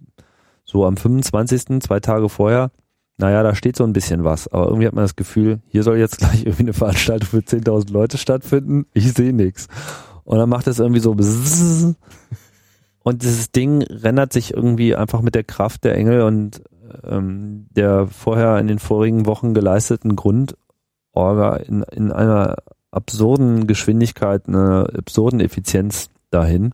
so 0.64 0.86
am 0.86 0.98
25., 0.98 1.82
zwei 1.82 2.00
Tage 2.00 2.30
vorher, 2.30 2.72
naja, 3.18 3.44
da 3.44 3.56
steht 3.56 3.76
so 3.76 3.84
ein 3.84 3.94
bisschen 3.94 4.24
was, 4.24 4.48
aber 4.48 4.68
irgendwie 4.68 4.88
hat 4.88 4.94
man 4.94 5.04
das 5.04 5.16
Gefühl, 5.16 5.60
hier 5.68 5.84
soll 5.84 5.98
jetzt 5.98 6.18
gleich 6.20 6.42
irgendwie 6.46 6.64
eine 6.64 6.74
Veranstaltung 6.74 7.30
für 7.30 7.38
10.000 7.38 7.92
Leute 7.92 8.18
stattfinden. 8.18 8.86
Ich 8.94 9.14
sehe 9.14 9.34
nichts. 9.34 9.68
Und 10.24 10.38
dann 10.38 10.50
macht 10.50 10.68
es 10.68 10.80
irgendwie 10.80 11.02
so 11.02 11.16
und 13.06 13.22
dieses 13.22 13.52
Ding 13.52 13.84
rendert 13.84 14.34
sich 14.34 14.56
irgendwie 14.56 14.96
einfach 14.96 15.22
mit 15.22 15.36
der 15.36 15.44
Kraft 15.44 15.84
der 15.84 15.96
Engel 15.96 16.22
und 16.22 16.64
ähm, 17.04 17.68
der 17.72 18.08
vorher 18.08 18.60
in 18.60 18.68
den 18.68 18.80
vorigen 18.80 19.26
Wochen 19.26 19.54
geleisteten 19.54 20.16
Grundorga 20.16 21.58
in, 21.58 21.84
in 21.84 22.12
einer 22.12 22.58
absurden 22.92 23.68
Geschwindigkeit, 23.68 24.48
einer 24.48 24.88
absurden 24.98 25.40
Effizienz 25.40 26.10
dahin. 26.32 26.74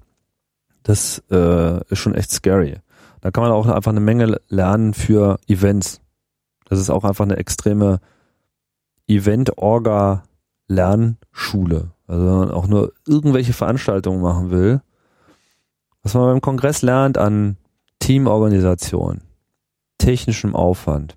Das 0.84 1.22
äh, 1.32 1.84
ist 1.90 2.00
schon 2.00 2.16
echt 2.16 2.32
scary. 2.32 2.78
Da 3.22 3.32
kann 3.32 3.44
man 3.44 3.52
auch 3.52 3.68
einfach 3.68 3.92
eine 3.92 4.00
Menge 4.00 4.40
lernen 4.48 4.94
für 4.94 5.40
Events. 5.48 6.00
Das 6.66 6.80
ist 6.80 6.90
auch 6.90 7.04
einfach 7.04 7.26
eine 7.26 7.36
extreme 7.38 8.00
Event-Orga-Lernschule. 9.08 11.92
Also 12.08 12.26
wenn 12.26 12.38
man 12.38 12.52
auch 12.52 12.68
nur 12.68 12.94
irgendwelche 13.06 13.54
Veranstaltungen 13.54 14.22
machen 14.22 14.52
will, 14.52 14.82
was 16.04 16.14
man 16.14 16.26
beim 16.26 16.42
Kongress 16.42 16.82
lernt 16.82 17.18
an 17.18 17.56
Teamorganisation, 18.00 19.22
technischem 20.02 20.56
Aufwand, 20.56 21.16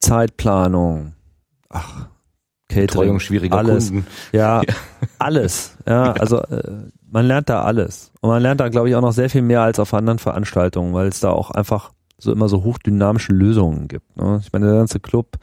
Zeitplanung, 0.00 1.14
ach, 1.68 2.08
Catering, 2.68 3.18
schwieriger 3.18 3.56
alles, 3.56 3.88
Kunden. 3.88 4.06
ja, 4.32 4.62
alles, 5.18 5.76
ja, 5.86 6.12
also 6.12 6.38
äh, 6.38 6.88
man 7.10 7.26
lernt 7.26 7.48
da 7.48 7.62
alles 7.62 8.12
und 8.20 8.30
man 8.30 8.42
lernt 8.42 8.60
da, 8.60 8.68
glaube 8.68 8.88
ich, 8.88 8.94
auch 8.94 9.00
noch 9.00 9.12
sehr 9.12 9.28
viel 9.28 9.42
mehr 9.42 9.62
als 9.62 9.78
auf 9.78 9.92
anderen 9.92 10.18
Veranstaltungen, 10.18 10.94
weil 10.94 11.08
es 11.08 11.20
da 11.20 11.30
auch 11.30 11.50
einfach 11.50 11.90
so 12.18 12.32
immer 12.32 12.48
so 12.48 12.62
hochdynamische 12.62 13.32
Lösungen 13.32 13.88
gibt. 13.88 14.16
Ne? 14.16 14.40
Ich 14.42 14.52
meine, 14.52 14.66
der 14.66 14.76
ganze 14.76 15.00
Club 15.00 15.38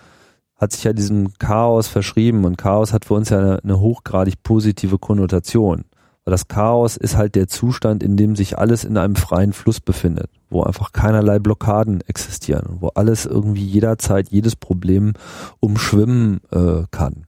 hat 0.56 0.72
sich 0.72 0.84
ja 0.84 0.94
diesem 0.94 1.34
Chaos 1.38 1.88
verschrieben 1.88 2.46
und 2.46 2.58
Chaos 2.58 2.94
hat 2.94 3.06
für 3.06 3.16
uns 3.16 3.30
ja 3.30 3.40
eine, 3.40 3.60
eine 3.64 3.80
hochgradig 3.80 4.42
positive 4.44 4.98
Konnotation. 4.98 5.86
Weil 6.24 6.32
das 6.32 6.48
Chaos 6.48 6.98
ist 6.98 7.16
halt 7.16 7.36
der 7.36 7.48
Zustand, 7.48 8.04
in 8.04 8.18
dem 8.18 8.36
sich 8.36 8.58
alles 8.58 8.84
in 8.84 8.98
einem 8.98 9.16
freien 9.16 9.54
Fluss 9.54 9.80
befindet, 9.80 10.30
wo 10.50 10.64
einfach 10.64 10.92
keinerlei 10.92 11.40
Blockaden 11.40 12.02
existieren, 12.02 12.78
wo 12.80 12.90
alles 12.90 13.26
irgendwie 13.26 13.66
jederzeit 13.66 14.30
jedes 14.30 14.56
Problem 14.56 15.14
umschwimmen 15.60 16.40
äh, 16.52 16.84
kann. 16.92 17.28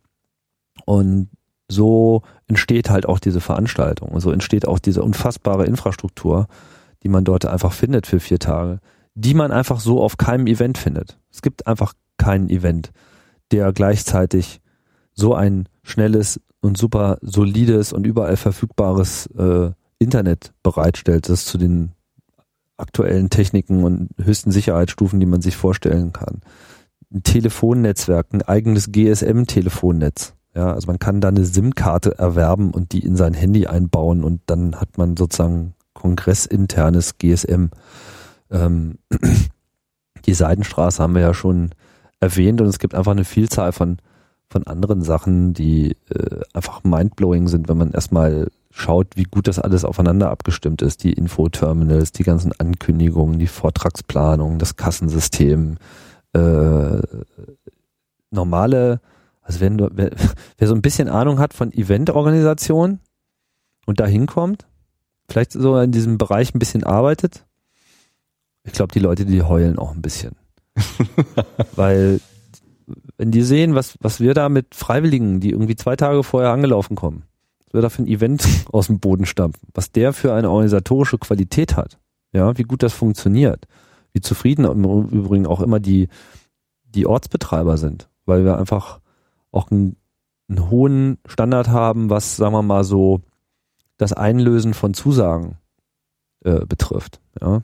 Und 0.85 1.29
so 1.69 2.23
entsteht 2.47 2.89
halt 2.89 3.05
auch 3.05 3.19
diese 3.19 3.41
Veranstaltung. 3.41 4.19
So 4.19 4.31
entsteht 4.31 4.67
auch 4.67 4.79
diese 4.79 5.03
unfassbare 5.03 5.65
Infrastruktur, 5.65 6.47
die 7.03 7.09
man 7.09 7.23
dort 7.23 7.45
einfach 7.45 7.73
findet 7.73 8.07
für 8.07 8.19
vier 8.19 8.39
Tage, 8.39 8.79
die 9.13 9.33
man 9.33 9.51
einfach 9.51 9.79
so 9.79 10.01
auf 10.01 10.17
keinem 10.17 10.47
Event 10.47 10.77
findet. 10.77 11.19
Es 11.31 11.41
gibt 11.41 11.67
einfach 11.67 11.93
keinen 12.17 12.49
Event, 12.49 12.91
der 13.51 13.71
gleichzeitig 13.71 14.61
so 15.13 15.35
ein 15.35 15.67
schnelles, 15.83 16.39
und 16.61 16.77
super 16.77 17.17
solides 17.21 17.93
und 17.93 18.05
überall 18.05 18.35
verfügbares 18.35 19.27
äh, 19.27 19.71
Internet 19.97 20.53
bereitstellt, 20.63 21.29
das 21.29 21.45
zu 21.45 21.57
den 21.57 21.91
aktuellen 22.79 23.29
Techniken 23.29 23.83
und 23.83 24.09
höchsten 24.17 24.51
Sicherheitsstufen, 24.51 25.19
die 25.19 25.25
man 25.25 25.41
sich 25.41 25.55
vorstellen 25.55 26.13
kann. 26.13 26.41
Ein 27.13 27.23
Telefonnetzwerk, 27.23 28.27
ein 28.33 28.41
eigenes 28.41 28.91
GSM-Telefonnetz. 28.91 30.33
Ja, 30.55 30.73
also 30.73 30.87
man 30.87 30.99
kann 30.99 31.21
da 31.21 31.27
eine 31.27 31.45
SIM-Karte 31.45 32.17
erwerben 32.17 32.71
und 32.71 32.91
die 32.91 33.05
in 33.05 33.15
sein 33.15 33.33
Handy 33.33 33.67
einbauen 33.67 34.23
und 34.23 34.41
dann 34.47 34.75
hat 34.75 34.97
man 34.97 35.15
sozusagen 35.15 35.73
kongressinternes 35.93 37.17
GSM. 37.17 37.69
Ähm, 38.51 38.97
die 40.25 40.33
Seidenstraße 40.33 41.01
haben 41.01 41.15
wir 41.15 41.21
ja 41.21 41.33
schon 41.33 41.71
erwähnt 42.19 42.61
und 42.61 42.67
es 42.67 42.79
gibt 42.79 42.95
einfach 42.95 43.11
eine 43.11 43.25
Vielzahl 43.25 43.71
von 43.71 43.97
von 44.51 44.65
anderen 44.65 45.03
Sachen, 45.03 45.53
die 45.53 45.95
äh, 46.09 46.41
einfach 46.53 46.83
mindblowing 46.83 47.47
sind, 47.47 47.69
wenn 47.69 47.77
man 47.77 47.91
erstmal 47.91 48.47
schaut, 48.79 49.15
wie 49.15 49.23
gut 49.23 49.47
das 49.47 49.59
alles 49.59 49.85
aufeinander 49.85 50.29
abgestimmt 50.29 50.81
ist. 50.81 51.03
Die 51.03 51.13
Infoterminals, 51.13 52.11
die 52.11 52.23
ganzen 52.23 52.51
Ankündigungen, 52.57 53.39
die 53.39 53.47
Vortragsplanung, 53.47 54.59
das 54.59 54.75
Kassensystem, 54.75 55.77
äh, 56.33 57.01
normale, 58.31 59.01
also 59.41 59.59
wenn 59.59 59.77
du, 59.77 59.89
wer, 59.93 60.11
wer 60.57 60.67
so 60.67 60.75
ein 60.75 60.81
bisschen 60.81 61.09
Ahnung 61.09 61.39
hat 61.39 61.53
von 61.53 61.71
Eventorganisation 61.71 62.99
und 63.85 63.99
da 63.99 64.05
hinkommt, 64.05 64.67
vielleicht 65.29 65.51
so 65.51 65.77
in 65.79 65.91
diesem 65.91 66.17
Bereich 66.17 66.53
ein 66.53 66.59
bisschen 66.59 66.83
arbeitet, 66.83 67.45
ich 68.63 68.73
glaube, 68.73 68.91
die 68.93 68.99
Leute, 68.99 69.25
die 69.25 69.41
heulen 69.41 69.79
auch 69.79 69.93
ein 69.93 70.01
bisschen. 70.01 70.35
Weil 71.75 72.19
wenn 73.17 73.31
die 73.31 73.41
sehen, 73.41 73.75
was, 73.75 73.97
was 74.01 74.19
wir 74.19 74.33
da 74.33 74.49
mit 74.49 74.75
Freiwilligen, 74.75 75.39
die 75.39 75.51
irgendwie 75.51 75.75
zwei 75.75 75.95
Tage 75.95 76.23
vorher 76.23 76.51
angelaufen 76.51 76.95
kommen, 76.95 77.23
was 77.69 77.73
wir 77.73 77.81
da 77.81 77.89
für 77.89 78.03
ein 78.03 78.07
Event 78.07 78.47
aus 78.71 78.87
dem 78.87 78.99
Boden 78.99 79.25
stampfen, 79.25 79.67
was 79.73 79.91
der 79.91 80.13
für 80.13 80.33
eine 80.33 80.49
organisatorische 80.49 81.17
Qualität 81.17 81.75
hat, 81.75 81.99
ja, 82.31 82.57
wie 82.57 82.63
gut 82.63 82.83
das 82.83 82.93
funktioniert, 82.93 83.67
wie 84.13 84.21
zufrieden 84.21 84.65
im 84.65 84.83
Übrigen 85.09 85.47
auch 85.47 85.61
immer 85.61 85.79
die, 85.79 86.09
die 86.83 87.05
Ortsbetreiber 87.05 87.77
sind, 87.77 88.09
weil 88.25 88.45
wir 88.45 88.57
einfach 88.57 88.99
auch 89.51 89.71
einen, 89.71 89.95
einen 90.47 90.69
hohen 90.69 91.17
Standard 91.25 91.69
haben, 91.69 92.09
was, 92.09 92.35
sagen 92.35 92.53
wir 92.53 92.63
mal 92.63 92.83
so, 92.83 93.21
das 93.97 94.13
Einlösen 94.13 94.73
von 94.73 94.93
Zusagen 94.93 95.57
äh, 96.43 96.65
betrifft. 96.65 97.19
Ja. 97.41 97.61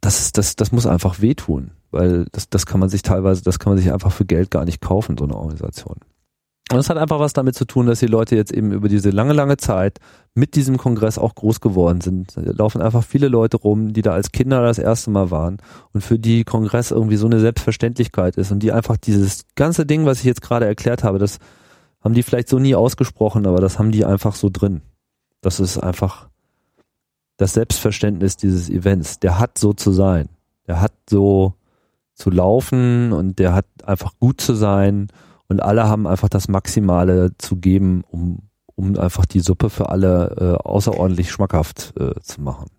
Das, 0.00 0.32
das, 0.32 0.56
das 0.56 0.72
muss 0.72 0.86
einfach 0.86 1.20
wehtun 1.20 1.72
weil 1.96 2.26
das, 2.32 2.48
das 2.50 2.66
kann 2.66 2.80
man 2.80 2.88
sich 2.88 3.02
teilweise, 3.02 3.42
das 3.42 3.58
kann 3.58 3.72
man 3.72 3.78
sich 3.78 3.92
einfach 3.92 4.12
für 4.12 4.24
Geld 4.24 4.50
gar 4.50 4.64
nicht 4.64 4.80
kaufen, 4.80 5.16
so 5.18 5.24
eine 5.24 5.34
Organisation. 5.34 5.96
Und 6.70 6.78
das 6.78 6.90
hat 6.90 6.96
einfach 6.96 7.20
was 7.20 7.32
damit 7.32 7.54
zu 7.54 7.64
tun, 7.64 7.86
dass 7.86 8.00
die 8.00 8.06
Leute 8.06 8.34
jetzt 8.34 8.52
eben 8.52 8.72
über 8.72 8.88
diese 8.88 9.10
lange, 9.10 9.32
lange 9.32 9.56
Zeit 9.56 10.00
mit 10.34 10.56
diesem 10.56 10.78
Kongress 10.78 11.16
auch 11.16 11.36
groß 11.36 11.60
geworden 11.60 12.00
sind. 12.00 12.36
Da 12.36 12.42
laufen 12.42 12.82
einfach 12.82 13.04
viele 13.04 13.28
Leute 13.28 13.56
rum, 13.56 13.92
die 13.92 14.02
da 14.02 14.12
als 14.12 14.32
Kinder 14.32 14.62
das 14.62 14.78
erste 14.78 15.10
Mal 15.10 15.30
waren 15.30 15.58
und 15.92 16.00
für 16.00 16.18
die 16.18 16.42
Kongress 16.42 16.90
irgendwie 16.90 17.16
so 17.16 17.26
eine 17.26 17.38
Selbstverständlichkeit 17.38 18.36
ist 18.36 18.50
und 18.50 18.64
die 18.64 18.72
einfach 18.72 18.96
dieses 18.96 19.44
ganze 19.54 19.86
Ding, 19.86 20.06
was 20.06 20.18
ich 20.18 20.24
jetzt 20.24 20.42
gerade 20.42 20.66
erklärt 20.66 21.04
habe, 21.04 21.18
das 21.20 21.38
haben 22.00 22.14
die 22.14 22.24
vielleicht 22.24 22.48
so 22.48 22.58
nie 22.58 22.74
ausgesprochen, 22.74 23.46
aber 23.46 23.60
das 23.60 23.78
haben 23.78 23.92
die 23.92 24.04
einfach 24.04 24.34
so 24.34 24.50
drin. 24.52 24.82
Das 25.42 25.60
ist 25.60 25.78
einfach 25.78 26.28
das 27.36 27.52
Selbstverständnis 27.52 28.36
dieses 28.36 28.70
Events. 28.70 29.20
Der 29.20 29.38
hat 29.38 29.56
so 29.56 29.72
zu 29.72 29.92
sein. 29.92 30.28
Der 30.66 30.80
hat 30.80 30.92
so 31.08 31.54
zu 32.14 32.30
laufen 32.30 33.12
und 33.12 33.38
der 33.38 33.54
hat 33.54 33.66
einfach 33.84 34.14
gut 34.18 34.40
zu 34.40 34.54
sein 34.54 35.08
und 35.48 35.62
alle 35.62 35.88
haben 35.88 36.06
einfach 36.06 36.28
das 36.28 36.48
Maximale 36.48 37.32
zu 37.38 37.56
geben, 37.56 38.04
um, 38.10 38.48
um 38.74 38.96
einfach 38.98 39.26
die 39.26 39.40
Suppe 39.40 39.70
für 39.70 39.88
alle 39.88 40.36
äh, 40.38 40.68
außerordentlich 40.68 41.30
schmackhaft 41.30 41.94
äh, 41.98 42.20
zu 42.20 42.40
machen. 42.40 42.70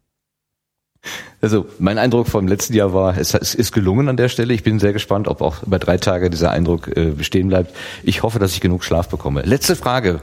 Also 1.42 1.68
mein 1.80 1.98
Eindruck 1.98 2.28
vom 2.28 2.48
letzten 2.48 2.74
Jahr 2.74 2.94
war, 2.94 3.18
es, 3.18 3.34
ist 3.34 3.72
gelungen 3.72 4.10
an 4.10 4.18
der 4.18 4.30
Stelle. 4.30 4.54
Ich 4.54 4.64
bin 4.64 4.80
sehr 4.80 4.94
gespannt, 4.94 5.28
ob 5.28 5.42
auch 5.42 5.64
über 5.64 5.80
drei 5.80 5.98
Tage 5.98 6.30
dieser 6.30 6.52
Eindruck 6.52 6.96
äh, 6.96 7.12
bestehen 7.12 7.50
bleibt. 7.50 7.76
Ich 8.04 8.24
hoffe, 8.24 8.40
dass 8.40 8.54
ich 8.54 8.62
genug 8.62 8.84
Schlaf 8.84 9.10
bekomme. 9.10 9.42
Letzte 9.44 9.76
Frage. 9.76 10.22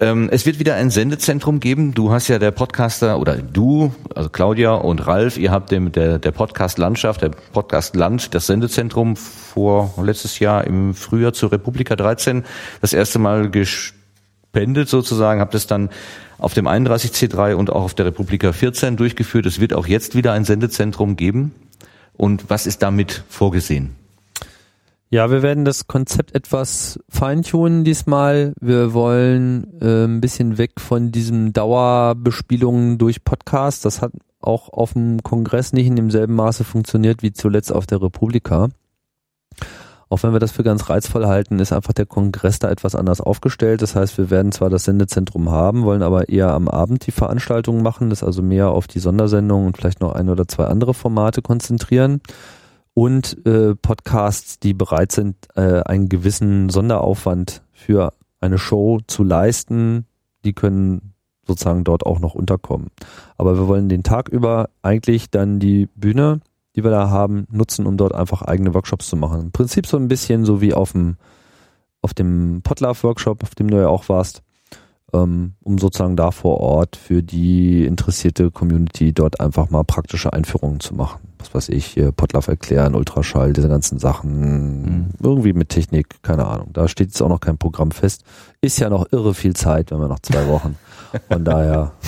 Ähm, 0.00 0.30
es 0.32 0.46
wird 0.46 0.58
wieder 0.58 0.76
ein 0.76 0.90
Sendezentrum 0.90 1.60
geben. 1.60 1.92
Du 1.92 2.10
hast 2.10 2.28
ja 2.28 2.38
der 2.38 2.52
Podcaster 2.52 3.18
oder 3.18 3.36
du, 3.36 3.92
also 4.14 4.30
Claudia 4.30 4.72
und 4.72 5.06
Ralf, 5.06 5.36
ihr 5.36 5.50
habt 5.50 5.70
dem 5.70 5.92
der, 5.92 6.18
der 6.18 6.30
Podcast 6.30 6.78
Landschaft, 6.78 7.20
der 7.20 7.28
Podcast 7.28 7.94
Land, 7.94 8.34
das 8.34 8.46
Sendezentrum 8.46 9.16
vor 9.16 9.92
letztes 10.02 10.38
Jahr 10.38 10.66
im 10.66 10.94
Frühjahr 10.94 11.34
zur 11.34 11.52
Republika 11.52 11.96
13 11.96 12.44
das 12.80 12.94
erste 12.94 13.18
Mal 13.18 13.50
gespendet 13.50 14.88
sozusagen, 14.88 15.40
habt 15.40 15.54
es 15.54 15.66
dann 15.66 15.90
auf 16.40 16.54
dem 16.54 16.66
31C3 16.66 17.54
und 17.54 17.70
auch 17.70 17.84
auf 17.84 17.94
der 17.94 18.06
Republika 18.06 18.52
14 18.52 18.96
durchgeführt. 18.96 19.46
Es 19.46 19.60
wird 19.60 19.74
auch 19.74 19.86
jetzt 19.86 20.14
wieder 20.14 20.32
ein 20.32 20.44
Sendezentrum 20.44 21.16
geben. 21.16 21.54
Und 22.16 22.48
was 22.48 22.66
ist 22.66 22.82
damit 22.82 23.24
vorgesehen? 23.28 23.96
Ja, 25.10 25.30
wir 25.30 25.42
werden 25.42 25.64
das 25.64 25.86
Konzept 25.86 26.34
etwas 26.34 27.00
feintunen 27.08 27.84
diesmal. 27.84 28.54
Wir 28.60 28.94
wollen 28.94 29.66
äh, 29.80 30.04
ein 30.04 30.20
bisschen 30.20 30.56
weg 30.56 30.72
von 30.78 31.10
diesen 31.10 31.52
Dauerbespielungen 31.52 32.96
durch 32.96 33.24
Podcasts. 33.24 33.82
Das 33.82 34.02
hat 34.02 34.12
auch 34.40 34.68
auf 34.68 34.92
dem 34.94 35.22
Kongress 35.22 35.72
nicht 35.72 35.86
in 35.86 35.96
demselben 35.96 36.34
Maße 36.34 36.64
funktioniert 36.64 37.22
wie 37.22 37.32
zuletzt 37.32 37.72
auf 37.72 37.86
der 37.86 38.00
Republika. 38.00 38.68
Auch 40.10 40.24
wenn 40.24 40.32
wir 40.32 40.40
das 40.40 40.50
für 40.50 40.64
ganz 40.64 40.90
reizvoll 40.90 41.26
halten, 41.26 41.60
ist 41.60 41.72
einfach 41.72 41.92
der 41.92 42.04
Kongress 42.04 42.58
da 42.58 42.68
etwas 42.68 42.96
anders 42.96 43.20
aufgestellt. 43.20 43.80
Das 43.80 43.94
heißt, 43.94 44.18
wir 44.18 44.28
werden 44.28 44.50
zwar 44.50 44.68
das 44.68 44.84
Sendezentrum 44.84 45.50
haben, 45.50 45.84
wollen 45.84 46.02
aber 46.02 46.28
eher 46.28 46.50
am 46.50 46.66
Abend 46.66 47.06
die 47.06 47.12
Veranstaltungen 47.12 47.84
machen, 47.84 48.10
das 48.10 48.24
also 48.24 48.42
mehr 48.42 48.70
auf 48.70 48.88
die 48.88 48.98
Sondersendungen 48.98 49.68
und 49.68 49.76
vielleicht 49.76 50.00
noch 50.00 50.12
ein 50.12 50.28
oder 50.28 50.48
zwei 50.48 50.64
andere 50.64 50.94
Formate 50.94 51.42
konzentrieren. 51.42 52.20
Und 52.92 53.46
äh, 53.46 53.76
Podcasts, 53.76 54.58
die 54.58 54.74
bereit 54.74 55.12
sind, 55.12 55.36
äh, 55.54 55.82
einen 55.82 56.08
gewissen 56.08 56.70
Sonderaufwand 56.70 57.62
für 57.72 58.12
eine 58.40 58.58
Show 58.58 58.98
zu 59.06 59.22
leisten, 59.22 60.06
die 60.44 60.54
können 60.54 61.14
sozusagen 61.46 61.84
dort 61.84 62.04
auch 62.04 62.18
noch 62.18 62.34
unterkommen. 62.34 62.88
Aber 63.38 63.56
wir 63.56 63.68
wollen 63.68 63.88
den 63.88 64.02
Tag 64.02 64.28
über 64.28 64.70
eigentlich 64.82 65.30
dann 65.30 65.60
die 65.60 65.86
Bühne 65.94 66.40
die 66.76 66.84
wir 66.84 66.90
da 66.90 67.10
haben, 67.10 67.46
nutzen, 67.50 67.86
um 67.86 67.96
dort 67.96 68.14
einfach 68.14 68.42
eigene 68.42 68.74
Workshops 68.74 69.08
zu 69.08 69.16
machen. 69.16 69.40
Im 69.40 69.52
Prinzip 69.52 69.86
so 69.86 69.96
ein 69.96 70.08
bisschen 70.08 70.44
so 70.44 70.60
wie 70.60 70.74
auf 70.74 70.92
dem, 70.92 71.16
auf 72.02 72.14
dem 72.14 72.60
Potlove-Workshop, 72.62 73.42
auf 73.42 73.54
dem 73.54 73.68
du 73.68 73.78
ja 73.78 73.88
auch 73.88 74.08
warst, 74.08 74.42
ähm, 75.12 75.54
um 75.62 75.78
sozusagen 75.78 76.16
da 76.16 76.30
vor 76.30 76.58
Ort 76.60 76.96
für 76.96 77.22
die 77.22 77.84
interessierte 77.84 78.50
Community 78.50 79.12
dort 79.12 79.40
einfach 79.40 79.70
mal 79.70 79.84
praktische 79.84 80.32
Einführungen 80.32 80.80
zu 80.80 80.94
machen. 80.94 81.29
Was 81.40 81.54
weiß 81.54 81.68
ich, 81.70 82.00
Potlove 82.16 82.48
erklären, 82.48 82.94
Ultraschall, 82.94 83.52
diese 83.52 83.68
ganzen 83.68 83.98
Sachen, 83.98 84.82
mhm. 84.82 85.06
irgendwie 85.22 85.52
mit 85.52 85.70
Technik, 85.70 86.22
keine 86.22 86.46
Ahnung. 86.46 86.70
Da 86.72 86.88
steht 86.88 87.08
jetzt 87.08 87.20
auch 87.22 87.28
noch 87.28 87.40
kein 87.40 87.58
Programm 87.58 87.90
fest. 87.90 88.24
Ist 88.60 88.78
ja 88.78 88.90
noch 88.90 89.06
irre 89.10 89.34
viel 89.34 89.54
Zeit, 89.54 89.90
wenn 89.90 90.00
wir 90.00 90.08
noch 90.08 90.20
zwei 90.20 90.46
Wochen. 90.48 90.76
Von 91.30 91.44
daher. 91.44 91.92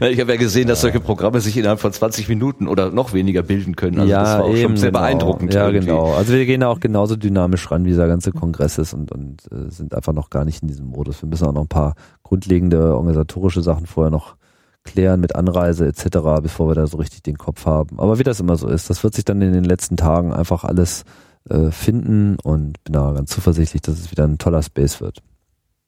Ich 0.00 0.18
habe 0.20 0.32
ja 0.32 0.38
gesehen, 0.38 0.68
dass 0.68 0.80
solche 0.80 1.00
Programme 1.00 1.40
sich 1.40 1.56
innerhalb 1.56 1.80
von 1.80 1.92
20 1.92 2.28
Minuten 2.28 2.66
oder 2.66 2.90
noch 2.90 3.12
weniger 3.12 3.42
bilden 3.42 3.76
können. 3.76 3.98
Also 4.00 4.10
ja, 4.10 4.22
das 4.22 4.32
war 4.38 4.44
auch 4.44 4.50
eben, 4.50 4.62
schon 4.62 4.76
sehr 4.76 4.90
genau. 4.90 5.00
beeindruckend. 5.00 5.54
Ja, 5.54 5.66
irgendwie. 5.66 5.86
genau. 5.86 6.14
Also 6.14 6.32
wir 6.32 6.46
gehen 6.46 6.60
da 6.60 6.68
auch 6.68 6.80
genauso 6.80 7.16
dynamisch 7.16 7.70
ran, 7.70 7.84
wie 7.84 7.90
dieser 7.90 8.08
ganze 8.08 8.32
Kongress 8.32 8.78
ist 8.78 8.94
und, 8.94 9.12
und 9.12 9.42
äh, 9.52 9.70
sind 9.70 9.94
einfach 9.94 10.12
noch 10.12 10.30
gar 10.30 10.44
nicht 10.44 10.62
in 10.62 10.68
diesem 10.68 10.86
Modus. 10.86 11.22
Wir 11.22 11.28
müssen 11.28 11.46
auch 11.46 11.52
noch 11.52 11.62
ein 11.62 11.68
paar 11.68 11.94
grundlegende 12.22 12.96
organisatorische 12.96 13.62
Sachen 13.62 13.86
vorher 13.86 14.10
noch 14.10 14.36
klären 14.84 15.20
mit 15.20 15.36
Anreise 15.36 15.86
etc., 15.86 16.18
bevor 16.42 16.68
wir 16.68 16.74
da 16.74 16.86
so 16.86 16.96
richtig 16.98 17.22
den 17.22 17.38
Kopf 17.38 17.66
haben. 17.66 17.98
Aber 17.98 18.18
wie 18.18 18.24
das 18.24 18.40
immer 18.40 18.56
so 18.56 18.68
ist, 18.68 18.90
das 18.90 19.04
wird 19.04 19.14
sich 19.14 19.24
dann 19.24 19.40
in 19.42 19.52
den 19.52 19.64
letzten 19.64 19.96
Tagen 19.96 20.32
einfach 20.32 20.64
alles 20.64 21.04
äh, 21.48 21.70
finden 21.70 22.36
und 22.42 22.82
bin 22.84 22.92
da 22.92 23.12
ganz 23.12 23.30
zuversichtlich, 23.30 23.82
dass 23.82 23.98
es 23.98 24.10
wieder 24.10 24.24
ein 24.24 24.38
toller 24.38 24.62
Space 24.62 25.00
wird. 25.00 25.22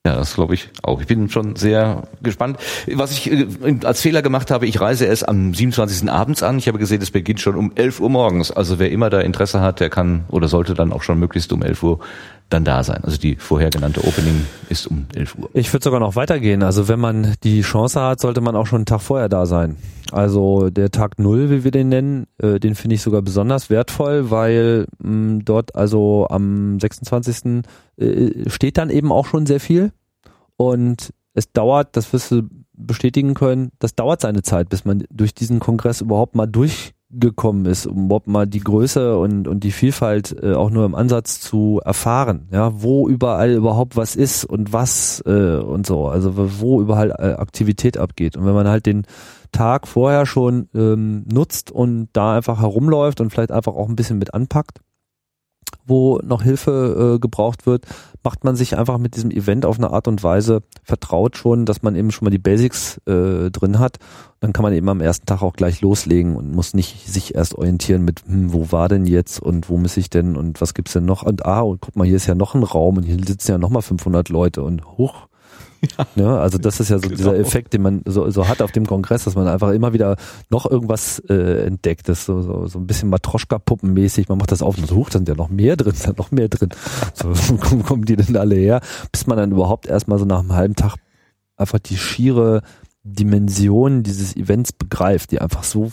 Ja, 0.07 0.17
das 0.17 0.35
glaube 0.35 0.53
ich 0.53 0.69
auch. 0.83 1.01
Ich 1.01 1.07
bin 1.07 1.31
schon 1.31 1.57
sehr 1.57 2.03
gespannt. 2.23 2.59
Was 2.93 3.11
ich 3.13 3.31
äh, 3.31 3.47
als 3.85 4.03
Fehler 4.03 4.21
gemacht 4.21 4.51
habe, 4.51 4.67
ich 4.67 4.79
reise 4.79 5.07
erst 5.07 5.27
am 5.27 5.55
27. 5.55 6.11
abends 6.11 6.43
an. 6.43 6.59
Ich 6.59 6.69
habe 6.69 6.79
gesehen, 6.79 7.01
es 7.01 7.11
beginnt 7.11 7.41
schon 7.41 7.57
um 7.57 7.73
11 7.75 8.01
Uhr 8.01 8.11
morgens. 8.11 8.51
Also 8.51 8.79
wer 8.79 8.91
immer 8.91 9.09
da 9.09 9.21
Interesse 9.21 9.63
hat, 9.63 9.81
der 9.81 9.89
kann 9.89 10.25
oder 10.29 10.49
sollte 10.49 10.75
dann 10.75 10.93
auch 10.93 11.03
schon 11.03 11.19
möglichst 11.19 11.55
um 11.55 11.63
11 11.63 11.83
Uhr 11.83 12.01
dann 12.51 12.65
da 12.65 12.85
sein. 12.85 13.03
Also 13.03 13.19
die 13.19 13.37
vorher 13.37 13.71
genannte 13.71 14.05
Opening 14.05 14.47
ist 14.69 14.87
um 14.87 15.07
11 15.15 15.37
Uhr. 15.37 15.51
Ich 15.55 15.73
würde 15.73 15.85
sogar 15.85 16.01
noch 16.01 16.17
weitergehen. 16.17 16.63
Also 16.63 16.89
wenn 16.89 17.01
man 17.01 17.35
die 17.43 17.63
Chance 17.63 18.01
hat, 18.01 18.21
sollte 18.21 18.41
man 18.41 18.55
auch 18.57 18.67
schon 18.67 18.79
einen 18.79 18.87
Tag 18.87 19.01
vorher 19.01 19.29
da 19.29 19.47
sein. 19.47 19.77
Also 20.13 20.71
der 20.71 20.91
Tag 20.91 21.19
Null, 21.19 21.51
wie 21.51 21.65
wir 21.65 21.71
den 21.71 21.89
nennen, 21.89 22.27
äh, 22.39 22.61
den 22.61 22.75
finde 22.75 22.95
ich 22.95 23.03
sogar 23.03 23.23
besonders 23.23 23.71
wertvoll, 23.71 24.31
weil 24.31 24.87
mh, 24.99 25.43
dort 25.45 25.75
also 25.75 26.27
am 26.31 26.79
26. 26.79 27.65
Äh, 27.97 28.49
steht 28.49 28.79
dann 28.79 28.91
eben 28.91 29.11
auch 29.11 29.27
schon 29.27 29.47
sehr 29.47 29.61
viel. 29.61 29.93
Und 30.57 31.13
es 31.33 31.53
dauert, 31.53 31.97
das 31.97 32.13
wirst 32.13 32.31
du 32.31 32.43
bestätigen 32.77 33.35
können, 33.35 33.71
das 33.79 33.95
dauert 33.95 34.21
seine 34.21 34.43
Zeit, 34.43 34.69
bis 34.69 34.85
man 34.85 35.05
durch 35.11 35.35
diesen 35.35 35.61
Kongress 35.61 36.01
überhaupt 36.01 36.35
mal 36.35 36.47
durchgekommen 37.15 37.67
ist, 37.67 37.87
um 37.87 38.07
überhaupt 38.07 38.27
mal 38.27 38.47
die 38.47 38.61
Größe 38.61 39.19
und, 39.19 39.49
und 39.49 39.65
die 39.65 39.73
Vielfalt 39.73 40.37
äh, 40.43 40.55
auch 40.55 40.71
nur 40.71 40.85
im 40.85 40.95
Ansatz 40.95 41.41
zu 41.41 41.81
erfahren, 41.85 42.49
ja, 42.53 42.83
wo 42.83 43.09
überall 43.09 43.53
überhaupt 43.53 43.97
was 43.97 44.17
ist 44.17 44.45
und 44.45 44.73
was 44.73 45.23
äh, 45.27 45.57
und 45.57 45.87
so, 45.87 46.09
also 46.09 46.33
wo 46.61 46.81
überall 46.81 47.11
äh, 47.11 47.35
Aktivität 47.35 47.99
abgeht. 47.99 48.37
Und 48.37 48.47
wenn 48.47 48.55
man 48.55 48.69
halt 48.69 48.87
den 48.87 49.07
Tag 49.53 49.87
vorher 49.87 50.27
schon 50.27 50.69
ähm, 50.75 51.25
nutzt 51.33 51.71
und 51.71 52.09
da 52.13 52.35
einfach 52.37 52.61
herumläuft 52.61 53.21
und 53.21 53.31
vielleicht 53.31 53.53
einfach 53.53 53.75
auch 53.75 53.89
ein 53.89 53.97
bisschen 53.97 54.19
mit 54.19 54.35
anpackt, 54.35 54.81
wo 55.87 56.19
noch 56.23 56.43
Hilfe 56.43 57.15
äh, 57.17 57.19
gebraucht 57.19 57.67
wird, 57.67 57.87
macht 58.23 58.43
man 58.45 58.57
sich 58.57 58.77
einfach 58.77 58.99
mit 58.99 59.17
diesem 59.17 59.31
Event 59.31 59.67
auf 59.67 59.79
eine 59.79 59.91
Art 59.91 60.09
und 60.09 60.23
Weise 60.23 60.63
vertraut 60.83 61.37
schon, 61.37 61.67
dass 61.67 61.83
man 61.83 61.95
eben 61.95 62.11
schon 62.11 62.25
mal 62.25 62.31
die 62.31 62.39
Basics 62.39 62.99
äh, 63.07 63.51
drin 63.51 63.79
hat. 63.79 63.99
Dann 64.41 64.53
kann 64.53 64.63
man 64.63 64.73
eben 64.73 64.89
am 64.89 65.01
ersten 65.01 65.27
Tag 65.27 65.43
auch 65.43 65.53
gleich 65.53 65.81
loslegen 65.83 66.37
und 66.37 66.55
muss 66.55 66.75
nicht 66.75 67.07
sich 67.07 67.35
erst 67.35 67.55
orientieren 67.55 68.03
mit, 68.03 68.23
hm, 68.27 68.53
wo 68.53 68.73
war 68.73 68.89
denn 68.89 69.07
jetzt 69.07 69.41
und 69.41 69.69
wo 69.69 69.77
muss 69.77 69.97
ich 69.97 70.11
denn 70.11 70.37
und 70.37 70.61
was 70.61 70.75
gibt's 70.75 70.95
denn 70.95 71.05
noch 71.05 71.23
und 71.23 71.45
ah 71.45 71.61
und 71.61 71.81
guck 71.81 71.97
mal, 71.97 72.07
hier 72.07 72.17
ist 72.17 72.27
ja 72.27 72.35
noch 72.35 72.55
ein 72.55 72.63
Raum 72.63 72.97
und 72.97 73.03
hier 73.03 73.19
sitzen 73.25 73.53
ja 73.53 73.59
noch 73.59 73.71
mal 73.71 73.83
500 73.83 74.29
Leute 74.31 74.63
und 74.63 74.85
hoch 74.97 75.29
ja. 75.99 76.07
Ne? 76.15 76.39
Also 76.39 76.59
das 76.59 76.81
ist 76.81 76.91
ja 76.91 76.99
so 76.99 77.09
genau. 77.09 77.17
dieser 77.17 77.39
Effekt, 77.39 77.73
den 77.73 77.83
man 77.83 78.03
so, 78.07 78.31
so 78.31 78.49
hat 78.49 78.63
auf 78.63 78.73
dem 78.73 78.87
Kongress, 78.87 79.25
dass 79.25 79.35
man 79.35 79.49
einfach 79.49 79.71
immer 79.71 79.93
wieder 79.93 80.17
noch 80.51 80.71
irgendwas 80.71 81.19
äh, 81.29 81.67
entdeckt. 81.67 82.09
Das 82.09 82.21
ist 82.21 82.27
so, 82.27 82.43
so, 82.43 82.67
so 82.67 82.79
ein 82.79 82.87
bisschen 82.87 83.09
Matroschka-Puppenmäßig. 83.11 84.29
Man 84.29 84.39
macht 84.39 84.53
das 84.53 84.63
auf 84.63 84.79
und 84.79 84.87
so, 84.87 84.97
huch, 84.97 85.11
da 85.11 85.19
sind 85.19 85.29
ja 85.29 85.35
noch 85.35 85.49
mehr 85.49 85.77
drin, 85.77 85.95
da 86.05 86.13
noch 86.17 86.31
mehr 86.31 86.49
drin. 86.49 86.71
So 87.15 87.31
wo 87.35 87.83
kommen 87.83 88.05
die 88.05 88.17
denn 88.17 88.37
alle 88.37 88.57
her? 88.57 88.81
Bis 89.13 89.27
man 89.27 89.37
dann 89.39 89.53
überhaupt 89.53 89.87
erstmal 89.87 90.19
so 90.19 90.25
nach 90.25 90.41
einem 90.41 90.53
halben 90.53 90.77
Tag 90.77 90.97
einfach 91.57 91.79
die 91.79 91.97
schiere 91.97 92.63
Dimension 93.03 94.03
dieses 94.03 94.35
Events 94.37 94.73
begreift, 94.73 95.31
die 95.31 95.41
einfach 95.41 95.63
so 95.63 95.93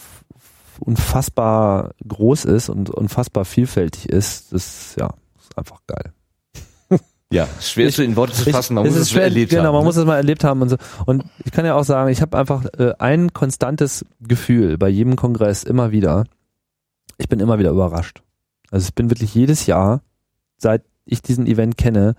unfassbar 0.79 1.91
groß 2.07 2.45
ist 2.45 2.69
und 2.69 2.89
unfassbar 2.89 3.45
vielfältig 3.45 4.09
ist. 4.09 4.53
Das 4.53 4.65
ist 4.65 4.95
ja 4.99 5.13
ist 5.51 5.57
einfach 5.57 5.81
geil. 5.87 6.13
Ja, 7.31 7.47
schwer 7.61 7.87
ich, 7.87 7.97
in 7.97 8.15
Worte 8.17 8.33
zu 8.33 8.49
fassen, 8.49 8.73
man 8.75 8.85
muss 8.85 8.95
es 8.95 9.09
schwer, 9.09 9.23
erlebt 9.23 9.51
genau, 9.51 9.61
haben. 9.61 9.65
Genau, 9.67 9.73
man 9.73 9.81
ne? 9.83 9.85
muss 9.85 9.95
es 9.95 10.05
mal 10.05 10.17
erlebt 10.17 10.43
haben 10.43 10.61
und 10.61 10.69
so. 10.69 10.75
Und 11.05 11.23
ich 11.45 11.51
kann 11.51 11.65
ja 11.65 11.75
auch 11.75 11.85
sagen, 11.85 12.11
ich 12.11 12.21
habe 12.21 12.37
einfach 12.37 12.65
äh, 12.77 12.93
ein 12.99 13.31
konstantes 13.31 14.05
Gefühl 14.19 14.77
bei 14.77 14.89
jedem 14.89 15.15
Kongress 15.15 15.63
immer 15.63 15.91
wieder. 15.91 16.25
Ich 17.17 17.29
bin 17.29 17.39
immer 17.39 17.57
wieder 17.57 17.71
überrascht. 17.71 18.21
Also 18.69 18.85
ich 18.87 18.95
bin 18.95 19.09
wirklich 19.09 19.33
jedes 19.33 19.65
Jahr, 19.65 20.01
seit 20.57 20.83
ich 21.05 21.21
diesen 21.21 21.47
Event 21.47 21.77
kenne, 21.77 22.15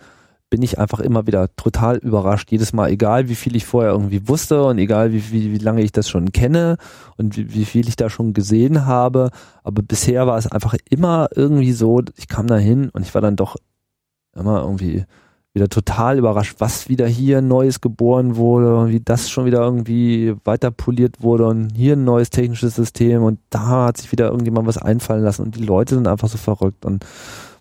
bin 0.49 0.63
ich 0.63 0.79
einfach 0.79 1.01
immer 1.01 1.27
wieder 1.27 1.55
total 1.57 1.97
überrascht. 1.97 2.51
Jedes 2.51 2.73
Mal, 2.73 2.91
egal 2.91 3.29
wie 3.29 3.35
viel 3.35 3.57
ich 3.57 3.65
vorher 3.65 3.93
irgendwie 3.93 4.29
wusste 4.29 4.65
und 4.65 4.79
egal 4.79 5.13
wie, 5.13 5.31
wie, 5.31 5.53
wie 5.53 5.59
lange 5.59 5.83
ich 5.83 5.93
das 5.93 6.11
schon 6.11 6.33
kenne 6.33 6.77
und 7.17 7.37
wie, 7.37 7.55
wie 7.55 7.65
viel 7.65 7.89
ich 7.89 7.97
da 7.97 8.11
schon 8.11 8.35
gesehen 8.35 8.85
habe. 8.85 9.31
Aber 9.63 9.83
bisher 9.83 10.27
war 10.27 10.37
es 10.37 10.47
einfach 10.47 10.75
immer 10.91 11.29
irgendwie 11.35 11.73
so, 11.73 12.03
ich 12.17 12.29
kam 12.29 12.47
da 12.47 12.57
hin 12.57 12.91
und 12.91 13.01
ich 13.03 13.15
war 13.15 13.23
dann 13.23 13.37
doch 13.37 13.57
immer 14.35 14.63
irgendwie 14.63 15.05
wieder 15.55 15.69
total 15.69 16.19
überrascht, 16.19 16.57
was 16.59 16.89
wieder 16.89 17.07
hier 17.07 17.43
Neues 17.43 17.81
geboren 17.81 18.37
wurde 18.37 18.75
und 18.77 18.91
wie 18.91 19.01
das 19.01 19.29
schon 19.29 19.45
wieder 19.45 19.61
irgendwie 19.61 20.35
weiter 20.45 20.71
poliert 20.71 21.23
wurde 21.23 21.47
und 21.47 21.71
hier 21.75 21.95
ein 21.95 22.05
neues 22.05 22.31
technisches 22.31 22.75
System 22.75 23.23
und 23.23 23.39
da 23.51 23.87
hat 23.87 23.99
sich 23.99 24.11
wieder 24.13 24.29
irgendjemand 24.31 24.67
was 24.67 24.79
einfallen 24.79 25.23
lassen 25.23 25.43
und 25.43 25.57
die 25.57 25.65
Leute 25.65 25.95
sind 25.95 26.09
einfach 26.09 26.29
so 26.29 26.39
verrückt 26.39 26.87
und 26.87 27.05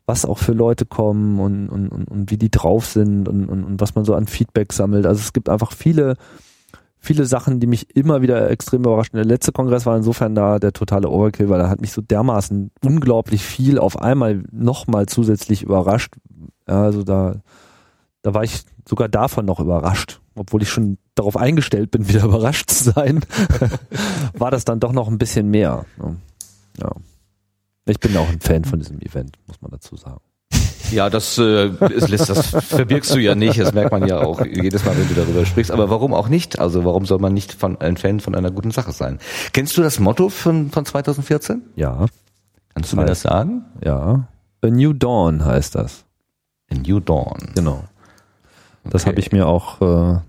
was 0.06 0.26
auch 0.26 0.38
für 0.38 0.54
Leute 0.54 0.86
kommen 0.86 1.40
und, 1.40 1.70
und, 1.70 1.90
und, 1.90 2.06
und 2.06 2.32
wie 2.32 2.38
die 2.38 2.50
drauf 2.50 2.86
sind 2.86 3.28
und, 3.28 3.48
und, 3.48 3.64
und 3.64 3.82
was 3.82 3.96
man 3.96 4.06
so 4.06 4.16
an 4.16 4.28
Feedback 4.28 4.74
sammelt. 4.74 5.06
Also 5.06 5.20
es 5.20 5.32
gibt 5.32 5.48
einfach 5.48 5.72
viele, 5.74 6.16
viele 6.98 7.26
Sachen, 7.26 7.60
die 7.60 7.68
mich 7.68 7.96
immer 7.96 8.22
wieder 8.22 8.50
extrem 8.50 8.82
überraschen. 8.82 9.16
Der 9.16 9.26
letzte 9.26 9.52
Kongress 9.52 9.86
war 9.86 9.96
insofern 9.96 10.34
da 10.34 10.60
der 10.60 10.74
totale 10.74 11.10
Overkill, 11.10 11.50
weil 11.50 11.62
er 11.62 11.70
hat 11.70 11.82
mich 11.82 11.92
so 11.92 12.02
dermaßen 12.02 12.72
unglaublich 12.84 13.44
viel 13.44 13.78
auf 13.78 14.02
einmal 14.02 14.44
nochmal 14.52 15.06
zusätzlich 15.06 15.64
überrascht, 15.64 16.16
also 16.80 17.04
da, 17.04 17.36
da 18.22 18.34
war 18.34 18.44
ich 18.44 18.62
sogar 18.88 19.10
davon 19.10 19.46
noch 19.46 19.60
überrascht, 19.60 20.22
obwohl 20.36 20.62
ich 20.62 20.70
schon 20.70 20.98
darauf 21.16 21.38
eingestellt 21.38 21.92
bin, 21.92 22.08
wieder 22.08 22.24
überrascht 22.24 22.70
zu 22.70 22.92
sein, 22.92 23.22
war 24.34 24.52
das 24.52 24.66
dann 24.66 24.80
doch 24.80 24.94
noch 24.94 25.08
ein 25.08 25.18
bisschen 25.18 25.50
mehr. 25.50 25.86
Ja. 26.80 26.92
Ich 27.86 28.00
bin 28.00 28.16
auch 28.16 28.30
ein 28.30 28.40
Fan 28.40 28.64
von 28.64 28.80
diesem 28.80 29.00
Event, 29.02 29.38
muss 29.48 29.62
man 29.62 29.72
dazu 29.72 29.96
sagen. 29.96 30.22
Ja, 30.92 31.10
das, 31.10 31.38
äh, 31.38 31.70
das, 31.80 32.28
das 32.28 32.48
verbirgst 32.66 33.16
du 33.16 33.20
ja 33.20 33.34
nicht. 33.34 33.58
Das 33.60 33.74
merkt 33.74 33.92
man 33.92 34.06
ja 34.06 34.20
auch 34.20 34.46
jedes 34.46 34.84
Mal, 34.84 34.98
wenn 34.98 35.08
du 35.08 35.14
darüber 35.14 35.46
sprichst. 35.46 35.72
Aber 35.72 35.90
warum 35.90 36.14
auch 36.14 36.28
nicht? 36.28 36.60
Also 36.60 36.84
warum 36.84 37.06
soll 37.06 37.20
man 37.20 37.34
nicht 37.34 37.54
von, 37.54 37.80
ein 37.80 37.96
Fan 37.96 38.20
von 38.20 38.36
einer 38.36 38.52
guten 38.52 38.72
Sache 38.72 38.92
sein? 38.92 39.20
Kennst 39.54 39.78
du 39.78 39.82
das 39.82 40.00
Motto 40.00 40.30
von, 40.30 40.70
von 40.70 40.86
2014? 40.86 41.62
Ja. 41.76 42.08
Kannst 42.74 42.92
du 42.92 42.98
mir 42.98 43.06
das 43.06 43.22
sagen? 43.22 43.66
Ja. 43.84 44.28
A 44.62 44.68
New 44.68 44.94
Dawn 44.94 45.46
heißt 45.46 45.76
das. 45.76 46.06
A 46.72 46.76
New 46.76 47.00
Dawn. 47.00 47.52
Genau. 47.56 47.84
Das 48.84 49.04
okay. 49.04 49.12
habe 49.12 49.20
ich 49.20 49.32
mir 49.32 49.48
auch, 49.48 49.82
äh, 49.82 50.20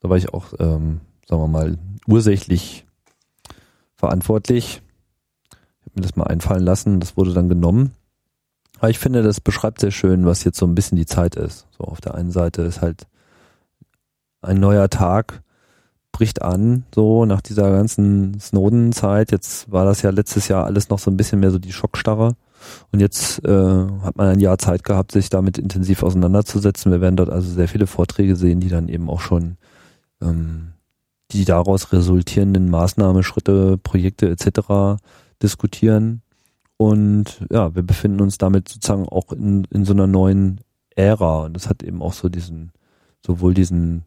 da 0.00 0.08
war 0.08 0.16
ich 0.16 0.32
auch, 0.32 0.54
ähm, 0.58 1.00
sagen 1.28 1.42
wir 1.42 1.48
mal, 1.48 1.78
ursächlich 2.06 2.86
verantwortlich. 3.96 4.82
Ich 5.50 5.86
habe 5.86 5.92
mir 5.96 6.02
das 6.02 6.16
mal 6.16 6.26
einfallen 6.26 6.62
lassen, 6.62 7.00
das 7.00 7.16
wurde 7.16 7.34
dann 7.34 7.48
genommen. 7.48 7.92
Aber 8.78 8.88
ich 8.88 8.98
finde, 8.98 9.22
das 9.22 9.40
beschreibt 9.40 9.80
sehr 9.80 9.90
schön, 9.90 10.24
was 10.24 10.44
jetzt 10.44 10.58
so 10.58 10.66
ein 10.66 10.74
bisschen 10.74 10.96
die 10.96 11.06
Zeit 11.06 11.36
ist. 11.36 11.66
So 11.76 11.84
auf 11.84 12.00
der 12.00 12.14
einen 12.14 12.30
Seite 12.30 12.62
ist 12.62 12.80
halt 12.80 13.06
ein 14.40 14.58
neuer 14.58 14.88
Tag, 14.88 15.42
bricht 16.12 16.40
an, 16.40 16.84
so 16.94 17.26
nach 17.26 17.42
dieser 17.42 17.70
ganzen 17.70 18.40
Snowden-Zeit. 18.40 19.32
Jetzt 19.32 19.70
war 19.70 19.84
das 19.84 20.00
ja 20.00 20.10
letztes 20.10 20.48
Jahr 20.48 20.64
alles 20.64 20.88
noch 20.88 20.98
so 20.98 21.10
ein 21.10 21.16
bisschen 21.18 21.40
mehr 21.40 21.50
so 21.50 21.58
die 21.58 21.72
Schockstarre. 21.72 22.36
Und 22.92 23.00
jetzt 23.00 23.44
äh, 23.44 23.86
hat 24.02 24.16
man 24.16 24.28
ein 24.28 24.40
Jahr 24.40 24.58
Zeit 24.58 24.84
gehabt, 24.84 25.12
sich 25.12 25.30
damit 25.30 25.58
intensiv 25.58 26.02
auseinanderzusetzen. 26.02 26.92
Wir 26.92 27.00
werden 27.00 27.16
dort 27.16 27.30
also 27.30 27.50
sehr 27.50 27.68
viele 27.68 27.86
Vorträge 27.86 28.36
sehen, 28.36 28.60
die 28.60 28.68
dann 28.68 28.88
eben 28.88 29.08
auch 29.08 29.20
schon 29.20 29.56
ähm, 30.20 30.72
die 31.32 31.44
daraus 31.44 31.92
resultierenden 31.92 32.70
Maßnahmen, 32.70 33.22
Schritte, 33.22 33.78
Projekte 33.78 34.28
etc. 34.28 35.00
diskutieren. 35.42 36.22
Und 36.76 37.46
ja, 37.50 37.74
wir 37.74 37.82
befinden 37.82 38.20
uns 38.20 38.38
damit 38.38 38.68
sozusagen 38.68 39.08
auch 39.08 39.32
in, 39.32 39.64
in 39.70 39.84
so 39.84 39.92
einer 39.92 40.06
neuen 40.06 40.60
Ära. 40.96 41.44
Und 41.44 41.54
das 41.54 41.68
hat 41.68 41.82
eben 41.82 42.02
auch 42.02 42.14
so 42.14 42.28
diesen, 42.28 42.72
sowohl 43.24 43.54
diesen 43.54 44.04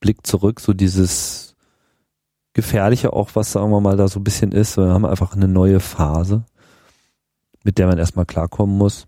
Blick 0.00 0.26
zurück, 0.26 0.60
so 0.60 0.72
dieses 0.72 1.56
Gefährliche 2.52 3.12
auch, 3.12 3.30
was 3.34 3.52
sagen 3.52 3.70
wir 3.70 3.80
mal 3.80 3.96
da 3.96 4.08
so 4.08 4.20
ein 4.20 4.24
bisschen 4.24 4.52
ist. 4.52 4.76
Wir 4.76 4.88
haben 4.88 5.04
einfach 5.04 5.34
eine 5.34 5.48
neue 5.48 5.80
Phase, 5.80 6.44
mit 7.64 7.78
der 7.78 7.86
man 7.86 7.98
erstmal 7.98 8.26
klarkommen 8.26 8.76
muss. 8.76 9.06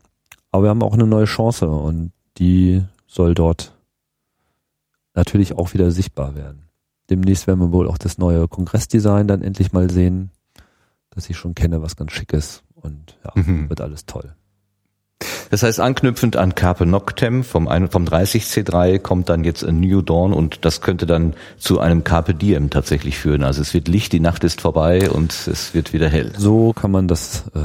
Aber 0.51 0.65
wir 0.65 0.71
haben 0.71 0.83
auch 0.83 0.95
eine 0.95 1.07
neue 1.07 1.27
Chance 1.27 1.69
und 1.69 2.13
die 2.39 2.83
soll 3.07 3.35
dort 3.35 3.73
natürlich 5.15 5.55
auch 5.55 5.75
wieder 5.75 5.91
sichtbar 5.91 6.35
werden. 6.35 6.69
Demnächst 7.09 7.47
werden 7.47 7.61
wir 7.61 7.73
wohl 7.73 7.89
auch 7.89 7.99
das 7.99 8.19
neue 8.19 8.47
Kongressdesign 8.49 9.27
dann 9.27 9.43
endlich 9.43 9.73
mal 9.73 9.91
sehen, 9.91 10.31
das 11.11 11.29
ich 11.29 11.37
schon 11.37 11.55
kenne, 11.55 11.83
was 11.83 11.97
ganz 11.97 12.13
schick 12.13 12.33
ist. 12.33 12.63
Und 12.75 13.19
ja, 13.25 13.33
mhm. 13.35 13.69
wird 13.69 13.81
alles 13.81 14.07
toll. 14.07 14.35
Das 15.51 15.65
heißt, 15.65 15.81
anknüpfend 15.81 16.37
an 16.37 16.55
Carpe 16.55 16.87
Noctem 16.87 17.43
vom, 17.43 17.67
vom 17.67 18.05
30C3 18.05 19.01
kommt 19.01 19.29
dann 19.29 19.45
jetzt 19.45 19.65
ein 19.65 19.81
New 19.81 20.01
Dawn 20.01 20.33
und 20.33 20.65
das 20.65 20.81
könnte 20.81 21.07
dann 21.07 21.35
zu 21.59 21.81
einem 21.81 22.05
Carpe 22.05 22.35
Diem 22.35 22.71
tatsächlich 22.71 23.19
führen. 23.19 23.43
Also 23.43 23.61
es 23.61 23.75
wird 23.75 23.89
Licht, 23.89 24.13
die 24.13 24.21
Nacht 24.21 24.45
ist 24.45 24.61
vorbei 24.61 25.11
und 25.11 25.33
es 25.33 25.75
wird 25.75 25.93
wieder 25.93 26.09
hell. 26.09 26.33
So 26.39 26.73
kann 26.73 26.93
man 26.93 27.09
das 27.09 27.45
äh, 27.55 27.59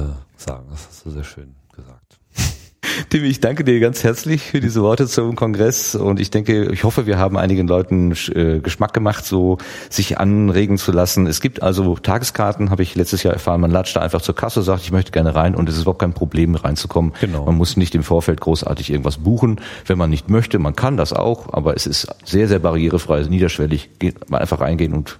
sagen. 0.45 0.67
Das 0.69 0.81
ist 0.81 1.03
so 1.03 1.09
sehr 1.09 1.23
schön. 1.23 1.55
Tim, 3.09 3.23
ich 3.25 3.39
danke 3.39 3.63
dir 3.63 3.79
ganz 3.79 4.03
herzlich 4.03 4.41
für 4.41 4.61
diese 4.61 4.81
Worte 4.81 5.07
zum 5.07 5.35
Kongress 5.35 5.95
und 5.95 6.19
ich 6.19 6.31
denke, 6.31 6.71
ich 6.71 6.83
hoffe, 6.83 7.05
wir 7.05 7.17
haben 7.17 7.37
einigen 7.37 7.67
Leuten 7.67 8.11
äh, 8.33 8.59
Geschmack 8.59 8.93
gemacht, 8.93 9.25
so 9.25 9.57
sich 9.89 10.17
anregen 10.17 10.77
zu 10.77 10.91
lassen. 10.91 11.27
Es 11.27 11.41
gibt 11.41 11.61
also 11.61 11.95
Tageskarten, 11.95 12.69
habe 12.69 12.83
ich 12.83 12.95
letztes 12.95 13.23
Jahr 13.23 13.33
erfahren, 13.33 13.59
man 13.59 13.71
latscht 13.71 13.95
da 13.95 14.01
einfach 14.01 14.21
zur 14.21 14.35
Kasse, 14.35 14.61
sagt, 14.61 14.83
ich 14.83 14.91
möchte 14.91 15.11
gerne 15.11 15.35
rein 15.35 15.55
und 15.55 15.67
es 15.67 15.75
ist 15.75 15.81
überhaupt 15.81 15.99
kein 15.99 16.13
Problem 16.13 16.55
reinzukommen. 16.55 17.13
Genau. 17.19 17.45
Man 17.45 17.55
muss 17.55 17.75
nicht 17.75 17.95
im 17.95 18.03
Vorfeld 18.03 18.39
großartig 18.39 18.91
irgendwas 18.91 19.17
buchen, 19.17 19.59
wenn 19.87 19.97
man 19.97 20.09
nicht 20.09 20.29
möchte. 20.29 20.59
Man 20.59 20.75
kann 20.75 20.95
das 20.95 21.11
auch, 21.11 21.51
aber 21.53 21.75
es 21.75 21.87
ist 21.87 22.07
sehr, 22.23 22.47
sehr 22.47 22.59
barrierefrei, 22.59 23.23
niederschwellig. 23.23 23.99
Geht 23.99 24.29
mal 24.29 24.39
einfach 24.39 24.61
reingehen 24.61 24.93
und 24.93 25.19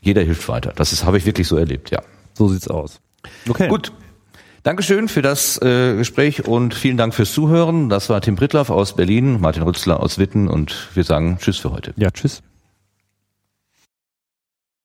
jeder 0.00 0.22
hilft 0.22 0.48
weiter. 0.48 0.72
Das 0.74 0.92
ist, 0.92 1.04
habe 1.04 1.18
ich 1.18 1.26
wirklich 1.26 1.46
so 1.46 1.56
erlebt, 1.56 1.90
ja. 1.90 2.00
So 2.34 2.48
sieht's 2.48 2.68
aus. 2.68 3.00
Okay. 3.48 3.68
Gut. 3.68 3.92
Dankeschön 4.62 5.08
für 5.08 5.22
das 5.22 5.60
äh, 5.60 5.96
Gespräch 5.96 6.46
und 6.46 6.74
vielen 6.74 6.96
Dank 6.96 7.14
fürs 7.14 7.32
Zuhören. 7.32 7.88
Das 7.88 8.08
war 8.08 8.20
Tim 8.20 8.36
Brittlaff 8.36 8.70
aus 8.70 8.94
Berlin, 8.94 9.40
Martin 9.40 9.64
Rützler 9.64 9.98
aus 9.98 10.18
Witten 10.18 10.46
und 10.46 10.88
wir 10.94 11.02
sagen 11.02 11.38
Tschüss 11.40 11.58
für 11.58 11.72
heute. 11.72 11.92
Ja, 11.96 12.12
tschüss. 12.12 12.42